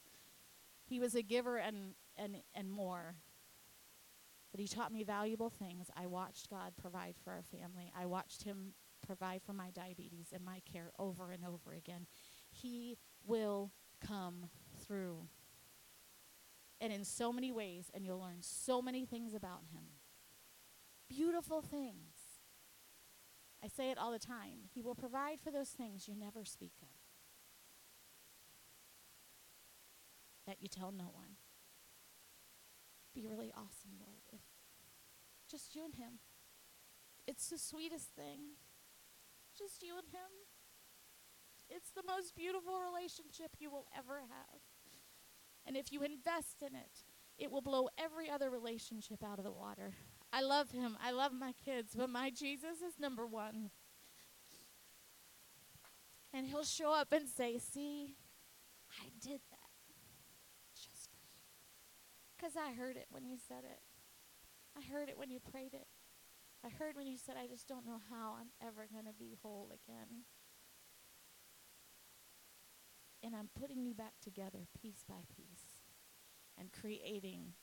He 0.86 1.00
was 1.00 1.16
a 1.16 1.22
giver 1.22 1.58
and 1.58 1.96
and 2.18 2.38
and 2.54 2.72
more. 2.72 3.16
but 4.56 4.62
he 4.62 4.68
taught 4.70 4.94
me 4.94 5.04
valuable 5.04 5.50
things. 5.50 5.90
I 5.98 6.06
watched 6.06 6.50
God 6.50 6.78
provide 6.78 7.16
for 7.22 7.32
our 7.32 7.44
family. 7.44 7.92
I 7.94 8.06
watched 8.06 8.44
him 8.44 8.74
provide 9.06 9.42
for 9.44 9.52
my 9.52 9.70
diabetes 9.70 10.28
and 10.34 10.46
my 10.46 10.62
care 10.72 10.92
over 10.98 11.30
and 11.32 11.44
over 11.44 11.74
again. 11.74 12.08
He 12.50 12.98
will 13.28 13.74
come 14.00 14.46
through. 14.88 15.28
And 16.80 16.94
in 16.94 17.04
so 17.04 17.34
many 17.34 17.52
ways, 17.52 17.92
and 17.94 18.06
you'll 18.06 18.22
learn 18.22 18.38
so 18.40 18.82
many 18.82 19.06
things 19.06 19.34
about 19.34 19.64
him. 19.74 19.84
Beautiful 21.10 21.62
things. 21.62 22.16
I 23.62 23.68
say 23.68 23.92
it 23.92 23.98
all 23.98 24.14
the 24.14 24.20
time. 24.20 24.70
He 24.74 24.82
will 24.82 24.96
provide 24.96 25.42
for 25.42 25.52
those 25.52 25.72
things 25.72 26.08
you 26.08 26.16
never 26.16 26.46
speak 26.46 26.76
of, 26.82 26.95
that 30.48 30.58
you 30.62 30.68
tell 30.68 30.92
no 30.92 31.10
one. 31.14 31.38
Be 33.14 33.26
really 33.28 33.52
awesome, 33.56 33.98
Lord, 34.00 34.22
if 34.32 34.42
just 35.50 35.76
you 35.76 35.86
and 35.86 35.96
him. 35.96 36.20
It's 37.28 37.50
the 37.50 37.58
sweetest 37.58 38.10
thing. 38.16 38.58
Just 39.58 39.84
you 39.84 39.98
and 39.98 40.08
him. 40.08 40.30
It's 41.70 41.92
the 41.92 42.04
most 42.06 42.36
beautiful 42.36 42.74
relationship 42.80 43.52
you 43.60 43.72
will 43.72 43.88
ever 43.98 44.20
have. 44.20 44.62
And 45.66 45.76
if 45.76 45.92
you 45.92 46.04
invest 46.04 46.58
in 46.62 46.76
it, 46.76 47.04
it 47.38 47.52
will 47.52 47.62
blow 47.62 47.90
every 47.98 48.30
other 48.30 48.50
relationship 48.50 49.24
out 49.24 49.40
of 49.40 49.46
the 49.46 49.52
water. 49.52 49.94
I 50.32 50.42
love 50.42 50.72
him. 50.72 50.98
I 51.04 51.12
love 51.12 51.32
my 51.34 51.54
kids, 51.64 51.94
but 51.96 52.10
my 52.10 52.30
Jesus 52.30 52.82
is 52.86 53.00
number 53.00 53.26
one. 53.26 53.72
And 56.34 56.46
he'll 56.46 56.64
show 56.64 56.94
up 56.94 57.14
and 57.14 57.28
say, 57.28 57.58
See, 57.58 58.16
I 59.02 59.06
did 59.22 59.40
that 59.50 59.70
just 60.74 61.10
for 61.10 61.24
you. 61.24 62.35
Because 62.46 62.62
I 62.62 62.80
heard 62.80 62.96
it 62.96 63.08
when 63.10 63.26
you 63.26 63.38
said 63.48 63.64
it. 63.64 63.80
I 64.78 64.94
heard 64.94 65.10
it 65.10 65.18
when 65.18 65.32
you 65.32 65.40
prayed 65.40 65.74
it. 65.74 65.88
I 66.64 66.70
heard 66.70 66.96
when 66.96 67.08
you 67.08 67.18
said, 67.18 67.34
I 67.42 67.48
just 67.48 67.68
don't 67.68 67.88
know 67.88 68.00
how 68.12 68.36
I'm 68.40 68.50
ever 68.62 68.88
going 68.92 69.06
to 69.06 69.18
be 69.18 69.36
whole 69.42 69.72
again. 69.74 70.26
And 73.24 73.36
I'm 73.36 73.50
putting 73.60 73.84
you 73.84 73.96
back 73.96 74.14
together 74.22 74.68
piece 74.80 75.04
by 75.10 75.24
piece 75.36 75.82
and 76.56 76.72
creating 76.72 77.54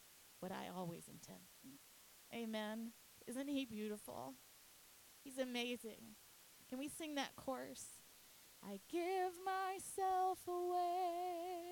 what 0.40 0.50
I 0.50 0.66
always 0.76 1.04
intended. 1.06 1.78
Amen. 2.34 2.90
Isn't 3.28 3.48
he 3.48 3.64
beautiful? 3.64 4.34
He's 5.22 5.38
amazing. 5.38 6.16
Can 6.68 6.80
we 6.80 6.88
sing 6.88 7.14
that 7.14 7.36
chorus? 7.36 7.84
I 8.64 8.80
give 8.90 9.34
myself 9.44 10.40
away. 10.48 11.71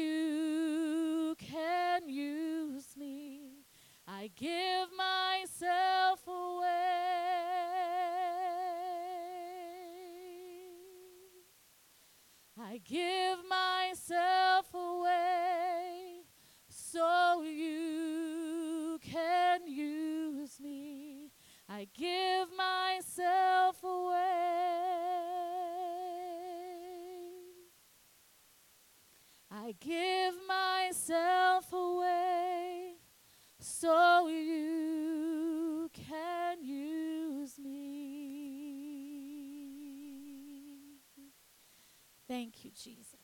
Jesus. 42.83 43.15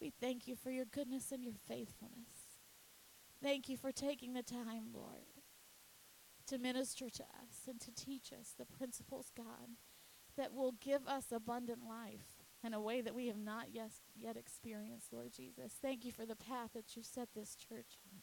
We 0.00 0.12
thank 0.20 0.46
you 0.46 0.56
for 0.56 0.70
your 0.70 0.84
goodness 0.84 1.32
and 1.32 1.42
your 1.42 1.54
faithfulness. 1.54 2.58
Thank 3.42 3.68
you 3.68 3.76
for 3.76 3.92
taking 3.92 4.32
the 4.32 4.42
time, 4.42 4.88
Lord, 4.92 5.26
to 6.46 6.58
minister 6.58 7.08
to 7.10 7.22
us 7.22 7.68
and 7.68 7.80
to 7.80 7.94
teach 7.94 8.32
us 8.32 8.54
the 8.56 8.66
principles, 8.66 9.30
God, 9.36 9.76
that 10.36 10.52
will 10.52 10.72
give 10.72 11.06
us 11.06 11.26
abundant 11.32 11.80
life 11.88 12.44
in 12.64 12.74
a 12.74 12.80
way 12.80 13.00
that 13.00 13.14
we 13.14 13.26
have 13.28 13.38
not 13.38 13.66
yet, 13.72 13.90
yet 14.16 14.36
experienced, 14.36 15.12
Lord 15.12 15.32
Jesus. 15.32 15.74
Thank 15.80 16.04
you 16.04 16.12
for 16.12 16.24
the 16.24 16.36
path 16.36 16.70
that 16.74 16.96
you 16.96 17.02
set 17.02 17.28
this 17.34 17.54
church 17.54 17.98
on. 18.12 18.20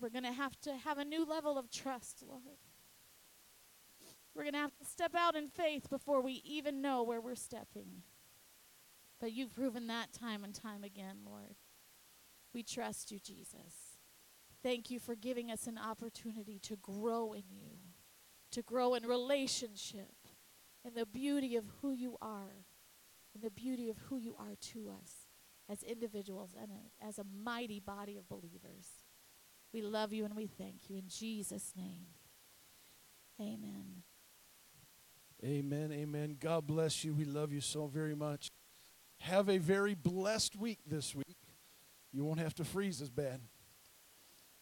We're 0.00 0.10
going 0.10 0.24
to 0.24 0.32
have 0.32 0.60
to 0.60 0.76
have 0.76 0.98
a 0.98 1.04
new 1.04 1.24
level 1.24 1.58
of 1.58 1.70
trust, 1.70 2.22
Lord. 2.26 2.42
We're 4.34 4.44
going 4.44 4.54
to 4.54 4.60
have 4.60 4.76
to 4.76 4.84
step 4.84 5.14
out 5.16 5.34
in 5.34 5.48
faith 5.48 5.90
before 5.90 6.20
we 6.20 6.42
even 6.44 6.80
know 6.80 7.02
where 7.02 7.20
we're 7.20 7.34
stepping. 7.34 8.02
But 9.20 9.32
you've 9.32 9.54
proven 9.54 9.86
that 9.88 10.12
time 10.12 10.44
and 10.44 10.54
time 10.54 10.84
again, 10.84 11.18
Lord. 11.24 11.56
We 12.54 12.62
trust 12.62 13.10
you, 13.10 13.18
Jesus. 13.18 13.98
Thank 14.62 14.90
you 14.90 14.98
for 14.98 15.14
giving 15.14 15.50
us 15.50 15.66
an 15.66 15.78
opportunity 15.78 16.58
to 16.60 16.76
grow 16.76 17.32
in 17.32 17.44
you, 17.50 17.78
to 18.52 18.62
grow 18.62 18.94
in 18.94 19.04
relationship, 19.04 20.14
in 20.84 20.94
the 20.94 21.06
beauty 21.06 21.56
of 21.56 21.64
who 21.80 21.92
you 21.92 22.16
are, 22.20 22.64
in 23.34 23.40
the 23.40 23.50
beauty 23.50 23.88
of 23.88 23.98
who 24.08 24.16
you 24.16 24.34
are 24.38 24.56
to 24.72 24.90
us 24.90 25.26
as 25.68 25.82
individuals 25.82 26.54
and 26.60 26.70
a, 26.70 27.06
as 27.06 27.18
a 27.18 27.24
mighty 27.24 27.78
body 27.78 28.16
of 28.16 28.28
believers. 28.28 29.04
We 29.72 29.82
love 29.82 30.12
you 30.12 30.24
and 30.24 30.34
we 30.34 30.46
thank 30.46 30.88
you 30.88 30.96
in 30.96 31.08
Jesus' 31.08 31.74
name. 31.76 32.06
Amen. 33.40 34.02
Amen. 35.44 35.92
Amen. 35.92 36.36
God 36.40 36.66
bless 36.66 37.04
you. 37.04 37.14
We 37.14 37.24
love 37.24 37.52
you 37.52 37.60
so 37.60 37.86
very 37.86 38.14
much. 38.14 38.50
Have 39.28 39.50
a 39.50 39.58
very 39.58 39.94
blessed 39.94 40.56
week 40.56 40.78
this 40.86 41.14
week. 41.14 41.36
You 42.12 42.24
won't 42.24 42.40
have 42.40 42.54
to 42.54 42.64
freeze 42.64 43.02
as 43.02 43.10
bad. 43.10 43.42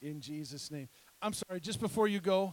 In 0.02 0.20
Jesus' 0.20 0.72
name. 0.72 0.88
I'm 1.22 1.32
sorry, 1.32 1.60
just 1.60 1.80
before 1.80 2.08
you 2.08 2.18
go, 2.18 2.44